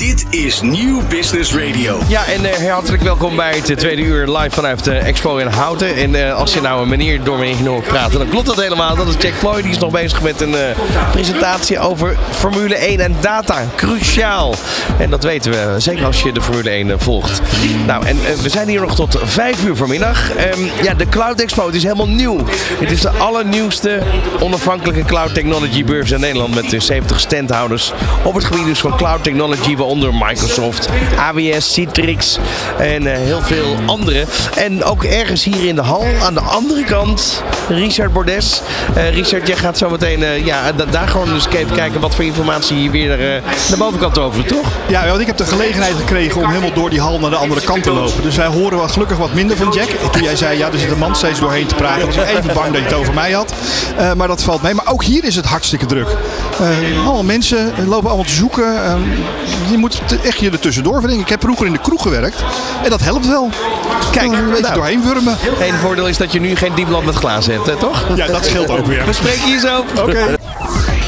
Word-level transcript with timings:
Dit 0.00 0.26
is 0.30 0.60
Nieuw 0.60 1.02
Business 1.08 1.54
Radio. 1.54 1.98
Ja, 2.08 2.26
en 2.26 2.40
uh, 2.40 2.72
hartelijk 2.72 3.02
welkom 3.02 3.36
bij 3.36 3.62
het 3.64 3.78
tweede 3.78 4.02
uur 4.02 4.26
live 4.28 4.50
vanuit 4.50 4.84
de 4.84 4.94
Expo 4.94 5.36
in 5.36 5.46
Houten. 5.46 5.94
En 5.96 6.14
uh, 6.14 6.34
als 6.34 6.54
je 6.54 6.60
nou 6.60 6.82
een 6.82 6.88
meneer 6.88 7.24
door 7.24 7.38
me 7.38 7.68
hoort 7.68 7.86
praten, 7.86 8.18
dan 8.18 8.28
klopt 8.28 8.46
dat 8.46 8.60
helemaal. 8.60 8.96
Dat 8.96 9.08
is 9.08 9.14
Jack 9.18 9.32
Ploy, 9.38 9.62
die 9.62 9.70
is 9.70 9.78
nog 9.78 9.90
bezig 9.90 10.22
met 10.22 10.40
een 10.40 10.54
presentatie 11.12 11.78
over 11.78 12.16
Formule 12.30 12.74
1 12.74 13.00
en 13.00 13.16
data. 13.20 13.64
Cruciaal. 13.76 14.54
En 14.98 15.10
dat 15.10 15.22
weten 15.22 15.50
we, 15.50 15.74
zeker 15.78 16.04
als 16.04 16.22
je 16.22 16.32
de 16.32 16.42
Formule 16.42 16.70
1 16.70 17.00
volgt. 17.00 17.40
Nou, 17.86 18.06
en 18.06 18.16
we 18.42 18.48
zijn 18.48 18.68
hier 18.68 18.80
nog 18.80 18.94
tot 18.94 19.18
5 19.24 19.64
uur 19.64 19.76
vanmiddag. 19.76 20.30
Um, 20.30 20.70
ja, 20.82 20.94
de 20.94 21.08
Cloud 21.08 21.40
Expo, 21.40 21.66
het 21.66 21.74
is 21.74 21.82
helemaal 21.82 22.08
nieuw. 22.08 22.38
Het 22.80 22.90
is 22.90 23.00
de 23.00 23.10
allernieuwste 23.10 24.02
onafhankelijke 24.38 25.04
cloud 25.04 25.34
technology 25.34 25.84
beurs 25.84 26.10
in 26.10 26.20
Nederland 26.20 26.54
met 26.54 26.70
de 26.70 26.80
70 26.80 27.20
standhouders 27.20 27.92
op 28.22 28.34
het 28.34 28.44
gebied 28.44 28.64
dus 28.64 28.80
van 28.80 28.96
cloud 28.96 29.22
technology, 29.22 29.76
waaronder 29.90 30.26
Microsoft, 30.26 30.88
AWS, 31.18 31.72
Citrix 31.72 32.38
en 32.78 33.02
uh, 33.02 33.12
heel 33.12 33.40
veel 33.40 33.76
andere. 33.86 34.24
En 34.56 34.84
ook 34.84 35.04
ergens 35.04 35.44
hier 35.44 35.66
in 35.66 35.74
de 35.74 35.82
hal, 35.82 36.04
aan 36.22 36.34
de 36.34 36.40
andere 36.40 36.84
kant, 36.84 37.42
Richard 37.68 38.12
Bordes. 38.12 38.62
Uh, 38.96 39.10
Richard, 39.10 39.46
jij 39.46 39.56
gaat 39.56 39.78
zo 39.78 39.90
meteen 39.90 40.20
uh, 40.20 40.46
ja, 40.46 40.72
daar 40.90 41.08
gewoon 41.08 41.34
eens 41.34 41.48
even 41.48 41.76
kijken 41.76 42.00
wat 42.00 42.14
voor 42.14 42.24
informatie 42.24 42.76
hier 42.76 42.90
weer 42.90 43.08
naar 43.08 43.42
de 43.70 43.76
bovenkant 43.78 44.18
over, 44.18 44.44
toch? 44.44 44.66
Ja, 44.88 45.06
want 45.06 45.20
ik 45.20 45.26
heb 45.26 45.36
de 45.36 45.44
gelegenheid 45.44 45.94
gekregen 45.94 46.42
om 46.42 46.48
helemaal 46.48 46.72
door 46.72 46.90
die 46.90 47.00
hal 47.00 47.18
naar 47.18 47.30
de 47.30 47.36
andere 47.36 47.60
kant 47.60 47.82
te 47.82 47.92
lopen. 47.92 48.22
Dus 48.22 48.36
wij 48.36 48.46
horen 48.46 48.78
wel 48.78 48.88
gelukkig 48.88 49.16
wat 49.16 49.32
minder 49.32 49.56
van 49.56 49.72
Jack. 49.72 49.88
Toen 50.12 50.22
jij 50.22 50.36
zei, 50.36 50.58
ja, 50.58 50.72
er 50.72 50.78
zit 50.78 50.90
een 50.90 50.98
man 50.98 51.16
steeds 51.16 51.40
doorheen 51.40 51.66
te 51.66 51.74
praten. 51.74 52.06
was 52.06 52.16
ik 52.16 52.28
even 52.28 52.54
bang 52.54 52.72
dat 52.72 52.76
je 52.76 52.86
het 52.86 52.94
over 52.94 53.14
mij 53.14 53.32
had. 53.32 53.54
maar 54.16 54.28
dat 54.28 54.42
valt 54.42 54.62
mee. 54.62 54.74
Maar 54.74 54.92
ook 54.92 55.04
hier 55.04 55.24
is 55.24 55.36
het 55.36 55.46
hartstikke 55.46 55.86
druk. 55.86 56.16
Allemaal 56.96 57.24
mensen 57.24 57.72
lopen 57.88 58.08
allemaal 58.08 58.26
te 58.26 58.32
zoeken. 58.32 58.64
je 59.70 59.76
moet 59.76 60.00
echt 60.24 60.38
je 60.38 60.50
er 60.50 60.58
tussendoor 60.58 60.98
verdenken. 60.98 61.24
Ik 61.24 61.30
heb 61.30 61.40
vroeger 61.40 61.66
in 61.66 61.72
de 61.72 61.78
kroeg 61.78 62.02
gewerkt 62.02 62.44
en 62.84 62.90
dat 62.90 63.00
helpt 63.00 63.26
wel. 63.26 63.50
Kijk, 64.12 64.32
een 64.32 64.46
beetje 64.46 64.62
nou, 64.62 64.74
doorheen 64.74 65.02
wurmen. 65.02 65.36
Eén 65.60 65.74
voordeel 65.74 66.08
is 66.08 66.16
dat 66.16 66.32
je 66.32 66.40
nu 66.40 66.56
geen 66.56 66.74
diepland 66.74 67.04
met 67.04 67.14
glazen 67.14 67.52
hebt, 67.52 67.66
hè, 67.66 67.76
toch? 67.76 68.06
Ja, 68.14 68.26
dat 68.26 68.44
scheelt 68.44 68.70
ook 68.70 68.86
weer. 68.86 69.06
We 69.06 69.12
spreken 69.12 69.44
hier 69.44 69.60
zo. 69.60 69.78
Oké. 69.78 70.00
Okay. 70.00 70.36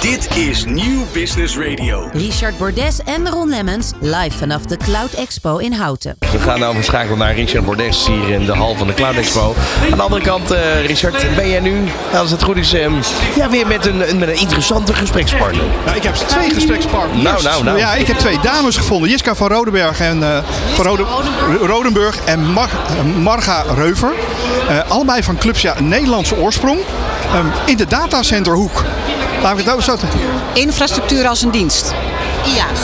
Dit 0.03 0.37
is 0.37 0.65
Nieuw 0.65 1.07
Business 1.13 1.57
Radio. 1.57 2.09
Richard 2.13 2.59
Bordes 2.59 3.01
en 3.05 3.29
Ron 3.29 3.49
Lemmens 3.49 3.93
live 4.01 4.39
vanaf 4.39 4.63
de 4.63 4.77
Cloud 4.77 5.13
Expo 5.13 5.57
in 5.57 5.73
Houten. 5.73 6.17
We 6.19 6.39
gaan 6.39 6.59
nou 6.61 6.75
verschakelen 6.75 7.19
naar 7.19 7.35
Richard 7.35 7.65
Bordes 7.65 8.07
hier 8.07 8.29
in 8.29 8.45
de 8.45 8.53
hal 8.53 8.75
van 8.75 8.87
de 8.87 8.95
Cloud 8.95 9.15
Expo. 9.15 9.55
Aan 9.91 9.97
de 9.97 10.03
andere 10.03 10.23
kant, 10.23 10.53
uh, 10.53 10.87
Richard, 10.87 11.35
ben 11.37 11.49
jij 11.49 11.61
nu, 11.61 11.83
als 12.15 12.31
het 12.31 12.43
goed 12.43 12.57
is, 12.57 12.75
um, 12.75 13.01
ja, 13.37 13.51
weer 13.51 13.67
met 13.67 13.87
een, 13.87 13.97
met 13.97 14.29
een 14.29 14.39
interessante 14.39 14.95
gesprekspartner? 14.95 15.65
Nou, 15.85 15.97
ik 15.97 16.03
heb 16.03 16.15
twee 16.15 16.51
gesprekspartners. 16.51 17.23
Nou, 17.23 17.43
nou, 17.43 17.65
nou. 17.65 17.79
Ja, 17.79 17.95
ik 17.95 18.07
heb 18.07 18.17
twee 18.17 18.39
dames 18.41 18.77
gevonden. 18.77 19.11
Jiska 19.11 19.35
van 19.35 19.49
Rodenberg 19.49 20.01
en 20.01 20.19
uh, 20.19 20.39
van 20.75 20.85
Rode, 20.85 21.05
Rodenburg 21.63 22.25
en 22.25 22.53
Mar 22.53 22.71
Marga 23.19 23.65
Reuver. 23.75 24.13
Uh, 24.71 24.91
allebei 24.91 25.23
van 25.23 25.37
clubs 25.37 25.63
ja, 25.63 25.81
Nederlandse 25.81 26.37
oorsprong. 26.37 26.79
Um, 27.35 27.53
in 27.67 27.77
de 27.77 27.87
datacenterhoek. 27.87 28.85
Laten 29.43 29.57
we 29.57 29.63
het 29.63 29.73
over 29.73 29.83
zo 29.83 29.97
Infrastructuur 30.53 31.27
als 31.29 31.43
een 31.43 31.51
dienst. 31.51 31.95
IA's. 32.45 32.81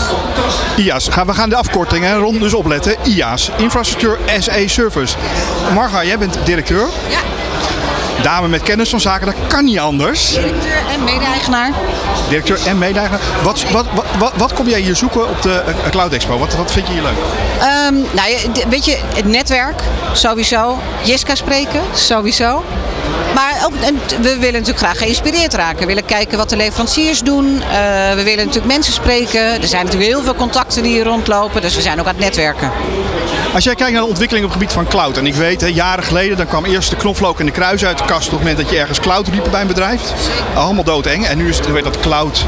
IA's. 0.76 1.08
We 1.26 1.34
gaan 1.34 1.48
de 1.48 1.56
afkortingen 1.56 2.18
rond 2.18 2.40
dus 2.40 2.54
opletten. 2.54 2.96
IA's. 3.02 3.50
Infrastructuur 3.56 4.18
as 4.36 4.50
a 4.50 4.66
Service. 4.66 5.16
Marga, 5.74 6.04
jij 6.04 6.18
bent 6.18 6.38
directeur. 6.44 6.88
Ja. 7.08 7.18
Dame 8.22 8.48
met 8.48 8.62
kennis 8.62 8.90
van 8.90 9.00
zaken, 9.00 9.26
dat 9.26 9.34
kan 9.46 9.64
niet 9.64 9.78
anders. 9.78 10.32
Directeur 10.32 10.82
en 10.92 11.04
mede-eigenaar. 11.04 11.72
Directeur 12.28 12.66
en 12.66 12.78
mede-eigenaar. 12.78 13.20
Wat, 13.42 13.64
wat, 13.70 13.86
wat, 14.18 14.32
wat, 14.36 14.52
kom 14.52 14.68
jij 14.68 14.80
hier 14.80 14.96
zoeken 14.96 15.28
op 15.28 15.42
de 15.42 15.62
Cloud 15.90 16.12
Expo? 16.12 16.38
Wat, 16.38 16.54
wat 16.54 16.72
vind 16.72 16.86
je 16.86 16.92
hier 16.92 17.02
leuk? 17.02 17.16
Um, 17.86 18.06
nou, 18.12 18.36
weet 18.68 18.84
je, 18.84 18.98
het 19.14 19.24
netwerk 19.24 19.82
sowieso. 20.12 20.78
Jiska 21.02 21.34
spreken 21.34 21.80
sowieso. 21.94 22.64
Maar 23.38 23.64
ook, 23.64 23.72
we 24.22 24.36
willen 24.36 24.52
natuurlijk 24.52 24.78
graag 24.78 24.98
geïnspireerd 24.98 25.54
raken. 25.54 25.78
We 25.78 25.86
willen 25.86 26.04
kijken 26.04 26.38
wat 26.38 26.48
de 26.48 26.56
leveranciers 26.56 27.20
doen. 27.20 27.44
Uh, 27.44 27.62
we 28.14 28.22
willen 28.24 28.46
natuurlijk 28.46 28.72
mensen 28.72 28.92
spreken. 28.92 29.40
Er 29.40 29.66
zijn 29.68 29.84
natuurlijk 29.84 30.10
heel 30.10 30.22
veel 30.22 30.34
contacten 30.34 30.82
die 30.82 30.92
hier 30.92 31.04
rondlopen. 31.04 31.62
Dus 31.62 31.74
we 31.74 31.80
zijn 31.80 32.00
ook 32.00 32.06
aan 32.06 32.14
het 32.14 32.24
netwerken. 32.24 32.70
Als 33.54 33.64
jij 33.64 33.74
kijkt 33.74 33.92
naar 33.92 34.02
de 34.02 34.08
ontwikkeling 34.08 34.46
op 34.46 34.52
het 34.52 34.60
gebied 34.60 34.74
van 34.74 34.88
cloud. 34.88 35.16
En 35.16 35.26
ik 35.26 35.34
weet, 35.34 35.60
hè, 35.60 35.66
jaren 35.66 36.04
geleden 36.04 36.36
dan 36.36 36.46
kwam 36.46 36.64
eerst 36.64 36.90
de 36.90 36.96
knoflook 36.96 37.40
en 37.40 37.46
de 37.46 37.52
kruis 37.52 37.84
uit 37.84 37.98
de 37.98 38.04
kast. 38.04 38.26
op 38.26 38.30
het 38.30 38.40
moment 38.40 38.58
dat 38.58 38.70
je 38.70 38.78
ergens 38.78 39.00
cloud 39.00 39.28
riep 39.28 39.48
bij 39.50 39.60
een 39.60 39.66
bedrijf. 39.66 40.00
Allemaal 40.54 40.84
doodeng. 40.84 41.26
En 41.26 41.38
nu 41.38 41.48
is 41.48 41.58
het, 41.58 41.72
weet 41.72 41.84
dat 41.84 42.00
cloud 42.00 42.46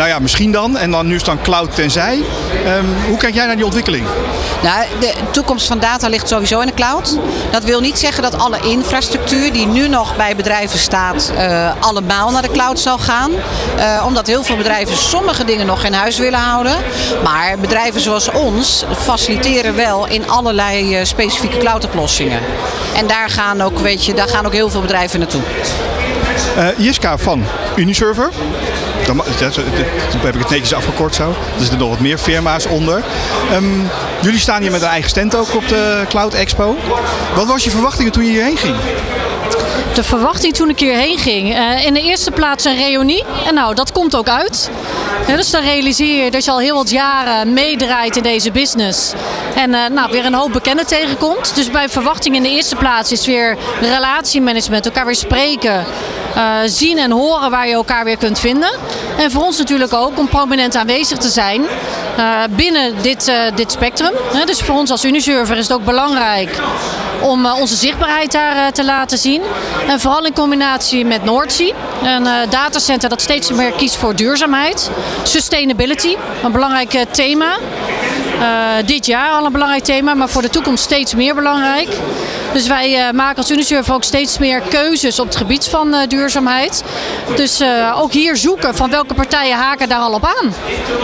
nou 0.00 0.12
ja, 0.12 0.18
misschien 0.18 0.52
dan. 0.52 0.76
En 0.76 0.90
dan 0.90 1.06
nu 1.06 1.14
is 1.14 1.24
dan 1.24 1.42
cloud 1.42 1.74
tenzij. 1.74 2.14
Um, 2.66 2.86
hoe 3.08 3.16
kijk 3.16 3.34
jij 3.34 3.46
naar 3.46 3.56
die 3.56 3.64
ontwikkeling? 3.64 4.06
Nou, 4.62 4.84
de 5.00 5.12
toekomst 5.30 5.66
van 5.66 5.78
data 5.78 6.08
ligt 6.08 6.28
sowieso 6.28 6.60
in 6.60 6.66
de 6.66 6.74
cloud. 6.74 7.18
Dat 7.50 7.64
wil 7.64 7.80
niet 7.80 7.98
zeggen 7.98 8.22
dat 8.22 8.38
alle 8.38 8.58
infrastructuur 8.60 9.52
die 9.52 9.66
nu 9.66 9.88
nog 9.88 10.16
bij 10.16 10.36
bedrijven 10.36 10.78
staat, 10.78 11.32
uh, 11.34 11.70
allemaal 11.80 12.30
naar 12.30 12.42
de 12.42 12.50
cloud 12.50 12.80
zal 12.80 12.98
gaan. 12.98 13.30
Uh, 13.30 14.04
omdat 14.06 14.26
heel 14.26 14.42
veel 14.42 14.56
bedrijven 14.56 14.96
sommige 14.96 15.44
dingen 15.44 15.66
nog 15.66 15.84
in 15.84 15.92
huis 15.92 16.18
willen 16.18 16.40
houden. 16.40 16.76
Maar 17.24 17.58
bedrijven 17.58 18.00
zoals 18.00 18.30
ons 18.30 18.84
faciliteren 18.96 19.76
wel 19.76 20.06
in 20.06 20.30
allerlei 20.30 20.98
uh, 20.98 21.04
specifieke 21.04 21.58
cloud-oplossingen. 21.58 22.40
En 22.94 23.06
daar 23.06 23.30
gaan, 23.30 23.60
ook, 23.60 23.78
weet 23.78 24.04
je, 24.04 24.14
daar 24.14 24.28
gaan 24.28 24.46
ook 24.46 24.52
heel 24.52 24.70
veel 24.70 24.80
bedrijven 24.80 25.18
naartoe. 25.18 25.42
Jiska 26.76 27.18
van 27.18 27.44
Uniserver. 27.76 28.30
Dan, 29.06 29.22
heb 30.22 30.34
ik 30.34 30.40
het 30.40 30.50
netjes 30.50 30.74
afgekort 30.74 31.14
zo. 31.14 31.28
Er 31.28 31.60
zitten 31.60 31.78
nog 31.78 31.88
wat 31.88 32.00
meer 32.00 32.18
firma's 32.18 32.66
onder. 32.66 33.02
Um, 33.52 33.88
jullie 34.22 34.40
staan 34.40 34.62
hier 34.62 34.70
met 34.70 34.82
een 34.82 34.88
eigen 34.88 35.10
stand 35.10 35.36
ook 35.36 35.54
op 35.54 35.68
de 35.68 36.04
Cloud 36.08 36.34
Expo. 36.34 36.76
Wat 37.34 37.46
was 37.46 37.64
je 37.64 37.70
verwachtingen 37.70 38.12
toen 38.12 38.24
je 38.24 38.30
hierheen 38.30 38.56
ging? 38.56 38.76
de 39.94 40.02
verwachting 40.02 40.54
toen 40.54 40.68
ik 40.68 40.78
hierheen 40.78 41.18
ging. 41.18 41.56
Uh, 41.56 41.86
in 41.86 41.94
de 41.94 42.00
eerste 42.00 42.30
plaats 42.30 42.64
een 42.64 42.76
reunie. 42.76 43.24
En 43.46 43.54
nou, 43.54 43.74
dat 43.74 43.92
komt 43.92 44.16
ook 44.16 44.28
uit. 44.28 44.70
dus 45.26 45.50
dan 45.50 45.62
realiseer 45.62 46.24
je 46.24 46.30
dat 46.30 46.44
je 46.44 46.50
al 46.50 46.58
heel 46.58 46.74
wat 46.74 46.90
jaren 46.90 47.52
meedraait 47.52 48.16
in 48.16 48.22
deze 48.22 48.50
business. 48.50 49.12
En 49.54 49.70
uh, 49.70 49.86
nou, 49.86 50.10
weer 50.10 50.24
een 50.24 50.34
hoop 50.34 50.52
bekenden 50.52 50.86
tegenkomt. 50.86 51.54
Dus 51.54 51.70
bij 51.70 51.88
verwachting 51.88 52.34
in 52.36 52.42
de 52.42 52.48
eerste 52.48 52.76
plaats 52.76 53.12
is 53.12 53.26
weer 53.26 53.56
relatiemanagement. 53.80 54.84
Elkaar 54.84 55.06
weer 55.06 55.14
spreken. 55.14 55.84
Uh, 56.36 56.56
zien 56.64 56.98
en 56.98 57.10
horen 57.10 57.50
waar 57.50 57.66
je 57.66 57.74
elkaar 57.74 58.04
weer 58.04 58.16
kunt 58.16 58.38
vinden. 58.38 58.70
En 59.18 59.30
voor 59.30 59.42
ons 59.42 59.58
natuurlijk 59.58 59.92
ook 59.92 60.18
om 60.18 60.28
prominent 60.28 60.76
aanwezig 60.76 61.18
te 61.18 61.28
zijn 61.28 61.62
binnen 62.50 62.94
dit, 63.02 63.32
dit 63.54 63.72
spectrum. 63.72 64.12
dus 64.44 64.60
voor 64.60 64.76
ons 64.76 64.90
als 64.90 65.04
Uniserver 65.04 65.56
is 65.56 65.68
het 65.68 65.76
ook 65.76 65.84
belangrijk 65.84 66.60
om 67.20 67.46
onze 67.46 67.74
zichtbaarheid 67.76 68.32
daar 68.32 68.72
te 68.72 68.84
laten 68.84 69.18
zien. 69.18 69.42
En 69.88 70.00
vooral 70.00 70.24
in 70.24 70.32
combinatie 70.32 71.04
met 71.04 71.24
Noordzee, 71.24 71.74
een 72.02 72.28
datacenter 72.50 73.08
dat 73.08 73.20
steeds 73.20 73.50
meer 73.50 73.72
kiest 73.72 73.96
voor 73.96 74.16
duurzaamheid. 74.16 74.90
Sustainability, 75.22 76.16
een 76.42 76.52
belangrijk 76.52 77.04
thema. 77.10 77.56
Uh, 78.40 78.46
dit 78.86 79.06
jaar 79.06 79.30
al 79.30 79.44
een 79.46 79.52
belangrijk 79.52 79.84
thema, 79.84 80.14
maar 80.14 80.28
voor 80.28 80.42
de 80.42 80.50
toekomst 80.50 80.84
steeds 80.84 81.14
meer 81.14 81.34
belangrijk. 81.34 81.88
Dus 82.52 82.66
wij 82.66 83.06
uh, 83.06 83.12
maken 83.12 83.36
als 83.36 83.50
Unisurf 83.50 83.90
ook 83.90 84.04
steeds 84.04 84.38
meer 84.38 84.60
keuzes 84.60 85.20
op 85.20 85.26
het 85.26 85.36
gebied 85.36 85.66
van 85.66 85.94
uh, 85.94 86.00
duurzaamheid. 86.08 86.84
Dus 87.36 87.62
ook 87.94 88.12
hier 88.12 88.36
zoeken 88.36 88.76
van 88.76 88.90
welke 88.90 89.14
partijen 89.14 89.56
haken 89.56 89.88
daar 89.88 89.98
al 89.98 90.12
op 90.12 90.24
aan. 90.24 90.54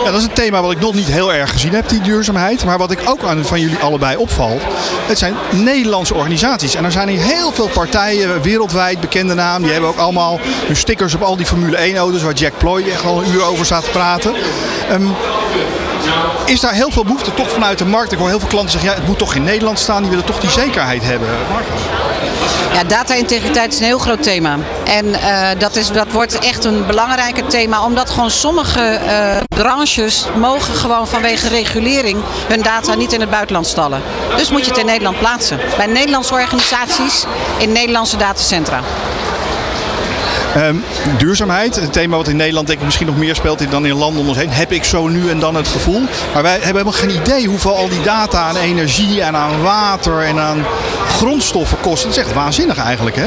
Ja, 0.04 0.10
dat 0.10 0.20
is 0.20 0.26
een 0.26 0.32
thema 0.32 0.62
wat 0.62 0.72
ik 0.72 0.80
nog 0.80 0.94
niet 0.94 1.06
heel 1.06 1.32
erg 1.32 1.50
gezien 1.50 1.74
heb, 1.74 1.88
die 1.88 2.00
duurzaamheid. 2.00 2.64
Maar 2.64 2.78
wat 2.78 2.90
ik 2.90 3.00
ook 3.04 3.22
aan 3.22 3.44
van 3.44 3.60
jullie 3.60 3.78
allebei 3.78 4.16
opvalt, 4.16 4.62
het 5.06 5.18
zijn 5.18 5.34
Nederlandse 5.50 6.14
organisaties. 6.14 6.74
En 6.74 6.84
er 6.84 6.92
zijn 6.92 7.08
hier 7.08 7.22
heel 7.22 7.52
veel 7.52 7.68
partijen, 7.68 8.42
wereldwijd 8.42 9.00
bekende 9.00 9.34
namen. 9.34 9.62
Die 9.62 9.72
hebben 9.72 9.90
ook 9.90 9.98
allemaal 9.98 10.40
hun 10.42 10.76
stickers 10.76 11.14
op 11.14 11.22
al 11.22 11.36
die 11.36 11.46
Formule 11.46 11.76
1 11.76 11.96
auto's 11.96 12.22
waar 12.22 12.34
Jack 12.34 12.58
Ploy 12.58 12.82
echt 12.88 13.04
al 13.04 13.22
een 13.22 13.32
uur 13.32 13.44
over 13.44 13.64
staat 13.64 13.84
te 13.84 13.90
praten. 13.90 14.34
Um, 14.92 15.14
is 16.44 16.60
daar 16.60 16.72
heel 16.72 16.90
veel 16.90 17.04
behoefte 17.04 17.34
toch 17.34 17.50
vanuit 17.50 17.78
de 17.78 17.84
markt? 17.84 18.12
Ik 18.12 18.18
hoor 18.18 18.28
heel 18.28 18.38
veel 18.38 18.48
klanten 18.48 18.70
zeggen, 18.70 18.90
ja, 18.90 18.96
het 18.96 19.06
moet 19.06 19.18
toch 19.18 19.34
in 19.34 19.44
Nederland 19.44 19.78
staan. 19.78 20.00
Die 20.00 20.10
willen 20.10 20.24
toch 20.24 20.40
die 20.40 20.50
zekerheid 20.50 21.02
hebben. 21.04 21.28
Ja, 22.72 22.84
data-integriteit 22.84 23.72
is 23.72 23.78
een 23.78 23.84
heel 23.84 23.98
groot 23.98 24.22
thema. 24.22 24.58
En 24.84 25.06
uh, 25.06 25.48
dat, 25.58 25.76
is, 25.76 25.90
dat 25.90 26.06
wordt 26.12 26.38
echt 26.38 26.64
een 26.64 26.86
belangrijker 26.86 27.46
thema, 27.46 27.84
omdat 27.84 28.10
gewoon 28.10 28.30
sommige 28.30 29.00
uh, 29.04 29.36
branches 29.48 30.26
mogen 30.38 30.74
gewoon 30.74 31.08
vanwege 31.08 31.48
regulering 31.48 32.18
hun 32.48 32.62
data 32.62 32.94
niet 32.94 33.12
in 33.12 33.20
het 33.20 33.30
buitenland 33.30 33.66
stallen. 33.66 34.02
Dus 34.36 34.50
moet 34.50 34.64
je 34.64 34.70
het 34.70 34.78
in 34.78 34.86
Nederland 34.86 35.18
plaatsen. 35.18 35.60
Bij 35.76 35.86
Nederlandse 35.86 36.34
organisaties 36.34 37.24
in 37.58 37.72
Nederlandse 37.72 38.16
datacentra. 38.16 38.80
Um, 40.56 40.84
duurzaamheid, 41.18 41.76
een 41.76 41.90
thema 41.90 42.16
wat 42.16 42.28
in 42.28 42.36
Nederland 42.36 42.66
denk 42.66 42.78
ik 42.78 42.84
misschien 42.84 43.06
nog 43.06 43.16
meer 43.16 43.34
speelt 43.34 43.70
dan 43.70 43.86
in 43.86 43.94
landen 43.94 44.20
om 44.20 44.28
ons 44.28 44.36
heen, 44.36 44.50
heb 44.50 44.72
ik 44.72 44.84
zo 44.84 45.08
nu 45.08 45.30
en 45.30 45.38
dan 45.38 45.54
het 45.54 45.68
gevoel. 45.68 46.00
Maar 46.32 46.42
wij 46.42 46.50
hebben 46.50 46.70
helemaal 46.70 46.92
geen 46.92 47.22
idee 47.22 47.46
hoeveel 47.46 47.76
al 47.76 47.88
die 47.88 48.02
data 48.02 48.38
aan 48.40 48.56
energie 48.56 49.22
en 49.22 49.36
aan 49.36 49.62
water 49.62 50.22
en 50.22 50.38
aan 50.38 50.64
grondstoffen 51.08 51.80
kosten. 51.80 52.08
Dat 52.08 52.18
is 52.18 52.24
echt 52.24 52.34
waanzinnig 52.34 52.78
eigenlijk 52.78 53.16
hè? 53.16 53.26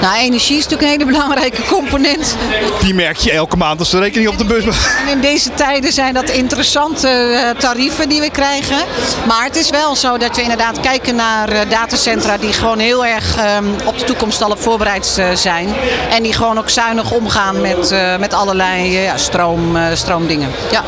Nou, 0.00 0.16
energie 0.16 0.56
is 0.56 0.62
natuurlijk 0.62 0.82
een 0.82 0.98
hele 0.98 1.12
belangrijke 1.12 1.62
component. 1.62 2.36
Die 2.80 2.94
merk 2.94 3.16
je 3.16 3.32
elke 3.32 3.56
maand 3.56 3.78
als 3.78 3.90
de 3.90 3.98
rekening 3.98 4.28
op 4.28 4.38
de 4.38 4.44
bus. 4.44 4.64
En 4.64 5.08
in 5.08 5.20
deze 5.20 5.54
tijden 5.54 5.92
zijn 5.92 6.14
dat 6.14 6.28
interessante 6.28 7.08
eh, 7.08 7.60
tarieven 7.60 8.08
die 8.08 8.20
we 8.20 8.30
krijgen. 8.30 8.78
Maar 9.26 9.44
het 9.44 9.56
is 9.56 9.70
wel 9.70 9.96
zo 9.96 10.18
dat 10.18 10.36
we 10.36 10.42
inderdaad 10.42 10.80
kijken 10.80 11.16
naar 11.16 11.48
eh, 11.48 11.70
datacentra 11.70 12.36
die 12.36 12.52
gewoon 12.52 12.78
heel 12.78 13.06
erg 13.06 13.36
ehm, 13.36 13.64
op 13.84 13.98
de 13.98 14.04
toekomst 14.04 14.42
al 14.42 14.50
op 14.50 14.62
voorbereid 14.62 15.16
eh, 15.18 15.30
zijn. 15.34 15.68
En 16.10 16.22
die 16.22 16.32
gewoon 16.32 16.58
ook 16.58 16.70
zuinig 16.70 17.10
omgaan 17.12 17.60
met, 17.60 17.94
met 18.18 18.34
allerlei 18.34 18.90
ja, 18.90 19.16
stroom, 19.16 19.76
stroomdingen. 19.94 20.50
Ja. 20.70 20.82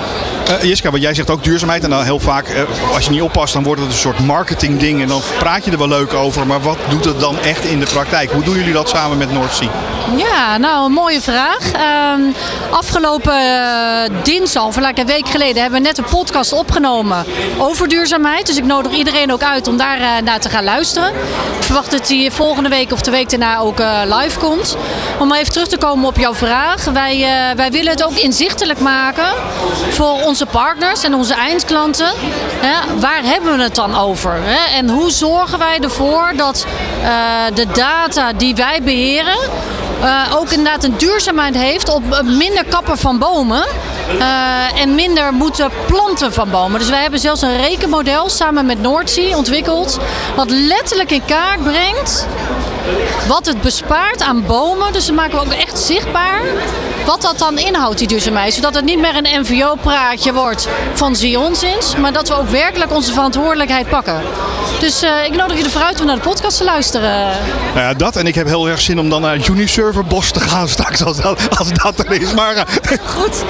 Eh, 0.46 0.62
Jiska, 0.62 0.90
wat 0.90 1.00
jij 1.00 1.14
zegt 1.14 1.30
ook 1.30 1.44
duurzaamheid. 1.44 1.84
En 1.84 1.90
dan 1.90 2.04
heel 2.04 2.18
vaak, 2.18 2.46
als 2.92 3.04
je 3.04 3.10
niet 3.10 3.22
oppast, 3.22 3.52
dan 3.52 3.62
wordt 3.62 3.80
het 3.80 3.90
een 3.90 3.96
soort 3.96 4.18
marketingding. 4.18 5.02
En 5.02 5.08
dan 5.08 5.22
praat 5.38 5.64
je 5.64 5.70
er 5.70 5.78
wel 5.78 5.88
leuk 5.88 6.12
over. 6.12 6.46
Maar 6.46 6.60
wat 6.60 6.78
doet 6.88 7.04
het 7.04 7.20
dan 7.20 7.38
echt 7.38 7.64
in 7.64 7.80
de 7.80 7.86
praktijk? 7.92 8.30
Hoe 8.30 8.44
doen 8.52 8.60
jullie 8.60 8.76
dat 8.76 8.88
samen 8.88 9.18
met 9.18 9.32
Noordzee? 9.32 9.70
Ja, 10.16 10.58
nou 10.58 10.84
een 10.84 10.92
mooie 10.92 11.20
vraag. 11.20 11.72
Ehm, 11.72 12.20
afgelopen 12.70 13.34
uh, 13.34 14.22
dinsdag, 14.22 14.64
of 14.64 14.76
een 14.76 15.06
week 15.06 15.28
geleden, 15.28 15.62
hebben 15.62 15.80
we 15.80 15.86
net 15.86 15.98
een 15.98 16.04
podcast 16.04 16.52
opgenomen 16.52 17.24
over 17.58 17.88
duurzaamheid. 17.88 18.46
Dus 18.46 18.56
ik 18.56 18.64
nodig 18.64 18.92
iedereen 18.92 19.32
ook 19.32 19.42
uit 19.42 19.68
om 19.68 19.76
daar 19.76 20.00
uh, 20.00 20.08
naar 20.24 20.40
te 20.40 20.48
gaan 20.48 20.64
luisteren. 20.64 21.08
Ik 21.58 21.62
verwacht 21.62 21.90
dat 21.90 22.06
die 22.06 22.30
volgende 22.30 22.68
week 22.68 22.92
of 22.92 23.00
de 23.00 23.10
week 23.10 23.30
daarna 23.30 23.58
ook 23.58 23.80
uh, 23.80 24.00
live 24.04 24.38
komt. 24.38 24.76
Om 25.18 25.28
maar 25.28 25.38
even 25.38 25.52
terug 25.52 25.68
te 25.68 25.78
komen 25.78 26.08
op 26.08 26.16
jouw 26.16 26.34
vraag. 26.34 26.84
Wij, 26.84 27.26
wij 27.56 27.70
willen 27.70 27.90
het 27.90 28.04
ook 28.04 28.14
inzichtelijk 28.14 28.80
maken 28.80 29.28
voor 29.90 30.22
onze 30.24 30.46
partners 30.46 31.02
en 31.02 31.14
onze 31.14 31.34
eindklanten. 31.34 32.12
Waar 33.00 33.22
hebben 33.24 33.56
we 33.56 33.62
het 33.62 33.74
dan 33.74 33.98
over? 33.98 34.40
En 34.74 34.88
hoe 34.88 35.10
zorgen 35.10 35.58
wij 35.58 35.78
ervoor 35.78 36.32
dat 36.36 36.66
de 37.54 37.66
data 37.72 38.32
die 38.42 38.54
wij 38.54 38.82
beheren 38.82 39.38
uh, 40.02 40.34
ook 40.34 40.50
inderdaad 40.50 40.84
een 40.84 40.96
duurzaamheid 40.96 41.54
heeft 41.54 41.88
op 41.88 42.22
minder 42.24 42.64
kappen 42.64 42.98
van 42.98 43.18
bomen. 43.18 43.64
Uh, 44.18 44.80
en 44.80 44.94
minder 44.94 45.32
moeten 45.32 45.70
planten 45.86 46.32
van 46.32 46.50
bomen. 46.50 46.78
Dus 46.78 46.88
wij 46.88 47.02
hebben 47.02 47.20
zelfs 47.20 47.42
een 47.42 47.60
rekenmodel 47.60 48.28
samen 48.28 48.66
met 48.66 48.80
Noordzee 48.80 49.36
ontwikkeld. 49.36 49.98
Wat 50.36 50.50
letterlijk 50.50 51.10
in 51.10 51.24
kaart 51.24 51.62
brengt 51.62 52.26
wat 53.28 53.46
het 53.46 53.60
bespaart 53.60 54.22
aan 54.22 54.46
bomen. 54.46 54.92
Dus 54.92 55.06
dat 55.06 55.14
maken 55.14 55.38
we 55.38 55.44
ook 55.44 55.52
echt 55.52 55.78
zichtbaar. 55.78 56.40
Wat 57.06 57.22
dat 57.22 57.38
dan 57.38 57.58
inhoudt, 57.58 57.98
die 57.98 58.08
duurzaamheid. 58.08 58.54
Zodat 58.54 58.74
het 58.74 58.84
niet 58.84 58.98
meer 58.98 59.16
een 59.16 59.40
NVO-praatje 59.40 60.32
wordt 60.32 60.68
van 60.94 61.16
zie 61.16 61.38
onzins. 61.38 61.96
Maar 61.96 62.12
dat 62.12 62.28
we 62.28 62.34
ook 62.34 62.48
werkelijk 62.48 62.92
onze 62.92 63.12
verantwoordelijkheid 63.12 63.88
pakken. 63.88 64.20
Dus 64.80 65.02
uh, 65.02 65.24
ik 65.24 65.36
nodig 65.36 65.58
je 65.58 65.64
ervoor 65.64 65.82
uit 65.82 66.00
om 66.00 66.06
naar 66.06 66.16
de 66.16 66.22
podcast 66.22 66.56
te 66.56 66.64
luisteren. 66.64 67.30
Nou 67.74 67.86
ja, 67.86 67.94
dat. 67.94 68.16
En 68.16 68.26
ik 68.26 68.34
heb 68.34 68.46
heel 68.46 68.68
erg 68.68 68.80
zin 68.80 68.98
om 68.98 69.08
dan 69.08 69.20
naar 69.20 69.48
Uniserverbos 69.50 70.30
te 70.30 70.40
gaan 70.40 70.68
straks. 70.68 71.04
Als 71.04 71.16
dat, 71.16 71.58
als 71.58 71.72
dat 71.72 71.98
er 71.98 72.12
is. 72.12 72.32
Maar, 72.32 72.54
uh... 72.56 72.62
Goed. 73.04 73.44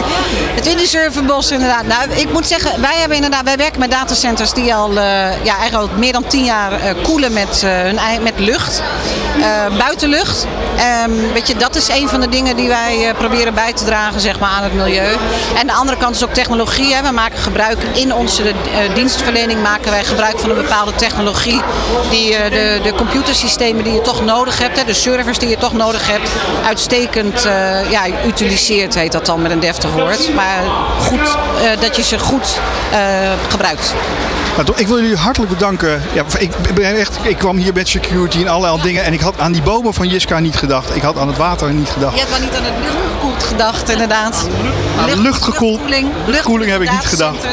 Het 0.55 0.69
Uniserverbos 0.69 1.51
inderdaad. 1.51 1.87
Nou, 1.87 2.11
ik 2.11 2.33
moet 2.33 2.47
zeggen, 2.47 2.81
wij 2.81 2.97
hebben 2.97 3.17
inderdaad, 3.17 3.45
wij 3.45 3.57
werken 3.57 3.81
met 3.81 3.91
datacenters 3.91 4.53
die 4.53 4.75
al, 4.75 4.91
uh, 4.91 4.97
ja, 5.45 5.57
eigenlijk 5.59 5.75
al 5.75 5.99
meer 5.99 6.13
dan 6.13 6.27
tien 6.27 6.45
jaar 6.45 6.95
koelen 7.03 7.33
met, 7.33 7.63
hun, 7.67 8.23
met 8.23 8.39
lucht. 8.39 8.83
Uh, 9.39 9.77
buitenlucht. 9.79 10.47
Um, 11.07 11.33
weet 11.33 11.49
je, 11.49 11.57
dat 11.57 11.77
is 11.77 11.89
een 11.89 12.09
van 12.09 12.21
de 12.21 12.29
dingen 12.29 12.57
die 12.57 12.69
wij 12.69 13.09
uh, 13.09 13.15
bij 13.51 13.73
te 13.73 13.85
dragen 13.85 14.21
zeg 14.21 14.39
maar, 14.39 14.51
aan 14.51 14.63
het 14.63 14.75
milieu. 14.75 15.17
En 15.55 15.67
de 15.67 15.73
andere 15.73 15.97
kant 15.99 16.15
is 16.15 16.25
ook 16.25 16.35
technologie. 16.35 16.95
Hè. 16.95 17.03
We 17.03 17.11
maken 17.11 17.39
gebruik 17.39 17.83
in 17.83 18.15
onze 18.15 18.43
uh, 18.43 18.95
dienstverlening 18.95 19.63
maken 19.63 19.91
wij 19.91 20.05
gebruik 20.05 20.39
van 20.39 20.51
een 20.51 20.57
bepaalde 20.57 20.95
technologie. 20.95 21.61
Die 22.11 22.31
de, 22.31 22.81
de 22.83 22.93
computersystemen 22.95 23.85
die 23.85 23.93
je 23.93 24.01
toch 24.01 24.25
nodig 24.25 24.59
hebt, 24.59 24.79
hè, 24.79 24.85
de 24.85 24.95
servers 24.95 25.39
die 25.39 25.49
je 25.49 25.57
toch 25.57 25.73
nodig 25.73 26.07
hebt, 26.07 26.31
uitstekend 26.67 27.43
ja, 27.91 28.03
utiliseert, 28.27 28.95
heet 28.95 29.13
dat 29.13 29.27
dan 29.27 29.43
met 29.43 29.51
een 29.51 29.61
deftig 29.61 29.93
woord. 29.93 30.35
Maar 30.35 30.63
goed, 30.99 31.37
dat 31.81 31.97
je 31.97 32.03
ze 32.03 32.19
goed 32.19 32.61
gebruikt. 33.49 33.95
Nou, 34.57 34.73
ik 34.77 34.87
wil 34.87 35.01
jullie 35.01 35.17
hartelijk 35.17 35.53
bedanken. 35.53 36.03
Ja, 36.13 36.25
ik, 36.39 36.75
ben 36.75 36.97
echt, 36.97 37.19
ik 37.23 37.37
kwam 37.37 37.57
hier 37.57 37.73
met 37.73 37.89
security 37.89 38.39
en 38.39 38.49
allerlei 38.49 38.83
dingen. 38.83 39.05
En 39.05 39.13
ik 39.13 39.21
had 39.21 39.35
aan 39.39 39.53
die 39.53 39.63
bomen 39.63 39.95
van 39.95 40.09
Jiska 40.09 40.39
niet 40.39 40.57
gedacht. 40.57 40.97
Ik 40.97 41.03
had 41.03 41.19
aan 41.19 41.29
het 41.29 41.37
water 41.37 41.73
niet 41.73 41.89
gedacht. 41.89 42.15
Je 42.15 42.21
hebt 42.21 42.31
wel 42.31 42.41
niet 42.41 42.57
aan 42.57 42.65
het 42.65 42.75
luchtgekoeld 42.83 43.43
gedacht, 43.43 43.91
inderdaad. 43.91 44.47
Aan 44.99 45.07
lucht, 45.07 45.19
luchtgekoeld. 45.19 45.81
Luchtkoeling, 45.81 46.09
luchtkoeling 46.27 46.71
heb 46.71 46.83
ik 46.83 46.91
niet 46.91 47.07
gedacht. 47.07 47.47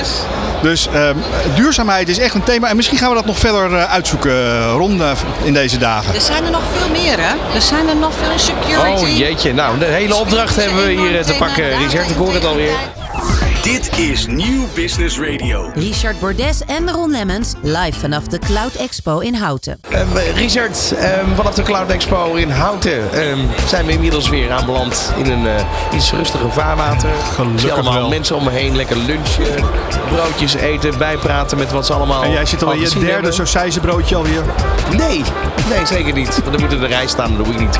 Dus 0.61 0.87
um, 0.95 1.23
duurzaamheid 1.55 2.09
is 2.09 2.17
echt 2.17 2.33
een 2.33 2.43
thema. 2.43 2.67
En 2.67 2.75
misschien 2.75 2.97
gaan 2.97 3.09
we 3.09 3.15
dat 3.15 3.25
nog 3.25 3.39
verder 3.39 3.71
uh, 3.71 3.83
uitzoeken 3.83 4.31
uh, 4.31 4.71
rond 4.71 5.01
uh, 5.01 5.11
in 5.43 5.53
deze 5.53 5.77
dagen. 5.77 6.15
Er 6.15 6.21
zijn 6.21 6.45
er 6.45 6.51
nog 6.51 6.61
veel 6.77 6.89
meer, 6.89 7.17
hè? 7.19 7.55
Er 7.55 7.61
zijn 7.61 7.89
er 7.89 7.95
nog 7.95 8.11
veel 8.21 8.39
security. 8.39 9.03
Oh 9.03 9.17
jeetje, 9.17 9.53
nou, 9.53 9.79
de 9.79 9.85
hele 9.85 10.15
opdracht 10.15 10.55
hebben 10.55 10.85
we 10.85 10.91
hier 10.91 11.25
te 11.25 11.33
pakken. 11.33 11.77
Richard, 11.77 12.09
ik 12.09 12.15
hoor 12.15 12.33
het 12.33 12.45
alweer. 12.45 12.73
Dit 13.63 13.97
is 13.97 14.27
Nieuw 14.27 14.65
Business 14.73 15.19
Radio. 15.19 15.71
Richard 15.73 16.19
Bordes 16.19 16.61
en 16.65 16.91
Ron 16.91 17.11
Lemmens 17.11 17.53
live 17.61 17.99
vanaf 17.99 18.23
de 18.23 18.39
Cloud 18.39 18.75
Expo 18.75 19.19
in 19.19 19.33
Houten. 19.33 19.79
Um, 19.93 20.07
Richard, 20.35 20.93
um, 21.23 21.35
vanaf 21.35 21.53
de 21.53 21.61
Cloud 21.61 21.89
Expo 21.89 22.33
in 22.33 22.49
Houten 22.49 23.27
um, 23.27 23.49
zijn 23.67 23.85
we 23.85 23.91
inmiddels 23.91 24.29
weer 24.29 24.51
aanbeland 24.51 25.13
in 25.17 25.31
een 25.31 25.43
uh, 25.43 25.53
iets 25.93 26.11
rustiger 26.11 26.51
vaarwater. 26.51 27.09
Gelukkig 27.35 27.71
allemaal 27.71 27.93
wel. 27.93 28.09
mensen 28.09 28.35
om 28.35 28.43
me 28.43 28.49
heen, 28.49 28.75
lekker 28.75 28.97
lunchen, 28.97 29.65
broodjes 30.09 30.53
eten, 30.53 30.97
bijpraten 30.97 31.57
met 31.57 31.71
wat 31.71 31.85
ze 31.85 31.93
allemaal. 31.93 32.23
En 32.23 32.31
jij 32.31 32.45
zit 32.45 32.63
al 32.63 32.71
in 32.71 32.79
je 32.79 32.99
derde 32.99 33.31
sausijzenbroodje 33.31 34.15
alweer? 34.15 34.43
Nee, 34.97 35.23
nee 35.69 35.85
zeker 35.85 36.13
niet. 36.13 36.29
Want 36.29 36.51
dan 36.51 36.61
moet 36.61 36.73
in 36.73 36.79
de 36.79 36.87
rij 36.87 37.07
staan, 37.07 37.37
dat 37.37 37.45
doe 37.45 37.53
ik 37.53 37.59
niet. 37.59 37.79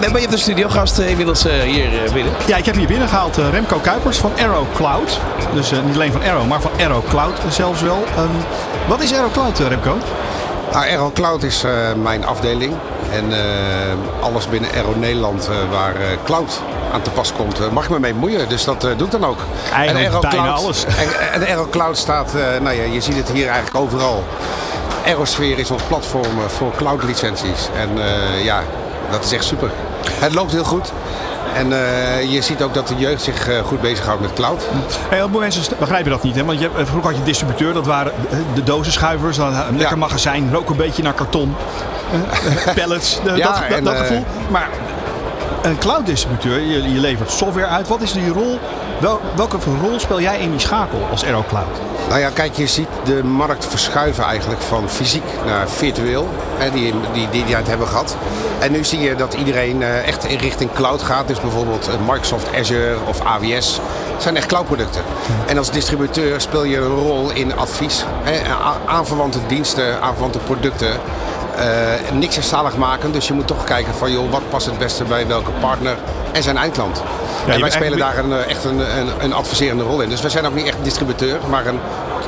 maar 0.00 0.12
je 0.12 0.18
hebt 0.20 0.32
een 0.32 0.38
studiogast 0.38 0.98
uh, 0.98 1.10
inmiddels 1.10 1.46
uh, 1.46 1.52
hier 1.52 1.88
binnen. 2.12 2.32
Ja, 2.46 2.56
ik 2.56 2.64
heb 2.64 2.74
hier 2.74 2.86
binnen 2.86 3.08
gehaald 3.08 3.36
Remco 3.36 3.78
Kuipers 3.78 4.18
van 4.18 4.32
Arrow 4.38 4.66
Cloud. 4.74 4.97
Dus 5.52 5.72
uh, 5.72 5.78
niet 5.84 5.94
alleen 5.94 6.12
van 6.12 6.22
Arrow, 6.22 6.46
maar 6.46 6.60
van 6.60 6.70
Arrow 6.80 7.08
Cloud 7.08 7.38
zelfs 7.48 7.80
wel. 7.80 8.04
Um, 8.18 8.30
wat 8.88 9.00
is 9.00 9.14
Arrow 9.14 9.32
Cloud, 9.32 9.60
uh, 9.60 9.68
Remco? 9.68 9.96
Nou, 10.72 10.90
Arrow 10.90 11.12
Cloud 11.12 11.42
is 11.42 11.64
uh, 11.64 11.72
mijn 12.02 12.26
afdeling. 12.26 12.74
En 13.12 13.32
alles 14.20 14.48
binnen 14.48 14.70
Arrow 14.70 14.96
Nederland 14.96 15.48
waar 15.70 15.94
cloud 16.24 16.60
aan 16.92 17.02
te 17.02 17.10
pas 17.10 17.32
komt, 17.32 17.72
mag 17.72 17.84
ik 17.84 17.90
me 17.90 17.98
mee 17.98 18.14
moeien. 18.14 18.48
Dus 18.48 18.64
dat 18.64 18.80
doe 18.80 19.06
ik 19.06 19.10
dan 19.10 19.24
ook. 19.24 19.38
Eigenlijk 19.72 20.14
en 20.14 20.20
bijna 20.20 20.36
Cloud, 20.36 20.58
alles. 20.58 20.84
En, 20.84 21.42
en 21.42 21.48
Arrow 21.52 21.70
Cloud 21.70 21.96
staat, 21.96 22.32
nou 22.62 22.76
ja, 22.76 22.82
je 22.82 23.00
ziet 23.00 23.16
het 23.16 23.30
hier 23.30 23.46
eigenlijk 23.46 23.76
overal. 23.76 24.24
Aerosphere 25.06 25.60
is 25.60 25.70
ons 25.70 25.82
platform 25.82 26.40
voor 26.46 26.72
cloud 26.76 27.02
licenties. 27.02 27.68
En 27.76 27.88
ja, 28.42 28.62
dat 29.10 29.24
is 29.24 29.32
echt 29.32 29.44
super. 29.44 29.70
Het 30.10 30.34
loopt 30.34 30.52
heel 30.52 30.64
goed. 30.64 30.92
En 31.58 31.70
uh, 31.70 32.32
je 32.32 32.42
ziet 32.42 32.62
ook 32.62 32.74
dat 32.74 32.88
de 32.88 32.94
jeugd 32.96 33.22
zich 33.22 33.48
uh, 33.48 33.58
goed 33.58 33.80
bezighoudt 33.80 34.20
met 34.20 34.32
cloud. 34.32 34.62
Heel 35.08 35.28
veel 35.28 35.40
mensen 35.40 35.76
begrijpen 35.78 36.10
dat 36.10 36.22
niet. 36.22 36.34
Hè? 36.34 36.44
Want 36.44 36.60
je, 36.60 36.70
vroeger 36.74 37.10
had 37.10 37.18
je 37.18 37.24
distributeur, 37.24 37.72
dat 37.72 37.86
waren 37.86 38.12
de 38.54 38.62
dozenschuivers. 38.62 39.36
Dan 39.36 39.46
een 39.54 39.76
lekker 39.76 39.96
ja. 39.96 39.96
magazijn, 39.96 40.52
rook 40.52 40.70
een 40.70 40.76
beetje 40.76 41.02
naar 41.02 41.12
karton. 41.12 41.54
Pallets, 42.74 43.20
dat, 43.24 43.62
en, 43.70 43.84
dat 43.84 43.96
gevoel. 43.96 44.24
Maar 44.50 44.68
een 45.62 45.78
cloud 45.78 46.06
distributeur, 46.06 46.60
je, 46.60 46.92
je, 46.92 47.00
levert 47.00 47.30
software 47.30 47.66
uit. 47.66 47.88
Wat 47.88 48.00
is 48.00 48.12
die 48.12 48.28
rol? 48.28 48.58
Wel, 49.00 49.20
welke 49.36 49.56
rol 49.80 50.00
speel 50.00 50.20
jij 50.20 50.38
in 50.38 50.50
die 50.50 50.60
schakel 50.60 51.08
als 51.10 51.24
Aero 51.24 51.44
Cloud? 51.48 51.87
Nou 52.08 52.20
ja, 52.20 52.30
kijk, 52.30 52.56
je 52.56 52.66
ziet 52.66 52.88
de 53.04 53.24
markt 53.24 53.66
verschuiven 53.66 54.24
eigenlijk 54.24 54.60
van 54.60 54.88
fysiek 54.88 55.22
naar 55.46 55.68
virtueel. 55.68 56.28
Hè, 56.56 56.70
die, 56.70 56.94
die, 57.12 57.28
die, 57.30 57.44
die 57.44 57.56
het 57.56 57.66
hebben 57.66 57.88
gehad. 57.88 58.16
En 58.58 58.72
nu 58.72 58.84
zie 58.84 59.00
je 59.00 59.14
dat 59.14 59.34
iedereen 59.34 59.80
uh, 59.80 60.06
echt 60.06 60.24
in 60.24 60.38
richting 60.38 60.72
cloud 60.72 61.02
gaat. 61.02 61.28
Dus 61.28 61.40
bijvoorbeeld 61.40 61.90
Microsoft 62.00 62.54
Azure 62.54 62.96
of 63.06 63.20
AWS 63.20 63.80
zijn 64.18 64.36
echt 64.36 64.46
cloudproducten. 64.46 65.02
En 65.46 65.58
als 65.58 65.70
distributeur 65.70 66.40
speel 66.40 66.64
je 66.64 66.76
een 66.76 66.94
rol 66.94 67.30
in 67.30 67.56
advies. 67.56 68.04
Hè, 68.22 68.54
aanverwante 68.86 69.38
diensten, 69.46 70.02
aanverwante 70.02 70.38
producten. 70.38 70.92
Uh, 71.58 71.64
niks 72.12 72.38
is 72.38 72.48
zalig 72.48 72.76
maken, 72.76 73.12
dus 73.12 73.26
je 73.26 73.32
moet 73.32 73.46
toch 73.46 73.64
kijken 73.64 73.94
van 73.94 74.12
joh, 74.12 74.30
wat 74.30 74.50
past 74.50 74.66
het 74.66 74.78
beste 74.78 75.04
bij 75.04 75.26
welke 75.26 75.50
partner 75.50 75.96
en 76.32 76.42
zijn 76.42 76.56
eindklant. 76.56 77.02
Ja, 77.46 77.52
en 77.52 77.60
wij 77.60 77.70
spelen 77.70 77.98
daar 77.98 78.18
een, 78.18 78.32
echt 78.32 78.64
een, 78.64 78.98
een, 78.98 79.08
een, 79.18 79.32
adviserende 79.32 79.84
rol 79.84 80.00
in. 80.00 80.08
Dus 80.08 80.20
wij 80.20 80.30
zijn 80.30 80.46
ook 80.46 80.54
niet 80.54 80.66
echt 80.66 80.76
distributeur, 80.82 81.38
maar 81.50 81.66
een, 81.66 81.80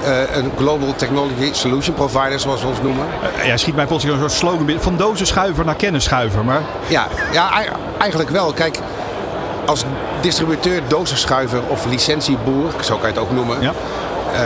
uh, 0.04 0.36
een 0.36 0.52
Global 0.56 0.94
Technology 0.96 1.48
Solution 1.52 1.94
Provider, 1.94 2.40
zoals 2.40 2.60
we 2.62 2.66
ons 2.66 2.80
noemen. 2.82 3.06
Uh, 3.38 3.46
ja, 3.46 3.56
schiet 3.56 3.74
mij 3.76 3.86
plotseling 3.86 4.20
een 4.22 4.28
soort 4.28 4.40
slogan 4.40 4.64
binnen. 4.66 4.84
Van 4.84 4.96
dozenschuiver 4.96 5.64
naar 5.64 5.74
kennisschuiver. 5.74 6.44
Maar... 6.44 6.60
Ja, 6.86 7.06
ja, 7.32 7.50
eigenlijk 7.98 8.30
wel. 8.30 8.52
Kijk, 8.52 8.78
als 9.66 9.84
distributeur, 10.20 10.80
dozenschuiver 10.88 11.60
of 11.68 11.84
licentieboer, 11.86 12.70
zo 12.80 12.96
kan 12.96 13.08
je 13.08 13.14
het 13.14 13.18
ook 13.24 13.32
noemen. 13.32 13.60
Ja. 13.60 13.72
Uh, 14.34 14.40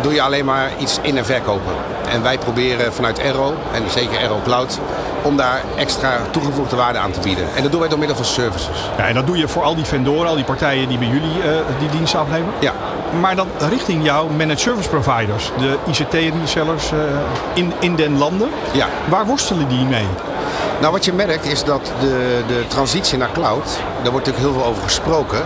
doe 0.00 0.14
je 0.14 0.22
alleen 0.22 0.44
maar 0.44 0.70
iets 0.78 0.98
in- 1.02 1.16
en 1.18 1.24
verkopen. 1.24 1.72
En 2.08 2.22
wij 2.22 2.38
proberen 2.38 2.92
vanuit 2.92 3.20
Aero, 3.20 3.54
en 3.72 3.82
zeker 3.90 4.18
Aero 4.18 4.40
Cloud, 4.44 4.78
om 5.22 5.36
daar 5.36 5.62
extra 5.76 6.20
toegevoegde 6.30 6.76
waarde 6.76 6.98
aan 6.98 7.10
te 7.10 7.20
bieden. 7.20 7.44
En 7.56 7.62
dat 7.62 7.70
doen 7.70 7.80
wij 7.80 7.88
door 7.88 7.98
middel 7.98 8.16
van 8.16 8.24
services. 8.24 8.70
Ja, 8.96 9.06
en 9.08 9.14
dat 9.14 9.26
doe 9.26 9.36
je 9.36 9.48
voor 9.48 9.62
al 9.62 9.74
die 9.74 9.84
vendoren, 9.84 10.28
al 10.28 10.34
die 10.34 10.44
partijen 10.44 10.88
die 10.88 10.98
bij 10.98 11.08
jullie 11.08 11.36
uh, 11.38 11.44
die 11.78 11.88
diensten 11.88 12.20
afnemen? 12.20 12.52
Ja. 12.58 12.72
Maar 13.20 13.36
dan 13.36 13.48
richting 13.68 14.04
jouw 14.04 14.28
managed 14.28 14.60
service 14.60 14.88
providers, 14.88 15.50
de 15.58 15.76
ICT-resellers 15.86 16.92
uh, 16.92 16.98
in, 17.54 17.72
in 17.78 17.96
den 17.96 18.18
landen. 18.18 18.48
Ja. 18.72 18.86
Waar 19.08 19.26
worstelen 19.26 19.68
die 19.68 19.84
mee? 19.84 20.06
Nou, 20.80 20.92
wat 20.92 21.04
je 21.04 21.12
merkt 21.12 21.44
is 21.44 21.64
dat 21.64 21.92
de, 22.00 22.42
de 22.46 22.64
transitie 22.68 23.18
naar 23.18 23.32
cloud, 23.32 23.64
daar 24.02 24.12
wordt 24.12 24.26
natuurlijk 24.26 24.54
heel 24.54 24.62
veel 24.62 24.70
over 24.70 24.82
gesproken. 24.82 25.42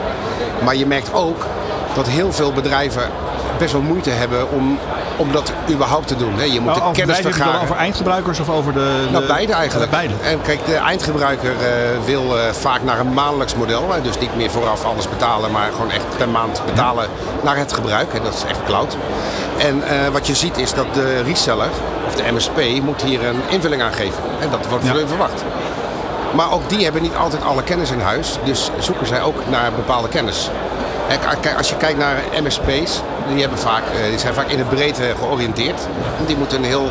Maar 0.65 0.77
je 0.77 0.87
merkt 0.87 1.15
ook 1.15 1.47
dat 1.95 2.09
heel 2.09 2.33
veel 2.33 2.53
bedrijven 2.53 3.11
best 3.59 3.73
wel 3.73 3.81
moeite 3.81 4.11
hebben 4.11 4.51
om, 4.51 4.79
om 5.17 5.33
dat 5.33 5.53
überhaupt 5.71 6.09
te 6.09 6.17
doen. 6.17 6.35
hè. 6.37 6.45
Je 6.45 6.61
moet 6.61 6.65
Nou, 6.65 6.75
de 6.79 6.83
over 6.83 6.93
kennis 6.97 7.17
bedrijven, 7.17 7.25
heb 7.25 7.35
je 7.35 7.43
vergaren. 7.43 7.61
over 7.63 7.77
eindgebruikers 7.77 8.41
of 8.41 8.49
over 8.51 8.73
de... 8.73 9.07
Nou, 9.11 9.27
de- 9.27 9.33
beide 9.33 9.53
eigenlijk. 9.53 9.91
Beide. 9.91 10.15
En 10.23 10.41
kijk, 10.43 10.67
de 10.67 10.75
eindgebruiker 10.75 11.51
eh, 11.51 11.67
wil 12.05 12.39
eh, 12.39 12.45
vaak 12.53 12.83
naar 12.83 12.99
een 12.99 13.13
maandelijks 13.13 13.55
model. 13.55 13.93
hè. 13.93 14.01
Dus 14.01 14.19
niet 14.19 14.37
meer 14.37 14.51
vooraf 14.51 14.85
alles 14.85 15.09
betalen, 15.09 15.51
maar 15.51 15.69
gewoon 15.73 15.91
echt 15.91 16.05
per 16.17 16.29
maand 16.29 16.63
betalen 16.67 17.07
naar 17.43 17.57
het 17.57 17.73
gebruik. 17.73 18.13
hè. 18.13 18.21
Dat 18.23 18.35
is 18.35 18.45
echt 18.49 18.59
cloud. 18.67 18.97
En 19.59 19.83
eh, 19.83 20.09
wat 20.13 20.27
je 20.27 20.35
ziet 20.35 20.57
is 20.59 20.75
dat 20.75 20.87
de 20.95 21.23
reseller, 21.23 21.69
of 22.07 22.15
de 22.15 22.33
MSP, 22.33 22.61
moet 22.83 23.03
hier 23.03 23.27
een 23.27 23.41
invulling 23.49 23.83
aan 23.83 23.93
geven. 23.93 24.23
En 24.41 24.51
dat 24.51 24.67
wordt 24.69 24.85
van 24.85 24.95
Ja. 24.95 24.99
hun 25.01 25.09
verwacht. 25.09 25.43
Maar 26.35 26.53
ook 26.53 26.69
die 26.69 26.85
hebben 26.85 27.03
niet 27.03 27.17
altijd 27.17 27.45
alle 27.45 27.63
kennis 27.63 27.91
in 27.91 28.01
huis. 28.01 28.39
Dus 28.45 28.71
zoeken 28.79 29.07
zij 29.07 29.23
ook 29.23 29.37
naar 29.51 29.73
bepaalde 29.73 30.09
kennis. 30.09 30.51
Als 31.57 31.69
je 31.69 31.77
kijkt 31.77 31.99
naar 31.99 32.17
MSP's, 32.43 33.01
die, 33.29 33.41
hebben 33.41 33.59
vaak, 33.59 33.83
eh, 33.83 34.09
die 34.09 34.19
zijn 34.19 34.35
vaak 34.35 34.49
in 34.49 34.57
de 34.57 34.65
breedte 34.65 35.15
georiënteerd. 35.19 35.81
Want 36.17 36.29
die 36.29 36.37
moeten 36.37 36.59
een 36.59 36.65
heel 36.65 36.91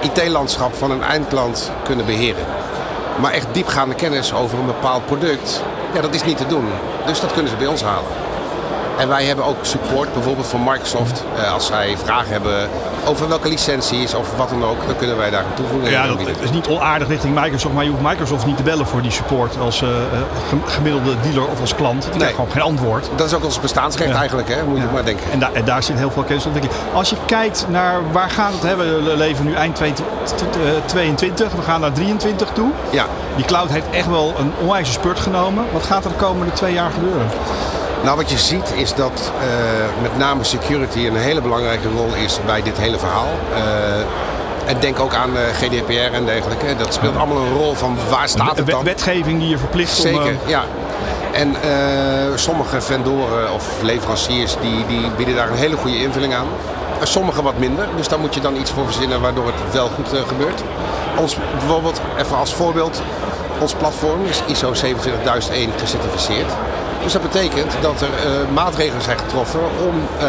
IT-landschap 0.00 0.74
van 0.74 0.90
een 0.90 1.02
eindklant 1.02 1.70
kunnen 1.84 2.06
beheren. 2.06 2.44
Maar 3.20 3.32
echt 3.32 3.46
diepgaande 3.52 3.94
kennis 3.94 4.34
over 4.34 4.58
een 4.58 4.66
bepaald 4.66 5.06
product, 5.06 5.62
ja, 5.94 6.00
dat 6.00 6.14
is 6.14 6.24
niet 6.24 6.36
te 6.36 6.46
doen. 6.46 6.68
Dus 7.06 7.20
dat 7.20 7.32
kunnen 7.32 7.50
ze 7.50 7.56
bij 7.56 7.66
ons 7.66 7.82
halen. 7.82 8.27
En 8.98 9.08
wij 9.08 9.24
hebben 9.24 9.44
ook 9.44 9.56
support, 9.62 10.12
bijvoorbeeld 10.12 10.46
van 10.46 10.60
Microsoft. 10.64 11.24
Eh, 11.36 11.52
als 11.52 11.66
zij 11.66 11.96
vragen 12.04 12.30
hebben 12.32 12.68
over 13.06 13.28
welke 13.28 13.48
licenties 13.48 14.14
of 14.14 14.36
wat 14.36 14.48
dan 14.48 14.64
ook, 14.64 14.86
dan 14.86 14.96
kunnen 14.96 15.16
wij 15.16 15.30
daar 15.30 15.40
een 15.44 15.54
toevoeging 15.54 15.90
Ja, 15.92 16.02
aan 16.02 16.08
dat 16.08 16.26
is 16.42 16.50
niet 16.50 16.66
onaardig 16.68 17.08
richting 17.08 17.34
Microsoft, 17.40 17.74
maar 17.74 17.84
je 17.84 17.90
hoeft 17.90 18.02
Microsoft 18.02 18.46
niet 18.46 18.56
te 18.56 18.62
bellen 18.62 18.86
voor 18.86 19.02
die 19.02 19.10
support 19.10 19.58
als 19.60 19.82
eh, 19.82 19.88
eh, 19.88 19.94
gem- 20.48 20.62
gemiddelde 20.66 21.14
dealer 21.22 21.46
of 21.48 21.60
als 21.60 21.74
klant. 21.74 22.02
Die 22.02 22.12
krijgt 22.16 22.34
gewoon 22.34 22.50
geen 22.50 22.62
antwoord. 22.62 23.08
Dat 23.14 23.26
is 23.26 23.34
ook 23.34 23.44
ons 23.44 23.60
bestaansrecht 23.60 24.10
Ja. 24.10 24.16
eigenlijk, 24.18 24.48
hè? 24.48 24.64
moet 24.64 24.76
je 24.78 24.82
Ja. 24.84 24.90
maar 24.92 25.04
denken. 25.04 25.30
En, 25.32 25.38
daar 25.38 25.52
en 25.52 25.64
daar 25.64 25.82
zit 25.82 25.96
heel 25.96 26.10
veel 26.10 26.22
kennisontwikkeling. 26.22 26.82
Als 26.94 27.10
je 27.10 27.16
kijkt 27.26 27.66
naar 27.68 28.00
waar 28.12 28.30
gaat 28.30 28.52
het 28.52 28.62
hebben, 28.62 29.04
we 29.04 29.16
leven 29.16 29.44
nu 29.44 29.54
eind 29.54 29.74
2022, 29.74 31.52
we 31.52 31.62
gaan 31.62 31.80
naar 31.80 31.92
23 31.92 32.48
toe. 32.52 32.70
Ja. 32.90 33.04
Die 33.36 33.44
cloud 33.44 33.68
heeft 33.70 33.86
echt 33.90 34.06
wel 34.08 34.34
een 34.38 34.52
onwijze 34.60 34.92
spurt 34.92 35.18
genomen. 35.20 35.64
Wat 35.72 35.82
gaat 35.82 36.04
er 36.04 36.10
de 36.10 36.16
komende 36.16 36.52
twee 36.52 36.72
jaar 36.72 36.90
gebeuren? 36.90 37.26
Nou, 38.02 38.16
wat 38.16 38.30
je 38.30 38.38
ziet 38.38 38.72
is 38.74 38.94
dat 38.94 39.32
eh, 39.40 40.02
met 40.02 40.18
name 40.18 40.44
security 40.44 41.06
een 41.06 41.16
hele 41.16 41.40
belangrijke 41.40 41.88
rol 41.88 42.14
is 42.14 42.38
bij 42.46 42.62
dit 42.62 42.78
hele 42.78 42.98
verhaal. 42.98 43.28
Eh, 43.54 44.70
en 44.70 44.80
denk 44.80 45.00
ook 45.00 45.14
aan 45.14 45.36
eh, 45.36 45.42
GDPR 45.54 46.14
en 46.14 46.24
dergelijke. 46.24 46.76
Dat 46.76 46.94
speelt 46.94 47.16
allemaal 47.16 47.36
een 47.36 47.52
rol 47.52 47.74
van 47.74 47.96
waar 48.10 48.28
staat 48.28 48.56
het 48.56 48.66
dan? 48.66 48.84
Wetgeving 48.84 49.40
die 49.40 49.48
je 49.48 49.58
verplicht 49.58 49.96
om... 49.96 50.02
Zeker, 50.02 50.36
ja. 50.46 50.64
En 51.32 51.56
sommige 52.34 52.80
vendoren 52.80 53.52
of 53.52 53.82
leveranciers 53.82 54.56
die, 54.60 54.86
die 54.86 55.10
bieden 55.16 55.34
daar 55.34 55.50
een 55.50 55.56
hele 55.56 55.76
goede 55.76 56.00
invulling 56.02 56.34
aan. 56.34 56.46
En 57.00 57.06
sommige 57.06 57.42
wat 57.42 57.58
minder. 57.58 57.86
Dus 57.96 58.08
daar 58.08 58.18
moet 58.18 58.34
je 58.34 58.40
dan 58.40 58.56
iets 58.56 58.70
voor 58.70 58.84
verzinnen 58.84 59.20
waardoor 59.20 59.46
het 59.46 59.72
wel 59.72 59.88
goed 59.88 60.08
gebeurt. 60.26 60.62
Ons, 61.16 61.36
bijvoorbeeld, 61.58 62.00
even 62.18 62.36
als 62.36 62.54
voorbeeld. 62.54 63.02
Ons 63.60 63.74
platform 63.74 64.24
is 64.24 64.42
ISO 64.46 64.74
27001 64.74 65.70
gecertificeerd. 65.76 66.52
Dus 67.02 67.12
dat 67.12 67.22
betekent 67.22 67.72
dat 67.80 68.00
er 68.00 68.08
eh, 68.08 68.48
maatregelen 68.54 69.02
zijn 69.02 69.18
getroffen 69.18 69.60
om 69.60 69.94
eh, 70.18 70.26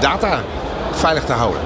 data 0.00 0.40
veilig 0.90 1.24
te 1.24 1.32
houden. 1.32 1.60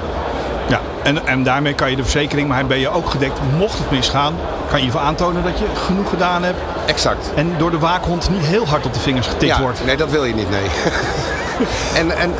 Ja, 0.67 0.79
en, 1.03 1.27
en 1.27 1.43
daarmee 1.43 1.73
kan 1.73 1.89
je 1.89 1.95
de 1.95 2.03
verzekering, 2.03 2.47
maar 2.47 2.65
ben 2.65 2.79
je 2.79 2.89
ook 2.89 3.09
gedekt. 3.09 3.39
Mocht 3.57 3.77
het 3.77 3.91
misgaan, 3.91 4.35
kan 4.69 4.79
je 4.79 4.85
ervoor 4.85 5.01
aantonen 5.01 5.43
dat 5.43 5.59
je 5.59 5.65
genoeg 5.85 6.09
gedaan 6.09 6.43
hebt. 6.43 6.57
Exact. 6.85 7.31
En 7.35 7.53
door 7.57 7.71
de 7.71 7.79
waakhond 7.79 8.29
niet 8.29 8.45
heel 8.45 8.67
hard 8.67 8.85
op 8.85 8.93
de 8.93 8.99
vingers 8.99 9.27
getikt 9.27 9.55
ja, 9.55 9.61
wordt. 9.61 9.85
Nee, 9.85 9.97
dat 9.97 10.09
wil 10.09 10.23
je 10.23 10.33
niet, 10.33 10.49
nee. 10.49 10.65
en, 12.01 12.17
en, 12.17 12.33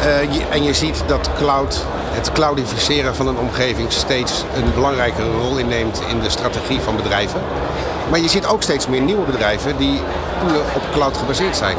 eh, 0.00 0.32
je, 0.32 0.42
en 0.50 0.62
je 0.62 0.74
ziet 0.74 1.02
dat 1.06 1.30
cloud, 1.38 1.84
het 2.14 2.32
cloudificeren 2.32 3.14
van 3.14 3.26
een 3.26 3.38
omgeving 3.38 3.92
steeds 3.92 4.44
een 4.56 4.74
belangrijkere 4.74 5.30
rol 5.30 5.56
inneemt 5.56 6.02
in 6.08 6.20
de 6.20 6.30
strategie 6.30 6.80
van 6.80 6.96
bedrijven. 6.96 7.40
Maar 8.10 8.20
je 8.20 8.28
ziet 8.28 8.46
ook 8.46 8.62
steeds 8.62 8.88
meer 8.88 9.00
nieuwe 9.00 9.24
bedrijven 9.24 9.76
die 9.76 10.00
puur 10.46 10.60
op 10.74 10.82
cloud 10.92 11.16
gebaseerd 11.16 11.56
zijn. 11.56 11.76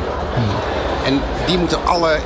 En 1.05 1.21
die 1.45 1.57
moeten 1.57 1.85
alle, 1.85 2.17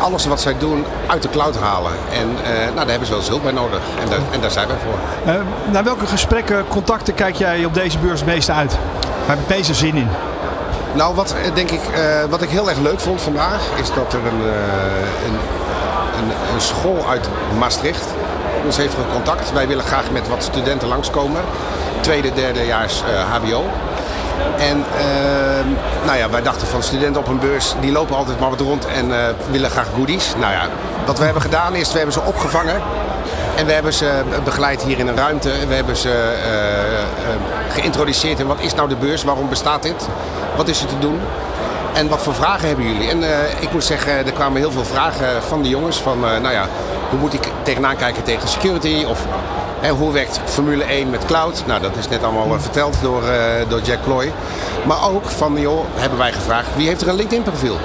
alles 0.00 0.26
wat 0.26 0.40
zij 0.40 0.58
doen 0.58 0.84
uit 1.06 1.22
de 1.22 1.28
cloud 1.30 1.56
halen. 1.56 1.92
En 2.12 2.28
eh, 2.44 2.64
nou, 2.64 2.74
daar 2.74 2.88
hebben 2.88 3.06
ze 3.06 3.10
wel 3.10 3.20
eens 3.20 3.28
hulp 3.28 3.42
bij 3.42 3.52
nodig. 3.52 3.80
En 4.00 4.08
daar, 4.10 4.18
en 4.30 4.40
daar 4.40 4.50
zijn 4.50 4.68
wij 4.68 4.76
voor. 4.76 5.32
Eh, 5.32 5.40
naar 5.72 5.84
welke 5.84 6.06
gesprekken, 6.06 6.68
contacten 6.68 7.14
kijk 7.14 7.34
jij 7.34 7.64
op 7.64 7.74
deze 7.74 7.98
beurs 7.98 8.20
het 8.20 8.28
meeste 8.28 8.52
uit? 8.52 8.72
Waar 9.26 9.36
heb 9.36 9.36
je 9.36 9.44
het 9.46 9.56
meeste 9.56 9.74
zin 9.74 9.96
in? 9.96 10.08
Nou, 10.92 11.14
wat, 11.14 11.34
eh, 11.44 11.54
denk 11.54 11.70
ik, 11.70 11.80
wat 12.30 12.42
ik 12.42 12.48
heel 12.48 12.68
erg 12.68 12.78
leuk 12.78 13.00
vond 13.00 13.20
vandaag, 13.20 13.60
is 13.80 13.88
dat 13.94 14.12
er 14.12 14.26
een, 14.26 14.40
een, 15.26 15.38
een, 16.18 16.60
school 16.60 17.04
uit 17.08 17.28
Maastricht 17.58 18.06
ons 18.64 18.76
heeft 18.76 18.94
contact. 19.12 19.52
Wij 19.52 19.68
willen 19.68 19.84
graag 19.84 20.10
met 20.10 20.28
wat 20.28 20.42
studenten 20.42 20.88
langskomen. 20.88 21.40
Tweede, 22.00 22.32
derdejaars 22.32 23.02
eh 23.02 23.34
HBO. 23.34 23.64
En 24.58 24.84
eh, 24.98 26.06
nou 26.06 26.18
ja, 26.18 26.30
wij 26.30 26.42
dachten 26.42 26.66
van 26.66 26.82
studenten 26.82 27.20
op 27.20 27.28
een 27.28 27.38
beurs, 27.38 27.74
die 27.80 27.92
lopen 27.92 28.16
altijd 28.16 28.40
maar 28.40 28.50
wat 28.50 28.60
rond 28.60 28.86
en 28.86 29.18
eh, 29.18 29.34
willen 29.50 29.70
graag 29.70 29.88
goodies. 29.94 30.34
Nou 30.38 30.52
ja, 30.52 30.68
wat 31.06 31.18
we 31.18 31.24
hebben 31.24 31.42
gedaan 31.42 31.74
is, 31.74 31.90
we 31.90 31.96
hebben 31.96 32.14
ze 32.14 32.20
opgevangen. 32.20 32.82
En 33.56 33.66
we 33.66 33.72
hebben 33.72 33.92
ze 33.92 34.22
begeleid 34.44 34.82
hier 34.82 34.98
in 34.98 35.08
een 35.08 35.16
ruimte. 35.16 35.50
We 35.68 35.74
hebben 35.74 35.96
ze 35.96 36.10
eh, 36.10 37.74
geïntroduceerd 37.74 38.40
in 38.40 38.46
wat 38.46 38.60
is 38.60 38.74
nou 38.74 38.88
de 38.88 38.96
beurs, 38.96 39.24
waarom 39.24 39.48
bestaat 39.48 39.82
dit, 39.82 40.08
wat 40.56 40.68
is 40.68 40.80
er 40.80 40.86
te 40.86 40.98
doen. 40.98 41.20
En 41.94 42.08
wat 42.08 42.22
voor 42.22 42.34
vragen 42.34 42.68
hebben 42.68 42.86
jullie? 42.86 43.08
En 43.08 43.22
eh, 43.22 43.62
ik 43.62 43.72
moet 43.72 43.84
zeggen, 43.84 44.26
er 44.26 44.32
kwamen 44.32 44.60
heel 44.60 44.70
veel 44.70 44.84
vragen 44.84 45.42
van 45.42 45.62
de 45.62 45.68
jongens. 45.68 45.96
Van, 45.96 46.24
eh, 46.24 46.40
nou 46.40 46.52
ja, 46.54 46.68
hoe 47.10 47.18
moet 47.18 47.32
ik 47.32 47.50
tegenaan 47.62 47.96
kijken 47.96 48.22
tegen 48.22 48.48
security? 48.48 49.04
Of 49.08 49.26
hoe 49.98 50.12
werkt 50.12 50.40
Formule 50.44 50.84
1 50.84 51.10
met 51.10 51.24
cloud? 51.24 51.62
Nou, 51.66 51.80
dat 51.80 51.96
is 51.96 52.08
net 52.08 52.22
allemaal 52.22 52.54
eh, 52.54 52.60
verteld 52.60 52.96
door, 53.02 53.22
door 53.68 53.80
Jack 53.80 54.02
Ploy. 54.04 54.32
Maar 54.86 55.08
ook 55.10 55.24
van, 55.24 55.60
joh, 55.60 55.84
hebben 55.94 56.18
wij 56.18 56.32
gevraagd, 56.32 56.68
wie 56.76 56.86
heeft 56.86 57.02
er 57.02 57.08
een 57.08 57.14
LinkedIn 57.14 57.42
profiel? 57.42 57.78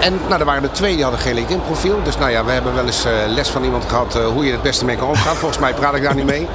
En 0.00 0.20
nou, 0.28 0.40
er 0.40 0.46
waren 0.46 0.62
er 0.62 0.72
twee 0.72 0.94
die 0.94 1.02
hadden 1.02 1.20
geen 1.20 1.34
LinkedIn 1.34 1.62
profiel. 1.62 2.00
Dus 2.04 2.16
nou 2.18 2.30
ja, 2.30 2.44
we 2.44 2.50
hebben 2.52 2.74
wel 2.74 2.84
eens 2.86 3.04
eh, 3.04 3.12
les 3.26 3.48
van 3.48 3.64
iemand 3.64 3.84
gehad 3.88 4.14
eh, 4.14 4.26
hoe 4.26 4.44
je 4.46 4.52
het 4.52 4.62
beste 4.62 4.84
mee 4.84 4.96
kan 4.96 5.08
omgaan. 5.08 5.36
Volgens 5.44 5.60
mij 5.60 5.72
praat 5.74 5.94
ik 5.94 6.02
daar 6.02 6.14
niet 6.14 6.26
mee. 6.26 6.48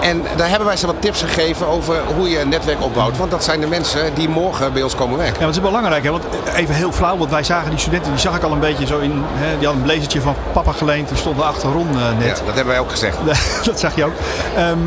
En 0.00 0.22
daar 0.36 0.48
hebben 0.48 0.66
wij 0.66 0.76
ze 0.76 0.86
wat 0.86 0.94
tips 0.98 1.22
gegeven 1.22 1.66
over 1.66 1.96
hoe 2.16 2.30
je 2.30 2.40
een 2.40 2.48
netwerk 2.48 2.82
opbouwt. 2.82 3.16
Want 3.16 3.30
dat 3.30 3.44
zijn 3.44 3.60
de 3.60 3.66
mensen 3.66 4.14
die 4.14 4.28
morgen 4.28 4.72
bij 4.72 4.82
ons 4.82 4.94
komen 4.94 5.18
werken. 5.18 5.40
Ja, 5.40 5.46
dat 5.46 5.54
is 5.54 5.60
belangrijk, 5.60 6.04
hè? 6.04 6.10
want 6.10 6.24
even 6.54 6.74
heel 6.74 6.92
flauw, 6.92 7.16
want 7.16 7.30
wij 7.30 7.42
zagen 7.44 7.70
die 7.70 7.78
studenten, 7.78 8.10
die 8.10 8.20
zag 8.20 8.36
ik 8.36 8.42
al 8.42 8.52
een 8.52 8.60
beetje 8.60 8.86
zo 8.86 8.98
in, 8.98 9.22
hè, 9.34 9.46
die 9.58 9.66
hadden 9.66 9.82
een 9.84 9.88
blazertje 9.90 10.20
van 10.20 10.34
papa 10.52 10.72
geleend, 10.72 11.08
die 11.08 11.16
stonden 11.16 11.44
achter 11.46 11.70
Ron 11.72 11.88
eh, 11.94 12.00
Ja, 12.00 12.10
net. 12.26 12.36
dat 12.46 12.54
hebben 12.54 12.66
wij 12.72 12.78
ook 12.78 12.90
gezegd. 12.90 13.16
dat 13.64 13.80
zag 13.80 13.94
je 13.96 14.04
ook. 14.04 14.12
Ehm, 14.56 14.78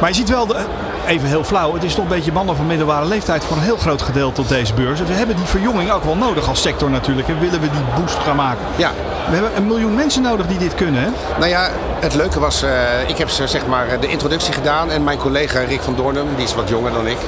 maar 0.00 0.08
je 0.08 0.14
ziet 0.14 0.28
wel, 0.28 0.46
de- 0.46 0.64
even 1.06 1.28
heel 1.28 1.44
flauw, 1.44 1.74
het 1.74 1.82
is 1.82 1.94
toch 1.94 2.04
een 2.04 2.10
beetje 2.10 2.32
mannen 2.32 2.56
van 2.56 2.66
middelbare 2.66 3.06
leeftijd 3.06 3.44
voor 3.44 3.56
een 3.56 3.62
heel 3.62 3.76
groot 3.76 4.02
gedeelte 4.02 4.40
op 4.40 4.48
deze 4.48 4.74
beurs. 4.74 5.00
We 5.00 5.12
hebben 5.12 5.36
die 5.36 5.44
verjonging 5.44 5.90
ook 5.90 6.04
wel 6.04 6.16
nodig 6.16 6.48
als 6.48 6.62
sector 6.62 6.90
natuurlijk. 6.90 7.28
En 7.28 7.40
willen 7.40 7.60
we 7.60 7.70
die 7.70 7.80
boost 8.00 8.18
gaan 8.18 8.36
maken. 8.36 8.64
Ja, 8.76 8.90
We 9.28 9.34
hebben 9.34 9.56
een 9.56 9.66
miljoen 9.66 9.94
mensen 9.94 10.22
nodig 10.22 10.46
die 10.46 10.58
dit 10.58 10.74
kunnen. 10.74 11.02
Hè? 11.02 11.08
nou 11.38 11.50
ja, 11.50 11.68
het 12.00 12.14
leuke 12.14 12.40
was, 12.40 12.62
eh, 12.62 12.70
ik 13.06 13.18
heb 13.18 13.28
ze, 13.28 13.46
zeg 13.46 13.66
maar 13.66 14.00
de 14.00 14.06
introductie 14.06 14.52
gedaan. 14.52 14.90
En 14.90 15.04
mijn 15.04 15.18
collega 15.18 15.60
Rick 15.60 15.80
van 15.80 15.94
Doornum, 15.96 16.26
die 16.36 16.44
is 16.44 16.54
wat 16.54 16.68
jonger 16.68 16.92
dan 16.92 17.06
ik. 17.06 17.18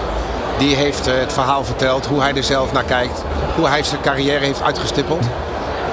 Die 0.59 0.77
heeft 0.77 1.07
eh, 1.07 1.15
het 1.19 1.33
verhaal 1.33 1.65
verteld, 1.65 2.07
hoe 2.07 2.21
hij 2.21 2.35
er 2.35 2.45
zelf 2.45 2.73
naar 2.73 2.85
kijkt. 2.85 3.23
Hoe 3.57 3.69
hij 3.69 3.83
zijn 3.83 4.01
carrière 4.01 4.45
heeft 4.45 4.63
uitgestippeld. 4.63 5.25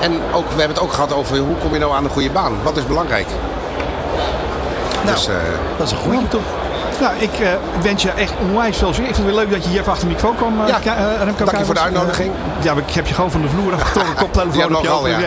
En 0.02 0.12
ook, 0.32 0.46
we 0.52 0.60
hebben 0.60 0.76
het 0.76 0.80
ook 0.80 0.94
gehad 0.94 1.14
over 1.14 1.38
hoe 1.38 1.56
kom 1.56 1.74
je 1.74 1.80
nou 1.80 1.94
aan 1.94 2.04
een 2.04 2.10
goede 2.10 2.30
baan? 2.30 2.54
Wat 2.64 2.78
is 2.78 2.86
belangrijk? 2.86 3.28
dus, 5.06 5.28
eh, 5.28 5.36
Dat 5.78 5.88
is 5.88 5.92
een 5.94 5.98
goede. 5.98 6.28
toch? 6.28 6.42
Nou, 7.00 7.14
ik 7.18 7.40
eh, 7.40 7.48
wens 7.82 8.02
je 8.04 8.10
echt 8.12 8.34
onwijs 8.42 8.78
veel 8.78 8.88
succes. 8.94 9.08
Ik 9.08 9.16
vind 9.16 9.28
het 9.28 9.36
weer 9.36 9.46
leuk 9.46 9.54
dat 9.54 9.64
je 9.64 9.70
hier 9.70 9.80
even 9.80 9.92
achter 9.92 10.08
de 10.08 10.14
microfoon 10.14 10.38
kwam. 10.38 10.62
eh, 10.62 10.68
Ja, 10.68 10.96
eh, 10.96 11.24
Remco 11.24 11.46
dank 11.46 11.58
je 11.58 11.66
voor 11.66 11.74
de 11.74 11.80
uitnodiging. 11.80 12.32
Ja, 12.62 12.74
ik 12.74 12.92
heb 12.94 13.08
je 13.08 13.14
gewoon 13.14 13.32
van 13.32 13.42
de 13.42 13.48
vloer 13.50 13.74
afgetrokken, 13.74 14.16
koptelefoon 14.24 14.60
Ja, 14.72 14.78
op 14.78 14.84
je 14.84 14.90
hoofd 14.90 15.10
ja. 15.10 15.18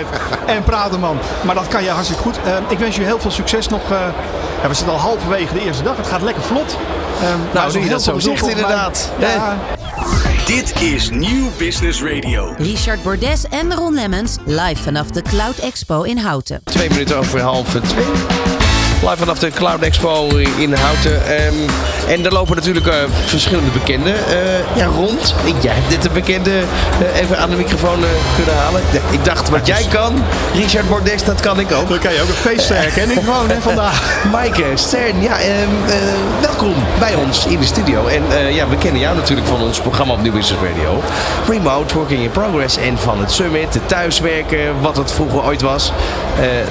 En 0.54 0.62
praten 0.62 1.00
man. 1.00 1.18
Maar 1.42 1.54
dat 1.54 1.68
kan 1.68 1.82
je 1.82 1.90
hartstikke 1.90 2.23
goed. 2.23 2.38
Ik 2.68 2.78
wens 2.78 2.96
je 2.96 3.02
heel 3.02 3.20
veel 3.20 3.30
succes 3.30 3.68
nog. 3.68 3.82
eh, 3.90 3.99
ja, 4.62 4.68
we 4.68 4.75
zitten 4.75 4.92
al 4.94 5.00
halverwege 5.00 5.54
de 5.54 5.61
eerste 5.64 5.82
dag. 5.82 5.96
Het 5.96 6.06
gaat 6.06 6.23
lekker 6.23 6.42
vlot. 6.42 6.76
Maar 7.20 7.28
is 7.30 7.52
Nou, 7.54 7.73
nu 7.73 7.78
je 7.78 7.85
heel 7.85 7.90
dat 7.90 8.02
zo 8.02 8.18
zegt 8.18 8.40
mij. 8.42 8.50
inderdaad. 8.50 9.11
Ja, 9.18 9.56
Dit 10.46 10.82
is 10.82 11.11
Nieuw 11.11 11.46
Business 11.58 12.02
Radio. 12.02 12.54
Richard 12.58 13.02
Bordes 13.02 13.44
en 13.50 13.75
Ron 13.75 13.94
Lemmens 13.94 14.37
live 14.44 14.82
vanaf 14.82 15.06
de 15.06 15.23
Cloud 15.23 15.58
Expo 15.58 16.02
in 16.02 16.18
Houten. 16.18 16.61
Twee 16.64 16.88
minuten 16.90 17.16
over 17.18 17.40
half 17.40 17.68
twee. 17.68 18.56
Live 19.03 19.17
vanaf 19.17 19.38
de 19.38 19.50
Cloud 19.50 19.81
Expo 19.81 20.29
in 20.57 20.75
Houten. 20.75 21.26
Ehm, 21.26 21.55
en 22.09 22.25
er 22.25 22.33
lopen 22.33 22.57
natuurlijk 22.57 22.87
eh, 22.87 22.95
verschillende 23.25 23.71
bekenden 23.71 24.15
eh, 24.15 24.76
ja, 24.76 24.87
rond. 24.87 25.35
Jij 25.61 25.75
hebt 25.75 25.91
dit 25.91 26.05
een 26.05 26.12
bekende 26.12 26.50
eh, 26.50 27.21
even 27.21 27.38
aan 27.38 27.50
de 27.50 27.57
microfoon 27.57 28.05
kunnen 28.37 28.57
halen. 28.57 28.83
Ik 29.11 29.25
dacht, 29.25 29.49
wat 29.49 29.67
jij 29.67 29.85
kan, 29.88 30.23
Richard 30.55 30.88
Bordes, 30.88 31.25
dat 31.25 31.41
kan 31.41 31.61
ik 31.61 31.73
ook. 31.73 31.88
Dan 31.88 31.99
kan 31.99 32.12
je 32.12 32.23
ook 32.23 32.29
een 32.29 32.35
feest 32.35 32.69
herkennen 32.69 33.23
gewoon 33.25 33.49
hè, 33.49 33.61
vandaag. 33.61 34.03
Maaike 34.31 34.65
Stern, 34.75 35.23
ja, 35.23 35.38
ehm, 35.38 35.50
eh, 35.87 35.95
welkom 36.41 36.75
bij 36.99 37.15
ons 37.15 37.47
in 37.47 37.61
de 37.61 37.67
studio. 37.67 38.07
En 38.07 38.55
ja, 38.55 38.69
we 38.69 38.76
kennen 38.76 39.00
jou 39.00 39.17
natuurlijk 39.17 39.47
van 39.47 39.62
ons 39.62 39.81
programma 39.81 40.12
op 40.12 40.23
New 40.23 40.33
Business 40.33 40.62
Radio. 40.62 41.03
Remote, 41.49 41.95
Working 41.95 42.23
in 42.23 42.31
Progress 42.31 42.76
en 42.76 42.99
van 42.99 43.21
het 43.21 43.33
Summit, 43.33 43.75
het 43.75 43.88
thuiswerken, 43.88 44.81
wat 44.81 44.97
het 44.97 45.12
vroeger 45.12 45.45
ooit 45.45 45.62
was. 45.62 45.93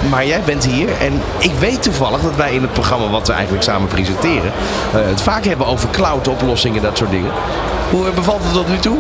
Maar 0.10 0.25
jij 0.25 0.41
bent 0.46 0.65
hier 0.65 0.89
en 1.00 1.22
ik 1.38 1.51
weet 1.60 1.84
toevallig 1.84 2.14
dat 2.22 2.36
wij 2.36 2.53
in 2.53 2.62
het 2.62 2.74
programma 2.74 3.10
wat 3.10 3.27
we 3.27 3.34
eigenlijk 3.34 3.63
samen 3.63 3.88
presenteren, 3.88 4.51
eh, 4.93 5.05
het 5.05 5.22
vaak 5.22 5.45
hebben 5.45 5.67
over 5.67 5.89
cloud 5.89 6.27
oplossingen, 6.27 6.81
dat 6.81 6.98
soort 6.98 7.12
dingen. 7.12 7.31
Hoe 7.92 8.12
bevalt 8.12 8.44
het 8.44 8.54
tot 8.54 8.68
nu 8.68 8.77
toe? 8.77 8.98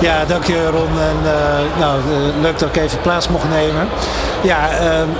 Ja, 0.00 0.24
dank 0.24 0.44
je 0.44 0.66
Ron. 0.70 1.00
En, 1.00 1.32
eh, 1.32 1.80
nou, 1.80 1.98
eh, 1.98 2.42
leuk 2.42 2.58
dat 2.58 2.68
ik 2.68 2.82
even 2.82 3.00
plaats 3.00 3.28
mocht 3.28 3.48
nemen. 3.48 3.88
Ja, 4.42 4.70
uh, 4.70 4.78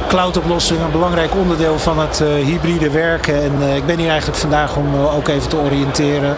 cloud-oplossing 0.09 0.81
een 0.81 0.91
belangrijk 0.91 1.35
onderdeel 1.35 1.79
van 1.79 1.99
het 1.99 2.21
eh, 2.21 2.29
hybride 2.45 2.91
werken. 2.91 3.43
En 3.43 3.53
eh, 3.61 3.76
ik 3.76 3.87
ben 3.87 3.99
hier 3.99 4.09
eigenlijk 4.09 4.38
vandaag 4.38 4.76
om 4.76 4.87
ook 5.17 5.29
even 5.29 5.49
te 5.49 5.57
oriënteren 5.57 6.37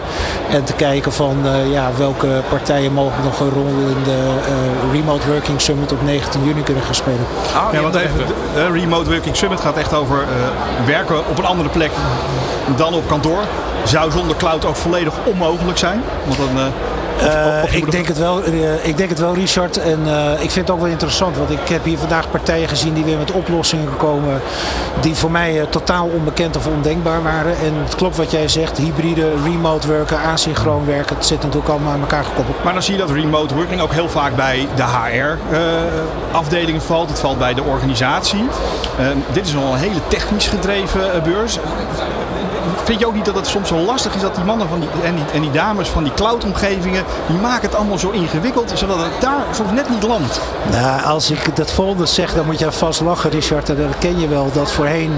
en 0.49 0.63
te 0.63 0.73
kijken 0.73 1.13
van 1.13 1.37
eh, 1.43 1.71
ja, 1.71 1.89
welke 1.97 2.27
partijen 2.49 2.93
mogelijk 2.93 3.23
nog 3.23 3.39
een 3.39 3.49
rol 3.49 3.67
in 3.67 4.03
de 4.03 4.17
eh, 4.45 4.91
Remote 4.93 5.27
Working 5.31 5.61
Summit 5.61 5.91
op 5.91 6.03
19 6.03 6.43
juni 6.43 6.63
kunnen 6.63 6.83
gaan 6.83 6.95
spelen. 6.95 7.25
Ja, 7.71 7.81
want 7.81 7.95
even, 7.95 8.17
de 8.53 8.71
Remote 8.71 9.09
Working 9.09 9.35
Summit 9.35 9.59
gaat 9.59 9.77
echt 9.77 9.93
over 9.93 10.17
eh, 10.17 10.85
werken 10.85 11.27
op 11.27 11.37
een 11.37 11.45
andere 11.45 11.69
plek 11.69 11.91
dan 12.75 12.93
op 12.93 13.07
kantoor. 13.07 13.41
Zou 13.83 14.11
zonder 14.11 14.35
cloud 14.35 14.65
ook 14.65 14.75
volledig 14.75 15.13
onmogelijk 15.23 15.77
zijn. 15.77 16.03
Want 16.25 16.37
dan, 16.37 16.58
eh, 16.59 17.63
Eh, 17.63 17.75
ik, 17.75 17.91
denk 17.91 18.07
het 18.07 18.17
wel, 18.17 18.43
eh, 18.43 18.85
ik 18.85 18.97
denk 18.97 19.09
het 19.09 19.19
wel, 19.19 19.33
Richard. 19.33 19.77
En 19.77 19.99
ik 20.39 20.51
vind 20.51 20.67
het 20.67 20.69
ook 20.69 20.81
wel 20.81 20.91
interessant. 20.91 21.37
Want 21.37 21.49
ik 21.49 21.67
heb 21.69 21.83
hier 21.83 21.97
vandaag 21.97 22.31
partijen 22.31 22.67
gezien 22.67 22.93
die 22.93 23.03
weer 23.03 23.17
met 23.17 23.31
oplossingen 23.31 23.97
komen. 23.97 24.41
die 25.01 25.15
voor 25.15 25.31
mij 25.31 25.65
totaal 25.69 26.05
onbekend 26.05 26.57
of 26.57 26.67
ondenkbaar 26.67 27.23
waren. 27.23 27.57
En 27.57 27.73
het 27.83 27.95
klopt 27.95 28.17
wat 28.17 28.31
jij 28.31 28.47
zegt: 28.47 28.77
hybride, 28.77 29.31
remote 29.43 29.87
werken, 29.87 30.19
asynchroon 30.19 30.85
werken. 30.85 31.15
Het 31.15 31.25
zit 31.25 31.41
natuurlijk 31.41 31.69
allemaal 31.69 31.93
aan 31.93 31.99
elkaar 31.99 32.23
gekoppeld. 32.23 32.63
Maar 32.63 32.73
dan 32.73 32.83
zie 32.83 32.93
je 32.93 32.99
dat 32.99 33.11
remote 33.11 33.55
working 33.55 33.81
ook 33.81 33.93
heel 33.93 34.09
vaak 34.09 34.35
bij 34.35 34.67
de 34.75 34.83
HR-afdelingen 34.83 36.81
valt. 36.81 37.09
Het 37.09 37.19
valt 37.19 37.37
bij 37.37 37.53
de 37.53 37.63
organisatie. 37.63 38.45
Dit 39.31 39.45
is 39.45 39.53
nog 39.53 39.73
een 39.73 39.79
hele 39.79 39.99
technisch 40.07 40.47
gedreven 40.47 41.23
beurs. 41.23 41.59
Vind 42.89 43.01
je 43.01 43.07
ook 43.07 43.15
niet 43.15 43.25
dat 43.25 43.35
het 43.35 43.47
soms 43.47 43.69
wel 43.69 43.79
lastig 43.79 44.15
is 44.15 44.21
dat 44.21 44.35
die 44.35 44.43
mannen 44.43 44.67
van 44.67 44.79
die, 44.79 44.89
en, 45.03 45.15
die, 45.15 45.23
en 45.33 45.41
die 45.41 45.51
dames 45.51 45.89
van 45.89 46.03
die 46.03 46.13
cloud-omgevingen, 46.13 47.03
die 47.27 47.37
maken 47.37 47.61
het 47.61 47.75
allemaal 47.75 47.97
zo 47.97 48.09
ingewikkeld, 48.09 48.71
zodat 48.75 48.97
het 48.97 49.21
daar 49.21 49.43
soms 49.51 49.71
net 49.71 49.89
niet 49.89 50.03
landt? 50.03 50.41
Nou, 50.71 51.03
als 51.03 51.31
ik 51.31 51.55
dat 51.55 51.71
volgende 51.71 52.05
zeg, 52.05 52.33
dan 52.33 52.45
moet 52.45 52.59
je 52.59 52.71
vast 52.71 53.01
lachen, 53.01 53.29
Richard. 53.29 53.69
En 53.69 53.75
dat 53.75 53.97
ken 53.99 54.19
je 54.19 54.27
wel. 54.27 54.51
Dat 54.53 54.71
voorheen 54.71 55.11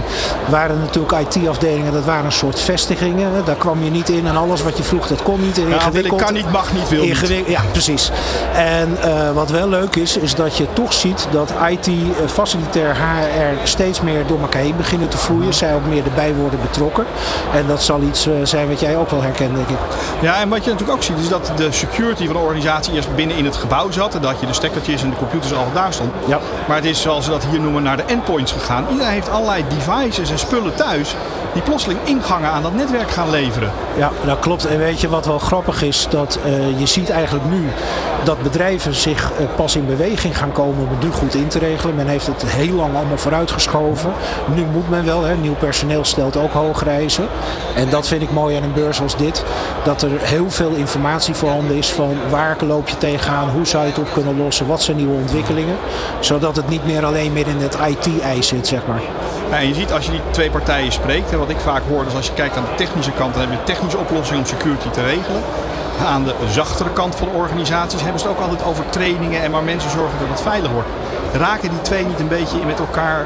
waren 0.49 0.79
natuurlijk 0.79 1.35
IT-afdelingen, 1.35 1.93
dat 1.93 2.05
waren 2.05 2.25
een 2.25 2.31
soort 2.31 2.59
vestigingen. 2.59 3.45
Daar 3.45 3.55
kwam 3.55 3.83
je 3.83 3.89
niet 3.89 4.09
in 4.09 4.27
en 4.27 4.37
alles 4.37 4.63
wat 4.63 4.77
je 4.77 4.83
vroeg, 4.83 5.07
dat 5.07 5.23
kon 5.23 5.41
niet. 5.41 5.55
Ja, 5.55 5.63
wil 5.63 5.73
ik 5.73 5.81
ingewikkeld. 5.81 6.21
kan 6.23 6.33
niet, 6.33 6.51
mag 6.51 6.73
niet, 6.73 6.89
wil 6.89 7.03
niet. 7.03 7.43
Ja, 7.47 7.61
precies. 7.71 8.11
En 8.53 8.97
eh, 9.01 9.31
wat 9.31 9.49
wel 9.49 9.69
leuk 9.69 9.95
is, 9.95 10.17
is 10.17 10.35
dat 10.35 10.57
je 10.57 10.67
toch 10.73 10.93
ziet 10.93 11.27
dat 11.31 11.53
IT, 11.69 11.87
eh, 11.87 11.93
facilitair 12.27 12.95
HR 12.95 13.67
steeds 13.67 14.01
meer 14.01 14.25
door 14.27 14.41
elkaar 14.41 14.61
heen 14.61 14.77
beginnen 14.77 15.07
te 15.07 15.17
vloeien. 15.17 15.53
Zij 15.53 15.75
ook 15.75 15.85
meer 15.85 16.03
erbij 16.05 16.33
worden 16.33 16.59
betrokken. 16.61 17.05
En 17.53 17.60
dat 17.67 17.83
zal 17.83 18.01
iets 18.01 18.27
eh, 18.27 18.33
zijn 18.43 18.67
wat 18.67 18.79
jij 18.79 18.97
ook 18.97 19.09
wel 19.09 19.21
herkent, 19.21 19.55
denk 19.55 19.67
ik. 19.69 19.77
Ja, 20.21 20.39
en 20.39 20.49
wat 20.49 20.63
je 20.63 20.71
natuurlijk 20.71 20.97
ook 20.97 21.03
ziet 21.03 21.17
is 21.17 21.29
dat 21.29 21.51
de 21.55 21.71
security 21.71 22.25
van 22.25 22.33
de 22.33 22.41
organisatie 22.41 22.93
eerst 22.93 23.15
binnen 23.15 23.37
in 23.37 23.45
het 23.45 23.55
gebouw 23.55 23.91
zat. 23.91 24.15
En 24.15 24.21
dat 24.21 24.39
je 24.39 24.45
de 24.45 24.53
stekkertjes 24.53 25.03
en 25.03 25.09
de 25.09 25.15
computers 25.15 25.53
al 25.53 25.67
daar 25.73 25.93
stond. 25.93 26.11
Ja. 26.27 26.39
Maar 26.67 26.75
het 26.75 26.85
is 26.85 27.01
zoals 27.01 27.25
we 27.25 27.31
dat 27.31 27.45
hier 27.45 27.59
noemen 27.59 27.83
naar 27.83 27.97
de 27.97 28.03
endpoints 28.03 28.51
gegaan. 28.51 28.85
Iedereen 28.91 29.11
heeft 29.11 29.29
allerlei 29.29 29.63
devices 29.67 30.31
en 30.31 30.39
spullen 30.39 30.75
thuis 30.75 31.15
die 31.53 31.61
plotseling 31.61 31.99
ingangen 32.03 32.49
aan 32.49 32.61
dat 32.61 32.73
netwerk 32.73 33.11
gaan 33.11 33.29
leveren. 33.29 33.71
Ja, 33.97 34.11
dat 34.25 34.39
klopt. 34.39 34.65
En 34.65 34.77
weet 34.77 35.01
je 35.01 35.09
wat 35.09 35.25
wel 35.25 35.39
grappig 35.39 35.81
is? 35.81 36.07
Dat 36.09 36.39
eh, 36.45 36.79
je 36.79 36.85
ziet 36.85 37.09
eigenlijk 37.09 37.45
nu 37.49 37.67
dat 38.23 38.41
bedrijven 38.41 38.93
zich 38.93 39.31
eh, 39.31 39.45
pas 39.55 39.75
in 39.75 39.85
beweging 39.85 40.37
gaan 40.37 40.51
komen 40.51 40.83
om 40.83 40.89
het 40.89 41.03
nu 41.03 41.11
goed 41.11 41.35
in 41.35 41.47
te 41.47 41.59
regelen. 41.59 41.95
Men 41.95 42.07
heeft 42.07 42.27
het 42.27 42.45
heel 42.45 42.75
lang 42.75 42.95
allemaal 42.95 43.17
vooruitgeschoven. 43.17 44.13
Nu 44.55 44.65
moet 44.65 44.89
men 44.89 45.05
wel. 45.05 45.23
Hè. 45.23 45.35
Nieuw 45.35 45.55
personeel 45.55 46.05
stelt 46.05 46.37
ook 46.37 46.51
hoge 46.51 46.83
reizen. 46.83 47.27
En 47.75 47.89
dat 47.89 48.07
vind 48.07 48.21
ik 48.21 48.31
mooi 48.31 48.55
aan 48.55 48.63
een 48.63 48.73
beurs 48.73 49.01
als 49.01 49.17
dit. 49.17 49.43
Dat 49.83 50.01
er 50.01 50.11
heel 50.19 50.49
veel 50.49 50.71
informatie 50.71 51.33
voorhanden 51.33 51.77
is 51.77 51.91
van 51.91 52.17
waar 52.29 52.57
loop 52.67 52.89
je 52.89 52.97
tegenaan, 52.97 53.49
hoe 53.49 53.65
zou 53.65 53.83
je 53.83 53.89
het 53.89 53.99
op 53.99 54.13
kunnen 54.13 54.37
lossen, 54.37 54.67
wat 54.67 54.81
zijn 54.81 54.97
nieuwe 54.97 55.13
ontwikkelingen. 55.13 55.75
Zodat 56.19 56.55
het 56.55 56.69
niet 56.69 56.85
meer 56.85 57.05
alleen 57.05 57.33
meer 57.33 57.47
in 57.47 57.57
het 57.57 57.77
IT-ei 57.87 58.43
zit, 58.43 58.67
zeg 58.67 58.87
maar. 58.87 59.01
En 59.51 59.67
je 59.67 59.73
ziet 59.73 59.91
als 59.91 60.05
je 60.05 60.11
die 60.11 60.21
twee 60.31 60.49
partijen 60.49 60.91
spreekt, 60.91 61.31
hè, 61.31 61.37
wat 61.37 61.49
ik 61.49 61.59
vaak 61.59 61.81
hoor, 61.89 62.03
dus 62.03 62.15
als 62.15 62.25
je 62.25 62.33
kijkt 62.33 62.57
aan 62.57 62.63
de 62.63 62.75
technische 62.75 63.11
kant, 63.11 63.33
dan 63.33 63.41
heb 63.41 63.51
je 63.51 63.57
een 63.57 63.63
technische 63.63 63.97
oplossing 63.97 64.39
om 64.39 64.45
security 64.45 64.89
te 64.89 65.01
regelen. 65.01 65.41
Aan 66.05 66.23
de 66.23 66.33
zachtere 66.49 66.89
kant 66.89 67.15
van 67.15 67.27
de 67.27 67.37
organisaties 67.37 68.01
hebben 68.01 68.19
ze 68.19 68.27
het 68.27 68.37
ook 68.37 68.43
altijd 68.43 68.63
over 68.63 68.89
trainingen 68.89 69.41
en 69.41 69.51
maar 69.51 69.63
mensen 69.63 69.89
zorgen 69.89 70.19
dat 70.19 70.27
het 70.29 70.41
veilig 70.41 70.71
wordt. 70.71 70.87
Raken 71.33 71.69
die 71.69 71.81
twee 71.81 72.05
niet 72.05 72.19
een 72.19 72.27
beetje 72.27 72.65
met 72.65 72.79
elkaar 72.79 73.25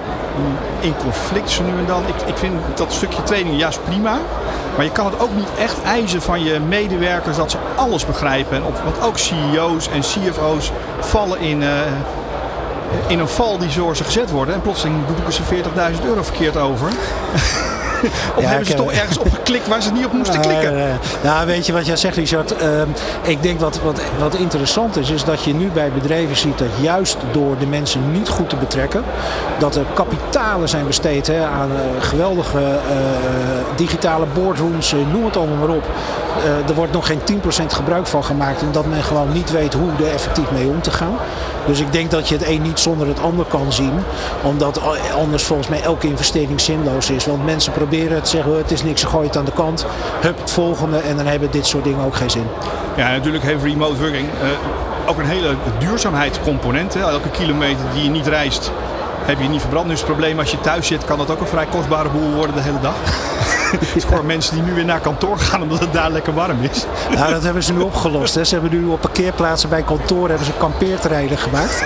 in 0.80 0.96
conflict 0.96 1.50
zo 1.50 1.64
nu 1.64 1.78
en 1.78 1.86
dan? 1.86 2.04
Ik, 2.08 2.28
ik 2.28 2.38
vind 2.38 2.54
dat 2.76 2.94
stukje 2.94 3.24
training 3.24 3.58
juist 3.58 3.84
prima. 3.84 4.18
Maar 4.76 4.86
je 4.86 4.92
kan 4.92 5.06
het 5.06 5.20
ook 5.20 5.36
niet 5.36 5.50
echt 5.60 5.82
eisen 5.84 6.22
van 6.22 6.44
je 6.44 6.60
medewerkers 6.60 7.38
dat 7.38 7.52
ze 7.52 7.58
alles 7.76 8.06
begrijpen. 8.06 8.62
Want 8.84 9.02
ook 9.02 9.18
CEO's 9.18 9.90
en 9.90 10.00
CFO's 10.00 10.72
vallen 11.00 11.40
in, 11.40 11.64
eh, 11.64 11.70
in 13.08 13.20
een 13.20 13.28
val 13.28 13.58
die 13.58 13.70
door 13.76 13.96
ze 13.96 14.04
gezet 14.04 14.32
worden. 14.32 14.54
En 14.54 14.62
plotseling 14.62 15.06
boeken 15.06 15.34
ze 15.34 15.42
40.000 15.44 16.06
euro 16.06 16.24
verkeerd 16.24 16.58
over. 16.58 16.88
of 18.36 18.42
Ja, 18.42 18.48
hebben 18.48 18.66
ze 18.66 18.74
toch 18.74 18.92
eh, 18.92 19.00
ergens 19.00 19.18
op 19.18 19.34
geklikt 19.34 19.68
waar 19.68 19.82
ze 19.82 19.92
niet 19.92 20.06
op 20.06 20.14
moesten 20.14 20.42
klikken? 20.42 20.74
Nee. 20.74 20.94
Nou, 21.24 21.46
weet 21.46 21.66
je 21.66 21.74
wat 21.74 21.86
jij 21.86 21.96
zegt, 21.96 22.16
Richard? 22.16 22.58
Ehm, 22.58 22.88
ik 23.22 23.44
denk 23.44 23.60
wat, 23.60 23.80
wat, 23.84 24.02
wat 24.20 24.36
interessant 24.36 24.98
is, 24.98 25.10
is 25.10 25.24
dat 25.24 25.44
je 25.44 25.54
nu 25.54 25.68
bij 25.68 25.92
bedrijven 25.92 26.36
ziet 26.36 26.58
dat 26.58 26.68
juist 26.82 27.18
door 27.32 27.58
de 27.58 27.68
mensen 27.68 28.12
niet 28.12 28.30
goed 28.30 28.50
te 28.50 28.56
betrekken, 28.56 29.04
dat 29.60 29.76
er 29.76 29.86
kapitalen 29.94 30.70
zijn 30.70 30.88
besteed 30.88 31.28
hè, 31.28 31.46
aan 31.46 31.70
eh, 31.72 32.04
geweldige 32.04 32.60
eh, 32.60 33.76
digitale 33.76 34.26
boardrooms, 34.34 34.94
eh, 34.94 35.00
noem 35.12 35.26
het 35.26 35.38
allemaal 35.38 35.68
maar 35.68 35.76
op. 35.76 35.84
Eh, 36.44 36.70
er 36.70 36.76
wordt 36.76 36.92
nog 36.92 37.08
geen 37.08 37.24
10% 37.24 37.74
gebruik 37.74 38.08
van 38.08 38.24
gemaakt, 38.24 38.62
omdat 38.62 38.86
men 38.86 39.04
gewoon 39.04 39.32
niet 39.32 39.52
weet 39.52 39.74
hoe 39.74 39.90
er 40.00 40.14
effectief 40.14 40.52
mee 40.52 40.68
om 40.68 40.82
te 40.82 40.92
gaan. 40.92 41.16
Dus 41.66 41.80
ik 41.80 41.92
denk 41.92 42.12
dat 42.12 42.30
je 42.30 42.36
het 42.36 42.48
een 42.48 42.62
niet 42.62 42.80
zonder 42.80 43.08
het 43.08 43.22
ander 43.22 43.46
kan 43.46 43.74
zien, 43.74 43.94
omdat 44.44 44.82
a- 44.82 45.14
anders 45.16 45.44
volgens 45.44 45.68
mij 45.68 45.82
elke 45.82 46.08
investering 46.08 46.62
zinloos 46.62 47.10
is. 47.10 47.26
Want 47.26 47.46
mensen 47.46 47.72
proberen 47.72 48.16
het, 48.16 48.28
zeggen 48.28 48.52
"Oh, 48.52 48.58
het 48.58 48.72
is 48.72 48.84
niks, 48.84 49.02
ze 49.02 49.08
gooien 49.08 49.28
het 49.28 49.38
aan 49.38 49.46
de 49.46 49.52
kant. 49.52 49.86
Hup, 50.22 50.40
het 50.40 50.52
volgende 50.52 50.98
en 50.98 51.16
dan 51.18 51.26
hebben 51.26 51.52
dit 51.52 51.66
soort 51.66 51.84
dingen 51.84 52.06
ook 52.06 52.16
geen 52.16 52.30
zin. 52.30 52.46
Ja, 52.96 53.12
natuurlijk 53.12 53.44
heeft 53.44 53.64
remote 53.64 54.00
working 54.00 54.28
eh, 54.42 55.10
ook 55.10 55.18
een 55.18 55.26
hele 55.26 55.56
duurzaamheidscomponent. 55.80 56.96
Elke 56.96 57.30
kilometer 57.30 57.84
die 57.94 58.04
je 58.04 58.10
niet 58.10 58.28
reist, 58.28 58.72
heb 59.26 59.40
je 59.40 59.48
niet 59.48 59.62
verbrand. 59.62 59.86
Nu 59.86 59.92
is 59.92 60.00
het 60.00 60.08
probleem 60.08 60.40
als 60.40 60.52
je 60.52 60.62
thuis 60.62 60.88
zit, 60.88 61.06
kan 61.06 61.18
dat 61.18 61.30
ook 61.30 61.40
een 61.40 61.48
vrij 61.48 61.66
kostbare 61.66 62.10
boel 62.10 62.34
worden 62.34 62.56
de 62.56 62.62
hele 62.62 62.80
dag. 62.80 62.96
Ik 63.96 64.04
hoor 64.04 64.26
mensen 64.26 64.56
die 64.56 64.64
nu 64.64 64.74
weer 64.74 64.86
naar 64.86 65.00
kantoor 65.00 65.40
gaan 65.40 65.62
omdat 65.62 65.80
het 65.80 65.94
daar 65.94 66.12
lekker 66.12 66.34
warm 66.34 66.58
is. 66.72 66.86
Nou, 67.16 67.32
dat 67.34 67.44
hebben 67.44 67.64
ze 67.64 67.74
nu 67.74 67.80
opgelost. 67.80 68.36
Hè. 68.36 68.44
Ze 68.44 68.54
hebben 68.54 68.80
nu 68.80 68.86
op 68.86 69.02
parkeerplaatsen 69.02 69.70
bij 69.70 69.84
kantoren 69.84 70.30
hebben 70.30 70.46
ze 70.46 70.52
kampeerterreinen 70.58 71.38
gemaakt. 71.38 71.84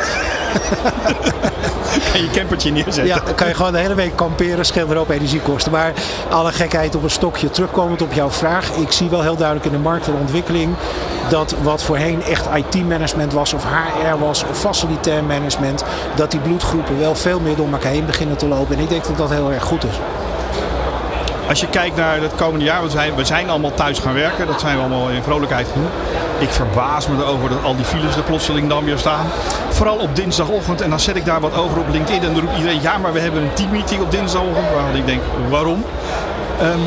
En 2.13 2.23
je 2.23 2.29
campertje 2.31 2.71
neerzetten. 2.71 3.05
Ja, 3.05 3.19
dan 3.25 3.35
kan 3.35 3.47
je 3.47 3.53
gewoon 3.53 3.71
de 3.71 3.79
hele 3.79 3.95
week 3.95 4.15
kamperen, 4.15 4.65
scheelt 4.65 4.91
er 4.91 4.97
ook 4.97 5.09
energiekosten. 5.09 5.71
Maar 5.71 5.93
alle 6.29 6.51
gekheid 6.51 6.95
op 6.95 7.03
een 7.03 7.09
stokje, 7.09 7.49
terugkomend 7.49 8.01
op 8.01 8.13
jouw 8.13 8.29
vraag. 8.29 8.71
Ik 8.71 8.91
zie 8.91 9.09
wel 9.09 9.21
heel 9.21 9.35
duidelijk 9.35 9.65
in 9.65 9.71
de 9.71 9.77
markt 9.77 10.07
een 10.07 10.15
ontwikkeling 10.19 10.75
dat 11.29 11.55
wat 11.61 11.83
voorheen 11.83 12.23
echt 12.23 12.47
IT-management 12.55 13.33
was, 13.33 13.53
of 13.53 13.63
HR 13.63 14.17
was, 14.19 14.43
of 14.49 14.59
facilitair 14.59 15.23
management, 15.23 15.83
dat 16.15 16.31
die 16.31 16.39
bloedgroepen 16.39 16.99
wel 16.99 17.15
veel 17.15 17.39
meer 17.39 17.55
door 17.55 17.71
elkaar 17.71 17.91
heen 17.91 18.05
beginnen 18.05 18.37
te 18.37 18.47
lopen. 18.47 18.75
En 18.75 18.81
ik 18.81 18.89
denk 18.89 19.05
dat 19.05 19.17
dat 19.17 19.29
heel 19.29 19.51
erg 19.51 19.63
goed 19.63 19.83
is. 19.83 19.95
Als 21.49 21.59
je 21.59 21.67
kijkt 21.67 21.95
naar 21.95 22.21
het 22.21 22.35
komende 22.35 22.65
jaar, 22.65 22.89
zijn, 22.89 23.15
we 23.15 23.25
zijn 23.25 23.49
allemaal 23.49 23.73
thuis 23.73 23.99
gaan 23.99 24.13
werken. 24.13 24.47
Dat 24.47 24.59
zijn 24.59 24.75
we 24.75 24.81
allemaal 24.81 25.09
in 25.09 25.23
vrolijkheid 25.23 25.67
genoeg. 25.71 25.89
Ik 26.37 26.49
verbaas 26.49 27.07
me 27.07 27.15
erover 27.15 27.49
dat 27.49 27.63
al 27.63 27.75
die 27.75 27.85
files 27.85 28.15
er 28.15 28.23
plotseling 28.23 28.69
dan 28.69 28.85
weer 28.85 28.97
staan. 28.97 29.25
Vooral 29.79 29.97
op 29.97 30.15
dinsdagochtend. 30.15 30.81
En 30.81 30.89
dan 30.89 30.99
zet 30.99 31.15
ik 31.15 31.25
daar 31.25 31.39
wat 31.39 31.55
over 31.55 31.79
op 31.79 31.89
LinkedIn. 31.91 32.23
En 32.23 32.33
dan 32.33 32.41
roept 32.41 32.57
iedereen, 32.57 32.81
ja 32.81 32.97
maar 32.97 33.13
we 33.13 33.19
hebben 33.19 33.41
een 33.41 33.53
teammeeting 33.53 34.01
op 34.01 34.11
dinsdagochtend. 34.11 34.71
Waarvan 34.73 34.95
ik 34.95 35.05
denk, 35.05 35.21
waarom? 35.49 35.83
Ehm, 36.59 36.79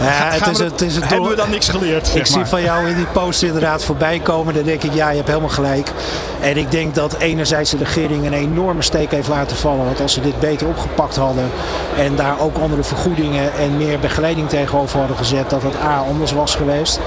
Ja, 0.00 0.30
het 0.30 0.46
is, 0.46 0.58
het 0.58 0.82
is 0.82 0.94
het 0.94 1.08
hebben 1.08 1.28
we 1.28 1.36
dan 1.36 1.50
niks 1.50 1.68
geleerd? 1.68 2.06
Ik 2.06 2.12
zeg 2.12 2.26
zie 2.26 2.44
van 2.44 2.62
jou 2.62 2.88
in 2.88 2.94
die 2.96 3.06
post 3.06 3.42
inderdaad 3.42 3.84
voorbij 3.84 4.18
komen. 4.18 4.54
Dan 4.54 4.62
denk 4.62 4.82
ik, 4.82 4.94
ja, 4.94 5.08
je 5.10 5.16
hebt 5.16 5.28
helemaal 5.28 5.48
gelijk. 5.48 5.92
En 6.40 6.56
ik 6.56 6.70
denk 6.70 6.94
dat 6.94 7.16
enerzijds 7.18 7.70
de 7.70 7.76
regering 7.76 8.26
een 8.26 8.32
enorme 8.32 8.82
steek 8.82 9.10
heeft 9.10 9.28
laten 9.28 9.56
vallen. 9.56 9.84
Want 9.84 10.00
als 10.00 10.12
ze 10.12 10.20
dit 10.20 10.40
beter 10.40 10.66
opgepakt 10.66 11.16
hadden 11.16 11.50
en 11.98 12.16
daar 12.16 12.40
ook 12.40 12.56
andere 12.58 12.82
vergoedingen 12.82 13.52
en 13.52 13.76
meer 13.76 13.98
begeleiding 13.98 14.48
tegenover 14.48 14.98
hadden 14.98 15.16
gezet, 15.16 15.50
dat 15.50 15.62
het 15.62 15.74
A 15.82 15.96
anders 15.96 16.32
was 16.32 16.54
geweest. 16.54 17.00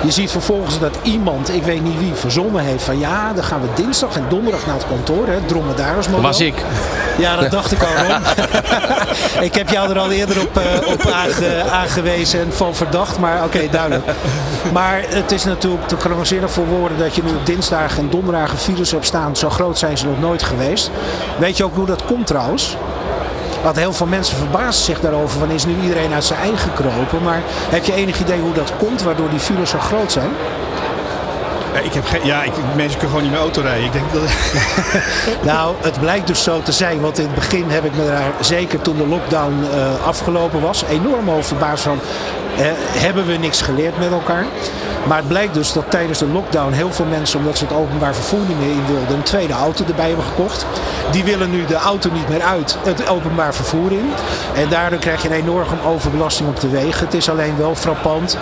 Je 0.00 0.10
ziet 0.10 0.30
vervolgens 0.30 0.78
dat 0.78 0.94
iemand, 1.02 1.54
ik 1.54 1.62
weet 1.62 1.82
niet 1.82 1.98
wie, 1.98 2.14
verzonnen 2.14 2.62
heeft 2.62 2.82
van 2.82 2.98
ja, 2.98 3.32
dan 3.32 3.44
gaan 3.44 3.60
we 3.60 3.66
dinsdag 3.74 4.16
en 4.16 4.24
donderdag 4.28 4.66
naar 4.66 4.74
het 4.74 4.86
kantoor. 4.88 5.26
Hè, 5.26 5.36
dromedaris 5.46 6.06
Dat 6.06 6.20
was 6.20 6.40
ik. 6.40 6.54
ja, 7.18 7.36
dat 7.36 7.50
dacht 7.50 7.72
ik 7.72 7.82
al, 7.82 7.88
ik 9.48 9.54
heb 9.54 9.68
jou 9.68 9.90
er 9.90 9.98
al 9.98 10.10
eerder 10.10 10.40
op, 10.40 10.56
eh, 10.56 10.88
op 10.92 11.06
aange- 11.06 11.62
aangewezen 11.70 12.40
en 12.40 12.52
van 12.52 12.74
verdacht, 12.74 13.18
maar 13.18 13.44
oké, 13.44 13.68
duidelijk. 13.70 14.04
Maar 14.72 15.02
het 15.08 15.32
is 15.32 15.44
natuurlijk 15.44 15.88
te 15.88 15.96
krankzinnig 15.96 16.50
voor 16.50 16.66
woorden 16.66 16.98
dat 16.98 17.14
je 17.14 17.22
nu 17.22 17.30
op 17.30 17.46
dinsdag 17.46 17.98
en 17.98 18.10
donderdagen 18.10 18.58
files 18.58 18.90
hebt 18.90 19.06
staan. 19.06 19.36
Zo 19.36 19.50
groot 19.50 19.78
zijn 19.78 19.98
ze 19.98 20.06
nog 20.06 20.20
nooit 20.20 20.42
geweest. 20.42 20.90
Weet 21.38 21.56
je 21.56 21.64
ook 21.64 21.74
hoe 21.74 21.86
dat 21.86 22.04
komt 22.04 22.26
trouwens? 22.26 22.76
Want 23.66 23.78
heel 23.78 23.92
veel 23.92 24.06
mensen 24.06 24.36
verbazen 24.36 24.84
zich 24.84 25.00
daarover 25.00 25.38
van 25.38 25.50
is 25.50 25.64
nu 25.66 25.74
iedereen 25.82 26.12
uit 26.12 26.24
zijn 26.24 26.40
eigen 26.40 26.58
gekropen. 26.58 27.22
Maar 27.22 27.42
heb 27.46 27.84
je 27.84 27.94
enig 27.94 28.20
idee 28.20 28.40
hoe 28.40 28.52
dat 28.52 28.72
komt, 28.78 29.02
waardoor 29.02 29.30
die 29.30 29.38
files 29.38 29.70
zo 29.70 29.78
groot 29.78 30.12
zijn? 30.12 30.30
Ja, 31.74 31.80
ik 31.80 31.92
heb 31.92 32.06
geen, 32.06 32.26
ja, 32.26 32.42
ik, 32.42 32.52
mensen 32.76 32.98
kunnen 32.98 33.16
gewoon 33.16 33.22
niet 33.22 33.30
meer 33.30 33.40
auto 33.40 33.60
rijden. 33.60 33.84
Ik 33.84 33.92
denk 33.92 34.12
dat, 34.12 34.22
Nou, 35.52 35.74
het 35.80 36.00
blijkt 36.00 36.26
dus 36.26 36.42
zo 36.42 36.62
te 36.62 36.72
zijn. 36.72 37.00
Want 37.00 37.18
in 37.18 37.24
het 37.24 37.34
begin 37.34 37.64
heb 37.70 37.84
ik 37.84 37.96
me 37.96 38.06
daar, 38.06 38.32
zeker 38.40 38.80
toen 38.80 38.96
de 38.96 39.06
lockdown 39.06 39.64
eh, 39.72 40.06
afgelopen 40.06 40.60
was, 40.60 40.84
enorm 40.88 41.30
over 41.30 41.44
verbaasd 41.44 41.82
van. 41.82 41.98
Eh, 42.56 42.66
hebben 42.76 43.26
we 43.26 43.36
niks 43.36 43.62
geleerd 43.62 43.98
met 43.98 44.12
elkaar? 44.12 44.44
Maar 45.06 45.16
het 45.16 45.28
blijkt 45.28 45.54
dus 45.54 45.72
dat 45.72 45.90
tijdens 45.90 46.18
de 46.18 46.26
lockdown 46.26 46.72
heel 46.72 46.92
veel 46.92 47.04
mensen, 47.04 47.38
omdat 47.38 47.58
ze 47.58 47.64
het 47.64 47.74
openbaar 47.74 48.14
vervoer 48.14 48.40
niet 48.48 48.58
meer 48.58 48.70
in 48.70 48.86
wilden, 48.86 49.16
een 49.16 49.22
tweede 49.22 49.52
auto 49.52 49.84
erbij 49.84 50.06
hebben 50.06 50.24
gekocht. 50.24 50.66
Die 51.10 51.24
willen 51.24 51.50
nu 51.50 51.64
de 51.64 51.74
auto 51.74 52.10
niet 52.12 52.28
meer 52.28 52.42
uit 52.42 52.76
het 52.84 53.08
openbaar 53.08 53.54
vervoer 53.54 53.92
in. 53.92 54.10
En 54.54 54.68
daardoor 54.68 54.98
krijg 54.98 55.22
je 55.22 55.28
een 55.28 55.34
enorme 55.34 55.82
overbelasting 55.86 56.48
op 56.48 56.60
de 56.60 56.68
wegen. 56.68 57.04
Het 57.04 57.14
is 57.14 57.30
alleen 57.30 57.56
wel 57.56 57.74
frappant 57.74 58.38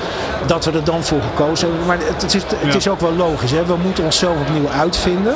dat 0.46 0.64
we 0.64 0.72
er 0.72 0.84
dan 0.84 1.04
voor 1.04 1.20
gekozen 1.22 1.68
hebben. 1.68 1.86
Maar 1.86 1.98
het, 1.98 2.22
het 2.22 2.34
is, 2.34 2.42
het 2.56 2.74
is 2.74 2.88
ook 2.88 3.00
wel 3.00 3.14
logisch. 3.14 3.50
Hè? 3.50 3.64
We 3.64 3.76
moeten 3.82 4.04
onszelf 4.04 4.36
opnieuw 4.40 4.68
uitvinden. 4.68 5.34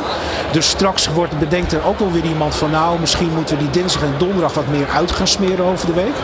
Dus 0.52 0.68
straks 0.68 1.08
wordt, 1.08 1.38
bedenkt 1.38 1.72
er 1.72 1.86
ook 1.86 1.98
wel 1.98 2.12
weer 2.12 2.24
iemand 2.24 2.54
van 2.54 2.70
nou, 2.70 3.00
misschien 3.00 3.30
moeten 3.34 3.56
we 3.56 3.62
die 3.62 3.72
dinsdag 3.82 4.02
en 4.02 4.14
donderdag 4.18 4.54
wat 4.54 4.68
meer 4.68 4.86
uit 4.94 5.12
gaan 5.12 5.28
smeren 5.28 5.64
over 5.64 5.86
de 5.86 5.92
week. 5.94 6.14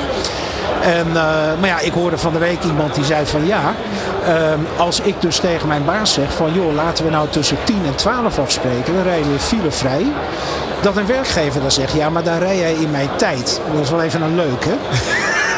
En, 0.83 1.07
eh, 1.07 1.61
maar 1.61 1.68
ja, 1.68 1.81
ik 1.81 1.92
hoorde 1.92 2.18
van 2.18 2.33
de 2.33 2.38
week 2.38 2.62
iemand 2.62 2.94
die 2.94 3.05
zei 3.05 3.27
van 3.27 3.46
ja, 3.46 3.74
ehm, 4.27 4.59
als 4.77 5.00
ik 5.00 5.20
dus 5.20 5.38
tegen 5.38 5.68
mijn 5.68 5.85
baas 5.85 6.12
zeg 6.12 6.33
van 6.33 6.53
joh, 6.53 6.74
laten 6.74 7.05
we 7.05 7.11
nou 7.11 7.29
tussen 7.29 7.57
10 7.64 7.83
en 7.87 7.94
12 7.94 8.38
afspreken, 8.38 8.94
dan 8.94 9.03
rijden 9.03 9.33
we 9.33 9.38
filevrij. 9.38 10.07
Dat 10.81 10.96
een 10.96 11.07
werkgever 11.07 11.61
dan 11.61 11.70
zegt, 11.70 11.92
ja, 11.92 12.11
maar 12.11 12.22
dan 12.22 12.38
rij 12.38 12.59
jij 12.59 12.72
in 12.72 12.90
mijn 12.90 13.09
tijd. 13.16 13.61
Dat 13.72 13.85
is 13.85 13.90
wel 13.90 14.03
even 14.03 14.22
een 14.22 14.35
leuk, 14.35 14.64
hè? 14.64 14.74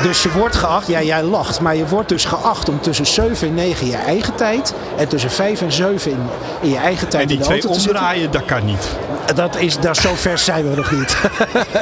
Dus 0.03 0.23
je 0.23 0.31
wordt 0.33 0.57
geacht, 0.57 0.87
ja, 0.87 1.03
jij 1.03 1.23
lacht, 1.23 1.61
maar 1.61 1.77
je 1.77 1.87
wordt 1.87 2.09
dus 2.09 2.25
geacht 2.25 2.69
om 2.69 2.81
tussen 2.81 3.07
7 3.07 3.49
en 3.49 3.55
9 3.55 3.87
je 3.87 3.97
eigen 3.97 4.35
tijd 4.35 4.75
en 4.97 5.09
tussen 5.09 5.31
5 5.31 5.61
en 5.61 5.73
7 5.73 6.11
in, 6.11 6.19
in 6.61 6.71
je 6.71 6.77
eigen 6.77 7.09
tijd 7.09 7.23
en 7.23 7.29
die 7.29 7.37
in 7.37 7.43
de 7.43 7.49
twee 7.49 7.69
omdraaien, 7.69 8.31
dat 8.31 8.45
kan 8.45 8.65
niet. 8.65 8.89
Dat 9.35 9.57
is, 9.57 9.79
daar 9.79 9.97
zo 9.97 10.11
ver 10.15 10.39
zijn 10.39 10.71
we 10.71 10.77
nog 10.77 10.91
niet. 10.91 11.17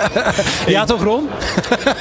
ja, 0.67 0.85
toch 0.85 1.03
Ron? 1.03 1.29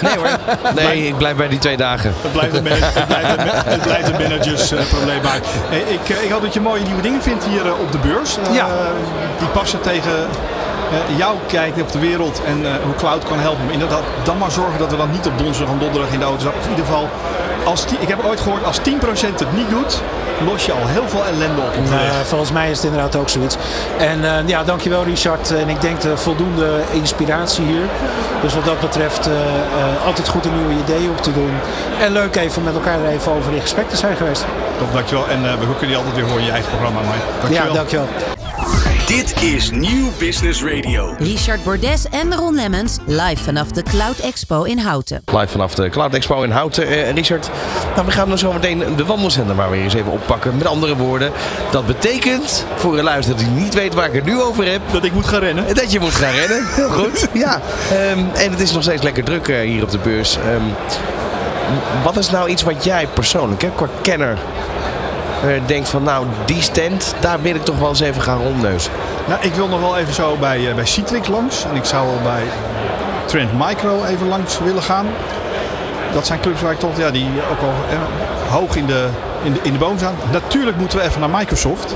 Nee 0.01 0.15
hoor. 0.17 0.27
Nee, 0.75 1.07
ik 1.07 1.17
blijf 1.17 1.35
bij 1.35 1.47
die 1.47 1.59
twee 1.59 1.77
dagen. 1.77 2.13
Het 2.21 2.31
blijft 2.31 2.55
een, 2.55 2.63
man- 2.63 2.71
het 2.81 3.07
blijft 3.07 3.29
een, 3.39 3.71
het 3.71 3.81
blijft 3.81 4.07
een 4.09 4.21
managersprobleem. 4.21 5.21
maar 5.23 5.39
eh, 5.71 5.77
ik, 5.77 6.09
eh, 6.09 6.23
ik 6.23 6.31
hoop 6.31 6.41
dat 6.41 6.53
je 6.53 6.61
mooie 6.61 6.81
nieuwe 6.83 7.01
dingen 7.01 7.21
vindt 7.21 7.43
hier 7.45 7.65
eh, 7.65 7.79
op 7.79 7.91
de 7.91 7.97
beurs. 7.97 8.37
Eh, 8.47 8.53
Ja. 8.55 8.67
Die 9.39 9.47
passen 9.47 9.81
tegen 9.81 10.27
eh, 10.93 11.17
jouw 11.17 11.35
kijk 11.47 11.77
op 11.81 11.91
de 11.91 11.99
wereld 11.99 12.41
en 12.45 12.65
eh, 12.65 12.71
hoe 12.83 12.95
cloud 12.95 13.23
kan 13.23 13.39
helpen. 13.39 13.63
Maar 13.63 13.73
inderdaad, 13.73 14.03
dan 14.23 14.37
maar 14.37 14.51
zorgen 14.51 14.79
dat 14.79 14.91
we 14.91 14.97
dan 14.97 15.11
niet 15.11 15.27
op 15.27 15.37
donderdag 15.37 15.69
en 15.69 15.79
donderdag 15.79 16.11
in 16.11 16.19
de 16.19 16.25
auto. 16.25 16.47
Of 16.47 16.63
in 16.63 16.69
ieder 16.69 16.85
geval, 16.85 17.09
als 17.63 17.87
die, 17.87 17.97
ik 17.99 18.07
heb 18.07 18.25
ooit 18.25 18.39
gehoord, 18.39 18.63
als 18.63 18.79
10% 18.79 18.81
het 19.39 19.55
niet 19.55 19.69
doet, 19.69 20.01
los 20.45 20.65
je 20.65 20.71
al 20.71 20.87
heel 20.87 21.07
veel 21.07 21.25
ellende 21.25 21.61
op. 21.61 21.73
Eh, 21.91 22.19
volgens 22.23 22.51
mij 22.51 22.69
is 22.69 22.77
het 22.77 22.85
inderdaad 22.85 23.15
ook 23.15 23.29
zoiets. 23.29 23.57
En 23.97 24.23
eh, 24.23 24.47
ja, 24.47 24.63
dankjewel 24.63 25.03
Richard. 25.03 25.51
En 25.51 25.69
ik 25.69 25.81
denk 25.81 26.01
de 26.01 26.17
voldoende 26.17 26.81
inspiratie 26.91 27.65
hier. 27.65 27.85
Dus 28.41 28.53
wat 28.53 28.65
dat 28.65 28.79
betreft 28.79 29.29
altijd 30.05 30.27
goed 30.27 30.45
een 30.45 30.55
nieuwe 30.55 30.83
ideeën 30.83 31.09
op 31.09 31.21
te 31.21 31.33
doen. 31.33 31.51
En 31.99 32.11
leuk 32.11 32.35
even 32.35 32.63
met 32.63 32.73
elkaar 32.73 33.05
even 33.05 33.31
over 33.31 33.53
in 33.53 33.61
gesprek 33.61 33.89
te 33.89 33.97
zijn 33.97 34.15
geweest. 34.15 34.45
Top, 34.77 34.93
dankjewel. 34.93 35.27
En 35.27 35.41
we 35.41 35.75
kunnen 35.77 35.89
je 35.89 35.95
altijd 35.95 36.15
weer 36.15 36.25
horen 36.25 36.39
in 36.39 36.45
je 36.45 36.51
eigen 36.51 36.69
programma. 36.69 36.99
Mike. 36.99 37.25
Dankjewel. 37.41 37.67
Ja, 37.67 37.73
dankjewel. 37.73 38.07
Dit 39.07 39.41
is 39.41 39.71
Nieuw 39.71 40.09
Business 40.19 40.63
Radio. 40.63 41.15
Richard 41.17 41.63
Bordes 41.63 42.05
en 42.09 42.35
Ron 42.35 42.55
Lemmens 42.55 42.97
live 43.05 43.43
vanaf 43.43 43.67
de 43.71 43.83
Cloud 43.83 44.17
Expo 44.19 44.63
in 44.63 44.77
Houten. 44.79 45.21
Live 45.25 45.47
vanaf 45.47 45.75
de 45.75 45.89
Cloud 45.89 46.13
Expo 46.13 46.41
in 46.41 46.51
Houten. 46.51 46.87
Eh, 46.87 47.11
Richard, 47.11 47.49
nou, 47.95 48.05
we 48.05 48.11
gaan 48.11 48.29
dan 48.29 48.37
zo 48.37 48.53
meteen 48.53 48.83
de 48.95 49.05
wandelzender 49.05 49.55
maar 49.55 49.69
weer 49.69 49.81
eens 49.83 49.93
even 49.93 50.11
oppakken. 50.11 50.57
Met 50.57 50.67
andere 50.67 50.95
woorden, 50.95 51.31
dat 51.71 51.85
betekent 51.85 52.65
voor 52.75 52.97
een 52.97 53.03
luisteraar 53.03 53.39
die 53.39 53.47
niet 53.49 53.73
weet 53.73 53.93
waar 53.93 54.07
ik 54.07 54.13
het 54.13 54.25
nu 54.25 54.41
over 54.41 54.71
heb, 54.71 54.81
Dat 54.91 55.03
ik 55.03 55.13
moet 55.13 55.25
gaan 55.25 55.39
rennen. 55.39 55.75
dat 55.75 55.91
je 55.91 55.99
moet 55.99 56.15
gaan 56.15 56.33
rennen. 56.33 56.65
Heel 56.67 56.89
goed. 56.89 57.27
Ja. 57.43 57.61
Ehm, 57.91 58.19
en 58.33 58.51
het 58.51 58.59
is 58.59 58.71
nog 58.71 58.83
steeds 58.83 59.01
lekker 59.03 59.23
druk 59.23 59.47
eh, 59.47 59.59
hier 59.59 59.83
op 59.83 59.91
de 59.91 59.97
beurs. 59.97 60.37
Ehm, 60.37 60.61
wat 62.03 62.17
is 62.17 62.29
nou 62.29 62.49
iets 62.49 62.63
wat 62.63 62.83
jij 62.83 63.07
persoonlijk, 63.13 63.61
hè, 63.61 63.69
qua 63.75 63.87
kenner, 64.01 64.37
denkt 65.65 65.89
van 65.89 66.03
nou, 66.03 66.25
die 66.45 66.61
stand, 66.61 67.15
daar 67.19 67.41
wil 67.41 67.55
ik 67.55 67.63
toch 67.63 67.79
wel 67.79 67.89
eens 67.89 67.99
even 67.99 68.21
gaan 68.21 68.41
rondneuzen. 68.41 68.91
Nou, 69.27 69.41
ik 69.41 69.53
wil 69.53 69.67
nog 69.67 69.79
wel 69.79 69.97
even 69.97 70.13
zo 70.13 70.35
bij, 70.39 70.69
eh, 70.69 70.75
bij 70.75 70.85
Citrix 70.85 71.27
langs. 71.27 71.65
En 71.69 71.75
ik 71.75 71.85
zou 71.85 72.07
wel 72.07 72.19
bij 72.23 72.43
Trend 73.25 73.49
Micro 73.57 74.03
even 74.03 74.27
langs 74.27 74.59
willen 74.59 74.83
gaan. 74.83 75.05
Dat 76.13 76.25
zijn 76.25 76.39
clubs 76.39 76.61
waar 76.61 76.71
ik 76.71 76.79
toch, 76.79 76.97
ja, 76.97 77.11
die 77.11 77.27
ook 77.51 77.61
al 77.61 77.73
eh, 77.89 78.53
hoog 78.53 78.75
in 78.75 78.85
de, 78.85 79.07
in, 79.43 79.53
de, 79.53 79.59
in 79.63 79.71
de 79.71 79.79
boom 79.79 79.97
staan. 79.97 80.15
Natuurlijk 80.31 80.77
moeten 80.77 80.97
we 80.97 81.03
even 81.03 81.19
naar 81.19 81.29
Microsoft. 81.29 81.95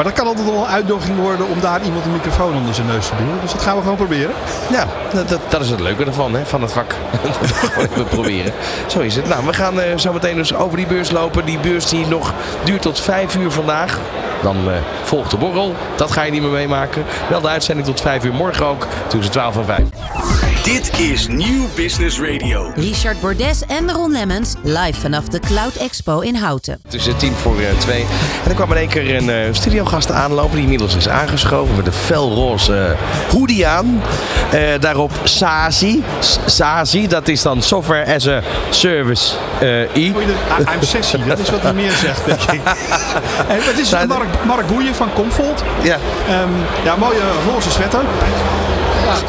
Maar 0.00 0.08
dat 0.08 0.18
kan 0.18 0.28
altijd 0.28 0.46
wel 0.46 0.62
een 0.62 0.70
uitdaging 0.70 1.18
worden 1.18 1.48
om 1.48 1.60
daar 1.60 1.82
iemand 1.82 2.04
een 2.04 2.12
microfoon 2.12 2.56
onder 2.56 2.74
zijn 2.74 2.86
neus 2.86 3.06
te 3.06 3.16
doen. 3.16 3.40
Dus 3.40 3.52
dat 3.52 3.62
gaan 3.62 3.76
we 3.76 3.82
gewoon 3.82 3.96
proberen. 3.96 4.34
Ja, 4.70 4.86
dat, 5.12 5.28
dat, 5.28 5.40
dat 5.48 5.60
is 5.60 5.70
het 5.70 5.80
leuke 5.80 6.04
ervan, 6.04 6.34
hè, 6.34 6.46
van 6.46 6.62
het 6.62 6.72
vak. 6.72 6.94
Dat 7.78 7.94
we 7.94 8.04
proberen. 8.04 8.52
Zo 8.86 9.00
is 9.00 9.16
het. 9.16 9.28
Nou, 9.28 9.46
we 9.46 9.52
gaan 9.52 9.80
eh, 9.80 9.98
zo 9.98 10.12
meteen 10.12 10.36
dus 10.36 10.54
over 10.54 10.76
die 10.76 10.86
beurs 10.86 11.10
lopen. 11.10 11.44
Die 11.44 11.58
beurs 11.58 11.86
die 11.86 12.06
nog 12.06 12.32
duurt 12.64 12.82
tot 12.82 13.00
5 13.00 13.36
uur 13.36 13.50
vandaag. 13.50 13.98
Dan 14.42 14.56
eh, 14.66 14.74
volgt 15.02 15.30
de 15.30 15.36
borrel. 15.36 15.74
Dat 15.96 16.10
ga 16.10 16.22
je 16.22 16.30
niet 16.30 16.42
meer 16.42 16.50
meemaken. 16.50 17.04
Wel 17.28 17.40
de 17.40 17.48
uitzending 17.48 17.86
tot 17.86 18.00
5 18.00 18.24
uur 18.24 18.34
morgen 18.34 18.66
ook. 18.66 18.86
Tussen 19.06 19.32
12 19.32 19.56
en 19.56 19.64
5. 19.64 20.39
Dit 20.62 20.98
is 20.98 21.26
Nieuw 21.28 21.66
Business 21.74 22.20
Radio. 22.20 22.72
Richard 22.74 23.20
Bordes 23.20 23.62
en 23.66 23.90
Ron 23.92 24.12
Lemmens 24.12 24.54
live 24.62 25.00
vanaf 25.00 25.24
de 25.24 25.38
Cloud 25.40 25.74
Expo 25.76 26.20
in 26.20 26.34
Houten. 26.34 26.80
Tussen 26.88 27.16
tien 27.16 27.32
voor 27.34 27.58
eh, 27.60 27.78
twee. 27.78 28.00
En 28.44 28.48
er 28.50 28.54
kwam 28.54 28.70
in 28.70 28.76
één 28.76 28.88
keer 28.88 29.16
een 29.16 29.30
eh, 29.30 29.36
studiogast 29.52 30.10
aanlopen. 30.10 30.52
Die 30.54 30.62
inmiddels 30.62 30.94
is 30.96 31.08
aangeschoven 31.08 31.76
met 31.76 31.86
een 31.86 31.92
felroze 31.92 32.96
eh, 32.98 33.30
hoodie 33.32 33.66
aan. 33.66 34.02
Eh, 34.52 34.60
daarop 34.80 35.10
SASI. 35.24 36.02
S- 36.20 36.38
SASI, 36.46 37.06
dat 37.08 37.28
is 37.28 37.42
dan 37.42 37.62
Software 37.62 38.14
as 38.14 38.26
a 38.28 38.40
Service 38.70 39.34
eh, 39.60 39.96
I. 39.96 40.06
I'm 40.06 40.82
sessie, 40.82 41.24
dat 41.26 41.38
is 41.38 41.50
wat 41.50 41.62
hij 41.62 41.72
meer 41.72 41.92
zegt, 41.92 42.24
denk 42.24 42.40
ik. 42.42 42.60
En 43.54 43.58
het 43.60 43.78
is 43.78 43.90
Nou, 43.90 44.06
Mark, 44.06 44.44
Mark 44.46 44.66
Boeien 44.66 44.94
van 44.94 45.12
Comfort. 45.12 45.62
Ja, 45.82 45.98
Ehm, 46.28 46.48
ja, 46.84 46.96
mooie 46.96 47.20
roze 47.52 47.70
sweater. 47.70 48.00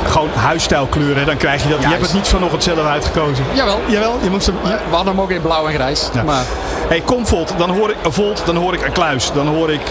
Gewoon 0.07 0.29
huisstijlkleuren, 0.35 1.25
dan 1.25 1.37
krijg 1.37 1.63
je 1.63 1.69
dat. 1.69 1.81
Je 1.81 1.87
hebt 1.87 2.01
het 2.01 2.13
niet 2.13 2.27
vanochtend 2.27 2.63
zelf 2.63 2.85
uitgekozen. 2.85 3.45
Jawel. 3.53 3.79
Jawel, 3.87 4.17
je 4.23 4.29
moet 4.29 4.43
ze... 4.43 4.51
We 4.63 4.95
hadden 4.95 5.13
hem 5.13 5.21
ook 5.21 5.31
in 5.31 5.41
blauw 5.41 5.67
en 5.67 5.73
grijs. 5.73 6.09
Ja. 6.13 6.23
Maar 6.23 6.43
Hey, 6.87 7.01
Comfort, 7.05 7.53
dan 7.57 7.69
hoor 7.69 7.89
ik 7.89 7.95
Volt, 8.03 8.41
dan 8.45 8.55
hoor 8.55 8.73
ik 8.73 8.81
een 8.85 8.91
kluis. 8.91 9.31
Dan 9.33 9.47
hoor 9.47 9.71
ik 9.71 9.81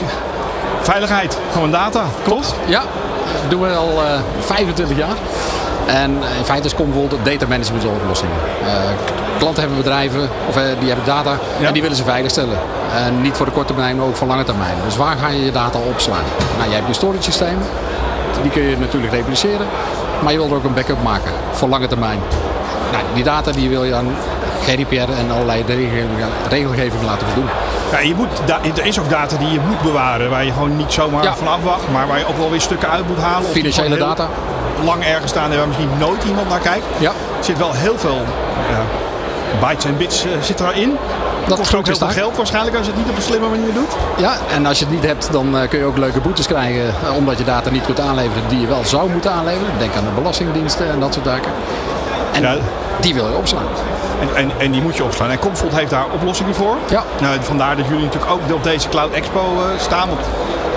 veiligheid, 0.82 1.38
gewoon 1.52 1.70
data. 1.70 2.04
Klopt? 2.22 2.54
ja, 2.66 2.80
dat 3.40 3.50
doen 3.50 3.60
we 3.60 3.74
al 3.74 3.88
eh, 4.04 4.20
25 4.40 4.96
jaar. 4.96 5.16
En 5.86 6.10
in 6.38 6.44
feite 6.44 6.66
is 6.66 6.74
Commvault 6.74 7.12
een 7.12 7.18
data 7.22 7.46
management 7.46 7.84
oplossing. 7.84 8.30
Eh, 8.66 8.72
klanten 9.38 9.60
hebben 9.62 9.78
bedrijven, 9.78 10.28
of 10.48 10.56
eh, 10.56 10.62
die 10.78 10.88
hebben 10.88 11.06
data 11.06 11.30
Ja. 11.58 11.66
en 11.66 11.72
die 11.72 11.82
willen 11.82 11.96
ze 11.96 12.04
veiligstellen. 12.04 12.58
En 12.96 13.20
niet 13.20 13.36
voor 13.36 13.46
de 13.46 13.52
korte 13.52 13.72
termijn, 13.72 13.96
maar 13.96 14.06
ook 14.06 14.16
voor 14.16 14.26
lange 14.26 14.44
termijn. 14.44 14.74
Dus 14.84 14.96
waar 14.96 15.16
ga 15.16 15.28
je 15.28 15.44
je 15.44 15.52
data 15.52 15.78
opslaan? 15.78 16.24
Nou, 16.58 16.68
je 16.68 16.74
hebt 16.74 16.86
je 16.86 16.92
storage 16.92 17.22
systeem. 17.22 17.58
Die 18.42 18.50
kun 18.50 18.62
je 18.62 18.76
natuurlijk 18.78 19.12
repliceren. 19.12 19.66
Maar 20.22 20.32
je 20.32 20.38
wil 20.38 20.48
er 20.48 20.54
ook 20.54 20.64
een 20.64 20.74
backup 20.74 21.02
maken 21.02 21.32
voor 21.52 21.68
lange 21.68 21.86
termijn. 21.86 22.18
Nou, 22.92 23.04
die 23.14 23.24
data 23.24 23.52
die 23.52 23.68
wil 23.68 23.84
je 23.84 23.94
aan 23.94 24.08
GDPR 24.62 24.94
en 24.94 25.30
allerlei 25.30 25.62
regelgeving, 25.66 26.10
regelgeving 26.48 27.02
laten 27.04 27.26
voldoen. 27.26 27.50
Ja, 27.92 27.98
je 28.00 28.14
moet, 28.14 28.28
er 28.78 28.84
is 28.86 29.00
ook 29.00 29.10
data 29.10 29.36
die 29.36 29.50
je 29.50 29.60
moet 29.66 29.80
bewaren, 29.82 30.30
waar 30.30 30.44
je 30.44 30.52
gewoon 30.52 30.76
niet 30.76 30.92
zomaar 30.92 31.22
Ja. 31.22 31.34
van 31.34 31.48
afwacht, 31.48 31.82
maar 31.92 32.06
waar 32.06 32.18
je 32.18 32.26
ook 32.26 32.36
wel 32.36 32.50
weer 32.50 32.60
stukken 32.60 32.90
uit 32.90 33.08
moet 33.08 33.18
halen. 33.18 33.50
Financiële 33.50 33.96
data. 33.96 34.28
Lang 34.84 35.04
ergens 35.04 35.30
staan 35.30 35.50
en 35.50 35.56
waar 35.56 35.66
misschien 35.66 35.90
nooit 35.98 36.24
iemand 36.24 36.48
naar 36.48 36.58
kijkt. 36.58 36.84
Ja. 36.98 37.10
Er 37.10 37.44
zit 37.44 37.58
wel 37.58 37.72
heel 37.72 37.98
veel 37.98 38.18
ja, 38.70 38.80
bytes 39.66 39.84
en 39.84 39.96
bits 39.96 40.24
uh, 40.26 40.30
zit 40.40 40.60
erin. 40.60 40.96
Dat 41.46 41.58
kost 41.58 41.74
ook 41.74 41.86
heel 41.86 41.96
veel 41.96 42.08
geld 42.08 42.36
waarschijnlijk 42.36 42.76
als 42.76 42.86
je 42.86 42.92
het 42.92 43.00
niet 43.00 43.10
op 43.10 43.16
een 43.16 43.22
slimme 43.22 43.48
manier 43.48 43.72
doet. 43.72 43.92
Ja, 44.16 44.36
en 44.50 44.66
als 44.66 44.78
je 44.78 44.84
het 44.84 44.94
niet 44.94 45.04
hebt, 45.04 45.32
dan 45.32 45.56
uh, 45.56 45.68
kun 45.68 45.78
je 45.78 45.84
ook 45.84 45.98
leuke 45.98 46.20
boetes 46.20 46.46
krijgen. 46.46 46.94
Uh, 47.04 47.16
omdat 47.16 47.38
je 47.38 47.44
data 47.44 47.70
niet 47.70 47.84
kunt 47.84 48.00
aanleveren 48.00 48.42
die 48.48 48.60
je 48.60 48.66
wel 48.66 48.84
zou 48.84 49.10
moeten 49.10 49.32
aanleveren. 49.32 49.72
Denk 49.78 49.94
aan 49.96 50.04
de 50.04 50.10
belastingdiensten 50.14 50.90
en 50.90 51.00
dat 51.00 51.14
soort 51.14 51.26
zaken. 51.26 51.52
En 52.32 52.42
ja. 52.42 52.56
die 53.00 53.14
wil 53.14 53.28
je 53.28 53.36
opslaan. 53.36 53.66
En, 54.20 54.36
en, 54.36 54.50
en, 54.58 54.70
die 54.70 54.82
moet 54.82 54.96
je 54.96 55.04
opslaan. 55.04 55.30
En 55.30 55.38
Comfort 55.38 55.74
heeft 55.74 55.90
daar 55.90 56.06
oplossingen 56.12 56.54
voor. 56.54 56.76
Ja. 56.90 57.04
Nou, 57.20 57.36
vandaar 57.40 57.76
dat 57.76 57.86
jullie 57.86 58.04
natuurlijk 58.04 58.32
ook 58.32 58.52
op 58.52 58.64
deze 58.64 58.88
Cloud 58.88 59.12
Expo 59.12 59.56
staan. 59.78 60.08
Want 60.08 60.20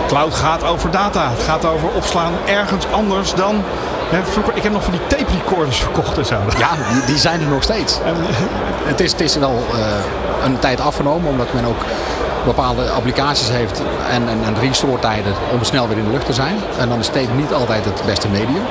cloud 0.08 0.34
gaat 0.34 0.64
over 0.64 0.92
data. 0.92 1.30
Het 1.30 1.44
gaat 1.44 1.66
over 1.66 1.90
opslaan 1.96 2.34
ergens 2.46 2.86
anders 2.92 3.34
dan 3.34 3.64
ik 4.54 4.64
heb 4.64 4.72
nog 4.72 4.84
van 4.84 4.92
die 4.92 5.08
tape 5.08 5.32
recorders 5.32 5.78
verkocht 5.78 6.18
en 6.18 6.26
zo. 6.26 6.36
Ja, 6.58 6.70
die, 6.94 7.06
die 7.06 7.18
zijn 7.18 7.42
er 7.42 7.48
nog 7.48 7.64
steeds. 7.64 8.00
het, 8.84 9.00
is, 9.00 9.12
het 9.12 9.22
is 9.22 9.36
wel 9.36 9.64
uh, 9.74 9.80
een 10.44 10.60
tijd 10.60 10.82
afgenomen, 10.82 11.30
omdat 11.30 11.54
men 11.54 11.66
ook 11.66 11.82
bepaalde 12.46 12.90
applicaties 12.90 13.50
heeft 13.50 13.82
en, 14.12 14.28
en, 14.28 14.38
en 14.46 14.60
restore 14.60 15.00
tijden 15.00 15.34
om 15.52 15.64
snel 15.64 15.88
weer 15.88 15.98
in 15.98 16.04
de 16.04 16.12
lucht 16.12 16.26
te 16.26 16.34
zijn. 16.34 16.56
En 16.80 16.90
dan 16.90 17.00
is 17.00 17.08
tape 17.08 17.34
niet 17.36 17.54
altijd 17.54 17.86
het 17.86 18.02
beste 18.06 18.28
medium. 18.28 18.64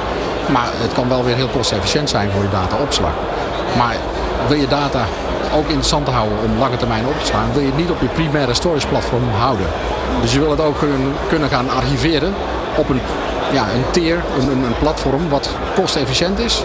Maar 0.48 0.68
het 0.72 0.92
kan 0.92 1.08
wel 1.08 1.24
weer 1.24 1.34
heel 1.34 1.48
kostefficiënt 1.48 2.10
zijn 2.10 2.30
voor 2.30 2.42
je 2.42 2.48
dataopslag. 2.48 3.12
Maar 3.76 3.96
wil 4.48 4.56
je 4.56 4.68
data 4.68 5.04
ook 5.54 5.66
interessant 5.66 6.04
te 6.04 6.10
houden 6.10 6.38
om 6.44 6.58
lange 6.58 6.76
termijn 6.76 7.06
op 7.06 7.18
te 7.20 7.26
slaan, 7.26 7.52
wil 7.52 7.60
je 7.60 7.66
het 7.66 7.76
niet 7.76 7.90
op 7.90 8.00
je 8.00 8.06
primaire 8.06 8.54
storage 8.54 8.86
platform 8.86 9.22
houden. 9.38 9.66
Dus 10.20 10.32
je 10.32 10.40
wil 10.40 10.50
het 10.50 10.60
ook 10.60 10.76
kunnen 11.28 11.48
gaan 11.48 11.70
archiveren 11.70 12.34
op 12.76 12.88
een 12.88 13.00
ja, 13.52 13.62
een 13.62 13.84
tier, 13.90 14.22
een, 14.38 14.48
een 14.48 14.78
platform 14.78 15.28
wat 15.28 15.48
kostefficiënt 15.74 16.38
is 16.38 16.64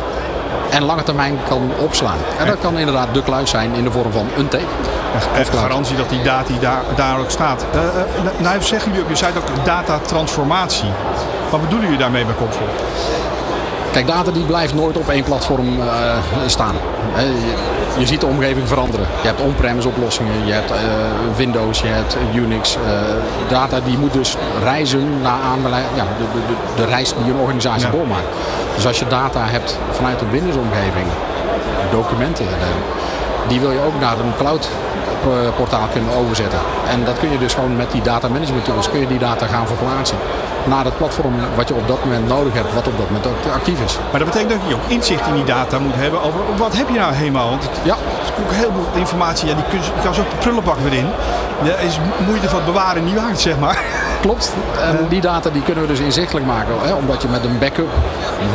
en 0.70 0.84
lange 0.84 1.04
termijn 1.04 1.38
kan 1.48 1.72
opslaan. 1.80 2.18
En 2.40 2.48
dat 2.48 2.60
kan 2.60 2.78
inderdaad 2.78 3.14
de 3.14 3.24
kluis 3.24 3.50
zijn 3.50 3.74
in 3.74 3.84
de 3.84 3.92
vorm 3.92 4.12
van 4.12 4.28
een 4.38 4.48
tape. 4.48 4.64
Even 5.38 5.58
garantie 5.58 5.98
dat 5.98 6.10
die 6.10 6.22
data 6.22 6.54
daar, 6.60 6.82
daar 6.96 7.20
ook 7.20 7.30
staat. 7.30 7.66
Uh, 7.76 7.82
nou 8.38 8.62
zeggen 8.62 8.92
jullie 8.92 9.04
op 9.04 9.10
je 9.10 9.16
site 9.16 9.38
ook 9.38 9.66
datatransformatie. 9.66 10.90
Wat 11.50 11.62
bedoelen 11.62 11.84
jullie 11.86 12.02
daarmee 12.02 12.26
bij 12.26 12.36
Comfort? 12.36 12.70
Kijk, 13.98 14.10
data 14.10 14.32
die 14.32 14.44
blijft 14.44 14.74
nooit 14.74 14.98
op 14.98 15.10
één 15.10 15.24
platform 15.24 15.80
uh, 15.80 15.84
staan. 16.46 16.76
Je, 17.16 18.00
je, 18.00 18.06
ziet 18.06 18.20
de 18.20 18.26
omgeving 18.26 18.68
veranderen. 18.68 19.08
Je 19.22 19.28
hebt 19.28 19.42
on-premise 19.42 19.88
oplossingen, 19.88 20.46
je 20.46 20.52
hebt 20.52 20.72
uh, 20.72 20.78
Windows, 21.36 21.80
je 21.80 21.88
hebt 21.88 22.18
Unix. 22.36 22.76
Uh, 22.76 22.82
data 23.50 23.80
die 23.80 23.98
moet 23.98 24.14
dus 24.14 24.36
reizen 24.64 25.22
naar 25.22 25.40
aanleiding, 25.42 25.96
ja, 25.96 26.04
de, 26.04 26.40
de, 26.48 26.56
de, 26.76 26.86
reis 26.86 27.14
die 27.24 27.34
een 27.34 27.40
organisatie 27.40 27.86
ja. 27.86 27.92
doormaakt. 27.92 28.28
Dus 28.76 28.88
als 28.88 29.00
je 29.00 29.08
data 29.08 29.46
hebt 29.46 29.78
vanuit 29.92 30.22
een 30.22 30.30
Windows-omgeving, 30.30 31.08
documenten, 31.92 32.46
die 33.48 33.60
wil 33.60 33.72
je 33.72 33.80
ook 33.80 34.00
naar 34.00 34.20
een 34.20 34.36
cloud 34.38 34.70
portaal 35.56 35.88
kunnen 35.92 36.14
overzetten. 36.16 36.60
En 36.90 37.06
dat 37.06 37.20
kun 37.20 37.32
je 37.32 37.38
dus 37.38 37.54
gewoon 37.54 37.76
met 37.76 37.92
die 37.92 38.02
data 38.02 38.28
management 38.28 38.66
tools 38.66 38.90
kun 38.90 39.00
je 39.00 39.08
die 39.08 39.20
data 39.20 39.46
gaan 39.46 39.68
verplaatsen 39.68 40.18
naar 40.68 40.86
het 40.86 40.98
platform 40.98 41.34
wat 41.56 41.68
je 41.68 41.74
op 41.74 41.88
dat 41.88 42.04
moment 42.04 42.28
nodig 42.28 42.54
hebt, 42.54 42.74
wat 42.74 42.88
op 42.88 42.98
dat 42.98 43.06
moment 43.08 43.28
ook 43.28 43.54
actief 43.54 43.84
is. 43.84 43.98
Maar 44.12 44.20
dat 44.20 44.30
betekent 44.32 44.52
dat 44.52 44.70
je 44.70 44.76
ook 44.76 44.88
inzicht 44.88 45.28
in 45.28 45.34
die 45.34 45.44
data 45.44 45.80
moet 45.80 45.96
hebben 45.96 46.24
over 46.24 46.40
wat 46.58 46.78
heb 46.78 46.90
je 46.90 47.00
nou 47.00 47.14
helemaal? 47.14 47.50
Want 47.50 47.70
ja. 47.84 47.96
is 48.24 48.44
ook 48.44 48.52
heel 48.52 48.72
veel 48.72 49.02
informatie, 49.02 49.48
ja, 49.48 49.56
die 49.56 49.64
kun 49.70 49.80
je, 49.80 49.90
kan 50.04 50.14
zo 50.14 50.22
de 50.22 50.36
prullenbak 50.40 50.78
weer 50.78 50.94
in. 50.94 51.08
Is 51.86 52.00
moeite 52.26 52.50
van 52.50 52.58
het 52.58 52.66
bewaren 52.66 53.06
niet 53.06 53.16
waard, 53.16 53.40
zeg 53.40 53.60
maar. 53.60 53.80
Klopt. 54.22 54.54
En 54.82 55.06
die 55.10 55.22
data 55.22 55.50
die 55.50 55.62
kunnen 55.62 55.84
we 55.84 55.90
dus 55.90 56.00
inzichtelijk 56.00 56.46
maken. 56.46 56.74
Hè? 56.82 56.94
Omdat 56.94 57.22
je 57.22 57.28
met 57.28 57.44
een 57.44 57.60
backup 57.60 57.90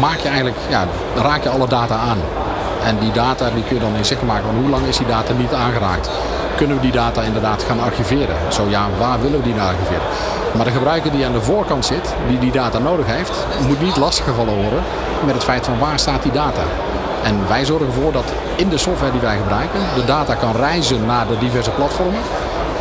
maak 0.01 0.19
je 0.19 0.29
eigenlijk, 0.29 0.57
ja, 0.69 0.85
raak 1.17 1.43
je 1.43 1.49
alle 1.49 1.69
data 1.69 1.95
aan. 1.95 2.19
En 2.85 2.99
die 2.99 3.13
data 3.13 3.51
die 3.55 3.65
kun 3.65 3.75
je 3.75 3.81
dan 3.81 3.97
inzichtelijk 3.97 4.33
maken. 4.33 4.47
Want 4.47 4.59
hoe 4.59 4.71
lang 4.71 4.87
is 4.87 4.97
die 4.97 5.07
data 5.07 5.33
niet 5.33 5.53
aangeraakt? 5.53 6.11
Kunnen 6.63 6.81
we 6.81 6.87
die 6.91 7.01
data 7.01 7.23
inderdaad 7.23 7.63
gaan 7.63 7.81
archiveren? 7.81 8.37
Zo 8.53 8.67
ja, 8.69 8.89
waar 8.99 9.21
willen 9.21 9.39
we 9.39 9.45
die 9.45 9.55
naar 9.55 9.67
archiveren? 9.67 10.07
Maar 10.57 10.65
de 10.65 10.71
gebruiker 10.71 11.11
die 11.11 11.27
aan 11.27 11.33
de 11.33 11.41
voorkant 11.41 11.85
zit, 11.85 12.15
die 12.29 12.39
die 12.39 12.53
data 12.53 12.79
nodig 12.79 13.07
heeft, 13.07 13.47
moet 13.67 13.81
niet 13.81 13.97
lastiggevallen 13.97 14.55
worden 14.55 14.83
met 15.25 15.35
het 15.35 15.45
feit 15.45 15.65
van 15.65 15.79
waar 15.79 15.99
staat 15.99 16.23
die 16.23 16.33
data. 16.33 16.63
En 17.23 17.49
wij 17.49 17.65
zorgen 17.65 17.87
ervoor 17.87 18.13
dat 18.13 18.33
in 18.57 18.69
de 18.69 18.79
software 18.79 19.13
die 19.13 19.21
wij 19.21 19.37
gebruiken, 19.37 19.81
de 19.95 20.05
data 20.05 20.35
kan 20.35 20.57
reizen 20.57 21.07
naar 21.07 21.27
de 21.27 21.39
diverse 21.39 21.71
platformen. 21.71 22.21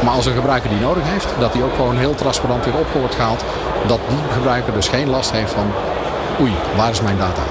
Maar 0.03 0.13
als 0.13 0.25
een 0.25 0.35
gebruiker 0.35 0.69
die 0.69 0.79
nodig 0.79 1.03
heeft, 1.05 1.27
dat 1.39 1.53
die 1.53 1.63
ook 1.63 1.75
gewoon 1.75 1.97
heel 1.97 2.15
transparant 2.15 2.65
weer 2.65 2.75
op 2.77 2.87
wordt 2.93 3.15
gehaald. 3.15 3.43
Dat 3.87 3.99
die 4.09 4.33
gebruiker 4.33 4.73
dus 4.73 4.87
geen 4.87 5.09
last 5.09 5.31
heeft 5.31 5.51
van, 5.51 5.71
oei, 6.41 6.53
waar 6.75 6.89
is 6.89 7.01
mijn 7.01 7.17
data? 7.17 7.41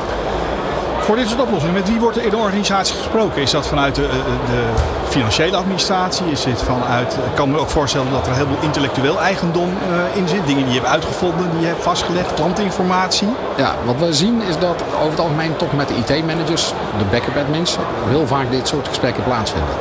Voor 1.11 1.19
dit 1.19 1.29
soort 1.29 1.41
oplossingen, 1.41 1.75
met 1.75 1.89
wie 1.89 2.01
wordt 2.01 2.17
er 2.17 2.25
in 2.25 2.31
de 2.31 2.37
organisatie 2.37 2.97
gesproken? 2.97 3.43
Is 3.43 3.51
dat 3.51 3.67
vanuit 3.67 3.95
de, 3.95 4.09
de 4.47 4.63
financiële 5.09 5.57
administratie? 5.57 6.31
Is 6.31 6.43
dit 6.43 6.63
vanuit, 6.63 7.13
ik 7.15 7.35
kan 7.35 7.51
me 7.51 7.59
ook 7.59 7.69
voorstellen 7.69 8.11
dat 8.11 8.27
er 8.27 8.35
heel 8.35 8.47
veel 8.47 8.63
intellectueel 8.63 9.21
eigendom 9.21 9.69
uh, 9.69 10.17
in 10.17 10.29
zit. 10.29 10.47
Dingen 10.47 10.65
die 10.65 10.73
je 10.75 10.81
hebt 10.81 10.93
uitgevonden, 10.93 11.51
die 11.51 11.61
je 11.61 11.67
hebt 11.67 11.83
vastgelegd, 11.83 12.35
klantinformatie. 12.35 13.29
Ja, 13.57 13.75
wat 13.85 13.97
we 13.99 14.13
zien 14.15 14.43
is 14.43 14.59
dat 14.59 14.83
over 14.97 15.11
het 15.11 15.21
algemeen 15.21 15.57
toch 15.57 15.73
met 15.73 15.89
de 15.89 15.95
IT-managers, 15.95 16.73
de 16.99 17.05
backup 17.11 17.37
admins, 17.37 17.77
heel 18.09 18.27
vaak 18.27 18.51
dit 18.51 18.69
soort 18.69 18.89
gesprekken 18.89 19.25
plaatsvinden. 19.25 19.75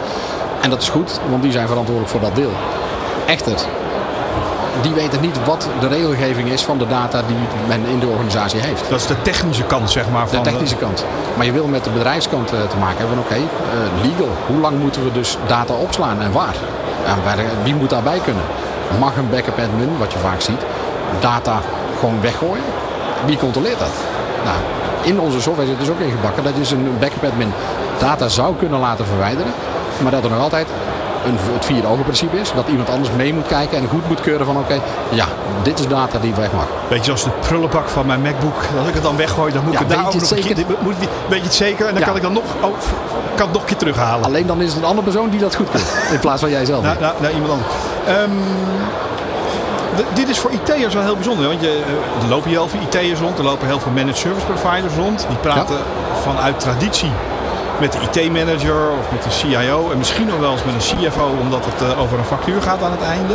En 0.61 0.69
dat 0.69 0.81
is 0.81 0.89
goed, 0.89 1.19
want 1.29 1.41
die 1.41 1.51
zijn 1.51 1.67
verantwoordelijk 1.67 2.11
voor 2.11 2.21
dat 2.21 2.35
deel. 2.35 2.51
Echter, 3.25 3.53
die 4.81 4.93
weten 4.93 5.21
niet 5.21 5.45
wat 5.45 5.67
de 5.79 5.87
regelgeving 5.87 6.49
is 6.49 6.63
van 6.63 6.77
de 6.77 6.87
data 6.87 7.21
die 7.27 7.37
men 7.67 7.85
in 7.85 7.99
de 7.99 8.07
organisatie 8.07 8.59
heeft. 8.59 8.89
Dat 8.89 8.99
is 8.99 9.07
de 9.07 9.21
technische 9.21 9.63
kant, 9.63 9.91
zeg 9.91 10.09
maar. 10.09 10.27
Van 10.27 10.43
de 10.43 10.49
technische 10.49 10.75
kant. 10.75 11.05
Maar 11.35 11.45
je 11.45 11.51
wil 11.51 11.67
met 11.67 11.83
de 11.83 11.89
bedrijfskant 11.89 12.47
te 12.47 12.77
maken 12.79 12.97
hebben 12.97 13.15
van 13.15 13.25
oké, 13.25 13.33
okay, 13.33 13.41
uh, 13.41 14.03
legal. 14.03 14.29
Hoe 14.47 14.59
lang 14.59 14.79
moeten 14.79 15.03
we 15.03 15.11
dus 15.11 15.37
data 15.47 15.73
opslaan 15.73 16.21
en 16.21 16.31
waar? 16.31 16.55
En 17.05 17.63
wie 17.63 17.75
moet 17.75 17.89
daarbij 17.89 18.19
kunnen? 18.19 18.43
Mag 18.99 19.15
een 19.15 19.29
backup 19.29 19.59
admin, 19.59 19.97
wat 19.97 20.13
je 20.13 20.19
vaak 20.19 20.41
ziet, 20.41 20.61
data 21.19 21.61
gewoon 21.99 22.21
weggooien? 22.21 22.63
Wie 23.25 23.37
controleert 23.37 23.79
dat? 23.79 23.93
Nou, 24.43 24.57
in 25.01 25.19
onze 25.19 25.41
software 25.41 25.67
zit 25.67 25.79
dus 25.79 25.89
ook 25.89 25.99
ingebakken 25.99 26.43
dat 26.43 26.67
je 26.67 26.75
een 26.75 26.97
backup 26.99 27.23
admin 27.23 27.53
data 27.97 28.27
zou 28.27 28.55
kunnen 28.55 28.79
laten 28.79 29.05
verwijderen. 29.05 29.53
Maar 30.03 30.11
dat 30.11 30.23
er 30.23 30.29
nog 30.29 30.41
altijd 30.41 30.67
een, 31.25 31.38
het 31.53 31.65
vier 31.65 31.88
ogen 31.88 32.03
principe 32.03 32.39
is. 32.39 32.51
Dat 32.55 32.67
iemand 32.67 32.89
anders 32.89 33.10
mee 33.15 33.34
moet 33.34 33.47
kijken 33.47 33.77
en 33.77 33.88
goed 33.88 34.08
moet 34.08 34.21
keuren 34.21 34.45
van 34.45 34.58
oké, 34.58 34.79
ja, 35.10 35.25
dit 35.62 35.79
is 35.79 35.88
data 35.88 36.19
die 36.19 36.34
weg 36.34 36.51
mag. 36.51 36.65
Beetje 36.88 37.03
zoals 37.05 37.23
de 37.23 37.29
prullenbak 37.39 37.89
van 37.89 38.05
mijn 38.05 38.21
MacBook. 38.21 38.62
Als 38.79 38.88
ik 38.88 38.93
het 38.93 39.03
dan 39.03 39.15
weggooi, 39.17 39.53
dan 39.53 39.63
moet 39.63 39.73
ja, 39.73 39.79
ik 39.79 39.86
het 39.88 39.95
daar 39.97 40.05
ook 40.05 40.12
het 40.13 40.21
nog 40.21 40.29
zeker? 40.29 40.49
een 40.58 40.65
keer, 40.65 40.75
moet, 40.79 40.95
weet 41.29 41.39
je 41.39 41.43
het 41.45 41.53
zeker? 41.53 41.86
En 41.88 41.91
dan 41.91 41.99
Ja. 42.01 42.08
kan 42.08 42.15
ik 42.15 42.21
dan 42.21 42.34
nog, 42.34 42.43
oh, 42.62 42.73
kan 43.36 43.45
het 43.45 43.51
nog 43.51 43.62
een 43.62 43.67
keer 43.67 43.77
terughalen. 43.77 44.25
Alleen 44.25 44.47
dan 44.47 44.62
is 44.62 44.67
het 44.73 44.77
een 44.77 44.88
andere 44.88 45.03
persoon 45.03 45.29
die 45.29 45.39
dat 45.39 45.55
goed 45.55 45.71
doet. 45.71 45.82
In 46.13 46.19
plaats 46.19 46.41
van 46.41 46.49
jij 46.49 46.65
zelf. 46.65 46.84
Nou, 46.84 46.99
nou, 46.99 47.13
nou, 47.21 47.34
iemand 47.34 47.51
anders. 47.51 47.69
Ehm, 48.08 48.29
dit 50.13 50.29
is 50.29 50.39
voor 50.39 50.51
IT'ers 50.51 50.93
wel 50.93 51.03
heel 51.03 51.15
bijzonder. 51.15 51.47
Want 51.47 51.62
je, 51.62 51.67
eh, 51.67 52.23
er 52.23 52.29
lopen 52.29 52.49
heel 52.49 52.67
veel 52.67 52.79
IT'ers 52.79 53.19
rond. 53.19 53.38
Er 53.38 53.43
lopen 53.43 53.67
heel 53.67 53.79
veel 53.79 53.91
managed 53.91 54.17
service 54.17 54.45
providers 54.45 54.93
rond. 54.95 55.25
Die 55.27 55.38
praten 55.38 55.77
vanuit 56.23 56.60
traditie 56.60 57.12
met 57.79 57.91
de 57.91 57.99
IT-manager 58.21 58.89
of 58.99 59.11
met 59.11 59.23
de 59.23 59.29
CIO. 59.29 59.91
En 59.91 59.97
misschien 59.97 60.27
nog 60.27 60.39
wel 60.39 60.51
eens 60.51 60.63
met 60.63 60.73
een 60.73 61.09
CFO. 61.09 61.29
Omdat 61.39 61.65
het 61.65 61.89
eh, 61.89 62.01
over 62.01 62.17
een 62.19 62.25
factuur 62.25 62.61
gaat 62.61 62.83
aan 62.83 62.91
het 62.91 63.01
einde. 63.01 63.33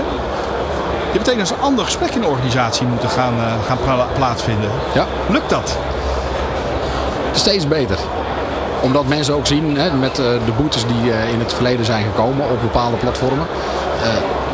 Dit 1.13 1.23
betekent 1.23 1.39
dat 1.39 1.47
ze 1.49 1.55
een 1.55 1.61
ander 1.61 1.85
gesprek 1.85 2.11
in 2.15 2.21
de 2.21 2.27
organisatie 2.27 2.87
moeten 2.87 3.09
gaan, 3.09 3.35
eh, 3.39 3.67
gaan 3.67 3.79
pla- 3.85 4.07
plaatsvinden. 4.15 4.71
Ja. 4.95 5.07
Lukt 5.29 5.51
dat? 5.51 5.79
Steeds 7.33 7.69
beter. 7.69 7.99
Omdat 8.81 9.07
mensen 9.07 9.35
ook 9.35 9.47
zien 9.47 9.77
hè, 9.77 9.91
met 9.93 10.19
eh, 10.19 10.25
de 10.25 10.53
boetes 10.57 10.87
die 10.87 11.13
in 11.33 11.39
het 11.39 11.53
verleden 11.55 11.85
zijn 11.85 12.05
gekomen 12.05 12.51
op 12.51 12.61
bepaalde 12.61 12.97
platformen. 12.97 13.47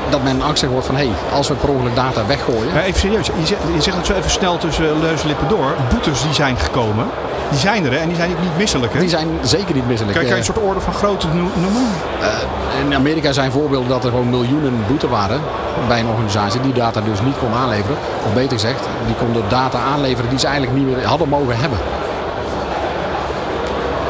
Dat 0.09 0.23
men 0.23 0.43
angstig 0.43 0.69
wordt 0.69 0.87
van 0.87 0.97
hé, 0.97 1.05
hey, 1.07 1.15
als 1.37 1.49
we 1.49 1.55
per 1.55 1.69
ongeluk 1.69 1.95
data 1.97 2.27
weggooien. 2.27 2.73
Maar 2.75 2.83
even 2.83 3.01
serieus, 3.01 3.27
je 3.27 3.47
zegt, 3.47 3.61
je 3.75 3.81
zegt 3.83 3.97
het 3.97 4.07
zo 4.07 4.13
even 4.15 4.31
snel 4.31 4.59
tussen 4.59 5.01
leus 5.01 5.21
en 5.23 5.27
lippen 5.29 5.49
door. 5.49 5.75
Boetes 5.89 6.23
die 6.23 6.35
zijn 6.35 6.57
gekomen, 6.59 7.07
die 7.51 7.59
zijn 7.59 7.85
er 7.87 7.93
hè, 7.93 7.99
en 7.99 8.07
die 8.09 8.17
zijn 8.17 8.29
niet 8.29 8.57
misselijk. 8.57 8.93
Hè? 8.93 8.99
Die 9.01 9.09
zijn 9.09 9.29
zeker 9.43 9.75
niet 9.75 9.87
misselijk. 9.87 10.17
Kan, 10.19 10.27
kan 10.27 10.37
je 10.37 10.43
Eh, 10.43 10.49
een 10.49 10.55
soort 10.55 10.67
orde 10.69 10.81
van 10.81 10.95
grootte 10.95 11.27
no- 11.27 11.51
noemen? 11.55 11.87
Eh, 12.21 12.85
in 12.87 12.95
Amerika 12.95 13.33
zijn 13.33 13.53
voorbeelden 13.53 13.89
dat 13.89 14.05
er 14.05 14.11
gewoon 14.11 14.31
miljoenen 14.31 14.85
boete 14.87 15.09
waren 15.09 15.41
bij 15.89 16.01
een 16.01 16.07
organisatie 16.09 16.61
die 16.61 16.73
data 16.73 17.01
dus 17.01 17.21
niet 17.21 17.39
kon 17.39 17.53
aanleveren. 17.55 17.97
Of 18.27 18.33
beter 18.35 18.53
gezegd, 18.59 18.81
die 19.07 19.15
konden 19.15 19.43
data 19.49 19.79
aanleveren 19.79 20.31
die 20.31 20.39
ze 20.39 20.47
eigenlijk 20.47 20.77
niet 20.77 20.87
meer 20.97 21.07
hadden 21.07 21.29
mogen 21.29 21.57
hebben. 21.59 21.79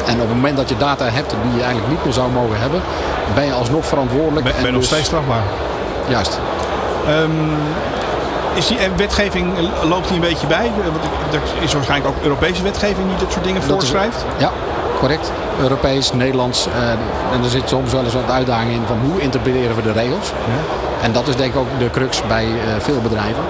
En 0.05 0.13
op 0.13 0.19
het 0.27 0.35
moment 0.35 0.57
dat 0.57 0.69
je 0.69 0.77
data 0.77 1.05
hebt 1.09 1.29
die 1.43 1.51
je 1.55 1.61
eigenlijk 1.63 1.89
niet 1.89 2.03
meer 2.03 2.13
zou 2.13 2.31
mogen 2.31 2.59
hebben, 2.59 2.81
ben 3.35 3.45
je 3.45 3.53
alsnog 3.53 3.85
verantwoordelijk. 3.85 4.43
Ben, 4.45 4.55
en 4.55 4.61
ben 4.63 4.71
nog 4.71 4.81
dus- 4.81 4.89
steeds 4.89 5.05
strafbaar. 5.05 5.41
Juist. 6.11 6.39
Ehm, 7.07 7.29
is 8.53 8.67
die 8.67 8.77
eh, 8.77 8.85
wetgeving, 8.95 9.57
eh, 9.57 9.89
loopt 9.89 10.07
die 10.07 10.15
een 10.15 10.21
beetje 10.29 10.47
bij? 10.47 10.65
Eh, 10.65 10.83
want 10.91 11.03
Er 11.33 11.63
is 11.63 11.73
waarschijnlijk 11.73 12.15
ook 12.15 12.23
Europese 12.23 12.63
wetgeving 12.63 13.07
die 13.07 13.17
dit 13.17 13.31
soort 13.31 13.43
dingen 13.43 13.61
Dat 13.61 13.69
is- 13.69 13.75
voorschrijft. 13.75 14.25
Ja, 14.37 14.51
correct. 14.99 15.31
Europees, 15.61 16.13
Nederlands. 16.13 16.67
en 17.33 17.43
er 17.43 17.49
zit 17.49 17.69
soms 17.69 17.91
wel 17.91 18.03
eens 18.03 18.13
wat 18.13 18.29
uitdaging 18.31 18.71
in 18.71 18.81
van 18.87 18.97
hoe 19.05 19.21
interpreteren 19.21 19.75
we 19.75 19.81
de 19.81 19.91
regels. 19.91 20.31
En 21.01 21.11
dat 21.11 21.27
is 21.27 21.35
denk 21.35 21.53
ik 21.53 21.59
ook 21.59 21.79
de 21.79 21.89
crux 21.89 22.21
bij 22.27 22.47
veel 22.79 23.01
bedrijven. 23.01 23.43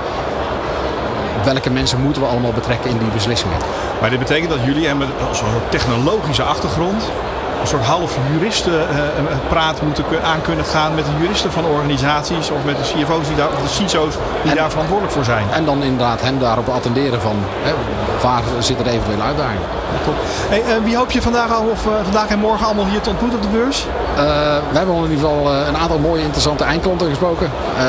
Welke 1.43 1.69
mensen 1.69 2.01
moeten 2.01 2.21
we 2.21 2.27
allemaal 2.27 2.51
betrekken 2.51 2.89
in 2.89 2.97
die 2.97 3.07
beslissingen? 3.07 3.57
Maar 4.01 4.09
dit 4.09 4.19
betekent 4.19 4.49
dat 4.49 4.59
jullie 4.63 4.87
hebben 4.87 5.07
als 5.29 5.39
een 5.39 5.45
technologische 5.69 6.43
achtergrond 6.43 7.03
een 7.61 7.67
soort 7.67 7.83
half 7.85 8.17
juristenpraat 8.31 9.81
moeten 9.81 10.03
kun- 10.07 10.23
aan 10.23 10.41
kunnen 10.41 10.65
gaan 10.65 10.95
met 10.95 11.05
de 11.05 11.11
juristen 11.21 11.51
van 11.51 11.65
organisaties 11.65 12.49
of 12.49 12.59
met 12.65 12.75
de 12.77 12.83
CFO's 12.83 13.27
die 13.27 13.35
daar, 13.35 13.47
of 13.47 13.61
de 13.61 13.67
CISO's 13.67 14.13
die 14.43 14.55
daar 14.55 14.69
verantwoordelijk 14.69 15.13
voor 15.13 15.23
zijn. 15.23 15.45
En 15.51 15.65
dan 15.65 15.83
inderdaad 15.83 16.21
hem 16.21 16.39
daarop 16.39 16.67
attenderen 16.69 17.21
van 17.21 17.35
hè, 17.61 17.71
waar 18.21 18.41
zitten 18.59 18.85
de 18.85 18.91
eventuele 18.91 19.23
uitdagingen. 19.23 19.61
Top. 20.05 20.13
Hey, 20.49 20.59
eh, 20.61 20.83
wie 20.83 20.95
hoop 20.97 21.11
je 21.11 21.21
vandaag, 21.21 21.53
al, 21.55 21.63
of, 21.71 21.85
eh, 21.87 21.91
vandaag 22.03 22.27
en 22.27 22.39
morgen 22.39 22.65
allemaal 22.65 22.85
hier 22.85 23.01
te 23.01 23.09
ontmoeten 23.09 23.37
op 23.39 23.43
de 23.45 23.57
beurs? 23.57 23.85
Eh, 24.15 24.23
we 24.71 24.77
hebben 24.77 24.95
in 24.95 25.01
ieder 25.11 25.17
geval 25.17 25.51
eh, 25.53 25.67
een 25.67 25.77
aantal 25.77 25.97
mooie 25.99 26.21
interessante 26.23 26.63
eindklanten 26.63 27.09
gesproken. 27.09 27.51
Eh, 27.77 27.83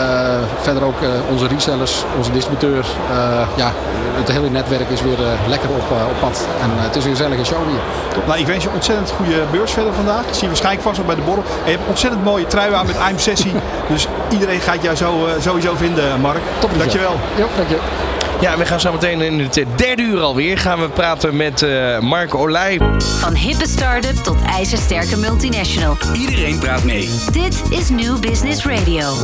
verder 0.61 0.85
ook 0.85 1.01
eh, 1.03 1.09
onze 1.31 1.47
resellers, 1.47 2.05
onze 2.17 2.31
distributeur. 2.33 2.85
Eh, 3.11 3.17
ja, 3.55 3.71
het 4.15 4.31
hele 4.33 4.49
netwerk 4.51 4.89
is 4.91 5.03
weer 5.03 5.19
eh, 5.21 5.49
lekker 5.49 5.69
op, 5.69 5.77
eh, 5.91 6.07
op 6.11 6.21
pad. 6.21 6.47
En 6.63 6.71
eh, 6.79 6.83
het 6.85 6.97
is 6.97 7.05
een 7.05 7.11
gezellige 7.11 7.45
show 7.45 7.59
hier. 7.69 7.81
Nou, 8.27 8.39
ik 8.39 8.47
wens 8.47 8.63
je 8.63 8.69
een 8.69 8.75
ontzettend 8.75 9.11
goede 9.11 9.43
beurs 9.51 9.62
verder 9.71 9.93
vandaag. 9.93 10.27
Ik 10.27 10.33
zie 10.33 10.41
je 10.41 10.47
waarschijnlijk 10.47 10.85
vast 10.85 11.01
ook 11.01 11.07
bij 11.07 11.15
de 11.15 11.23
borrel. 11.23 11.45
En 11.45 11.65
je 11.65 11.71
hebt 11.71 11.83
een 11.83 11.89
ontzettend 11.89 12.25
mooie 12.25 12.47
trui 12.47 12.75
aan 12.75 12.87
met 12.87 12.97
I'm 13.11 13.19
Sessie. 13.19 13.53
dus 13.93 14.09
iedereen 14.31 14.61
gaat 14.61 14.83
jou 14.83 14.97
zo, 14.97 15.27
eh, 15.27 15.33
sowieso 15.41 15.75
vinden, 15.77 16.21
Mark. 16.21 16.41
Top, 16.59 16.71
dankjewel. 16.79 17.17
Ja, 17.37 17.47
dank 17.57 17.69
je. 17.69 17.79
Ja, 18.41 18.57
we 18.59 18.67
gaan 18.67 18.81
zo 18.81 18.93
meteen 18.93 19.21
in 19.21 19.41
het 19.41 19.57
eh, 19.57 19.67
derde 19.77 20.03
uur 20.03 20.21
alweer 20.21 20.59
gaan 20.59 20.81
we 20.81 20.89
praten 20.89 21.37
met 21.37 21.63
eh, 21.63 21.99
Mark 21.99 22.35
Olij. 22.35 22.81
Van 22.99 23.35
hippe 23.35 23.67
start-up 23.69 24.17
tot 24.17 24.37
ijzersterke 24.47 25.17
multinational. 25.17 25.97
Iedereen 26.15 26.59
praat 26.59 26.85
mee. 26.85 27.11
Dit 27.33 27.63
is 27.71 27.89
New 27.89 28.21
Business 28.21 28.65
Radio. 28.65 29.15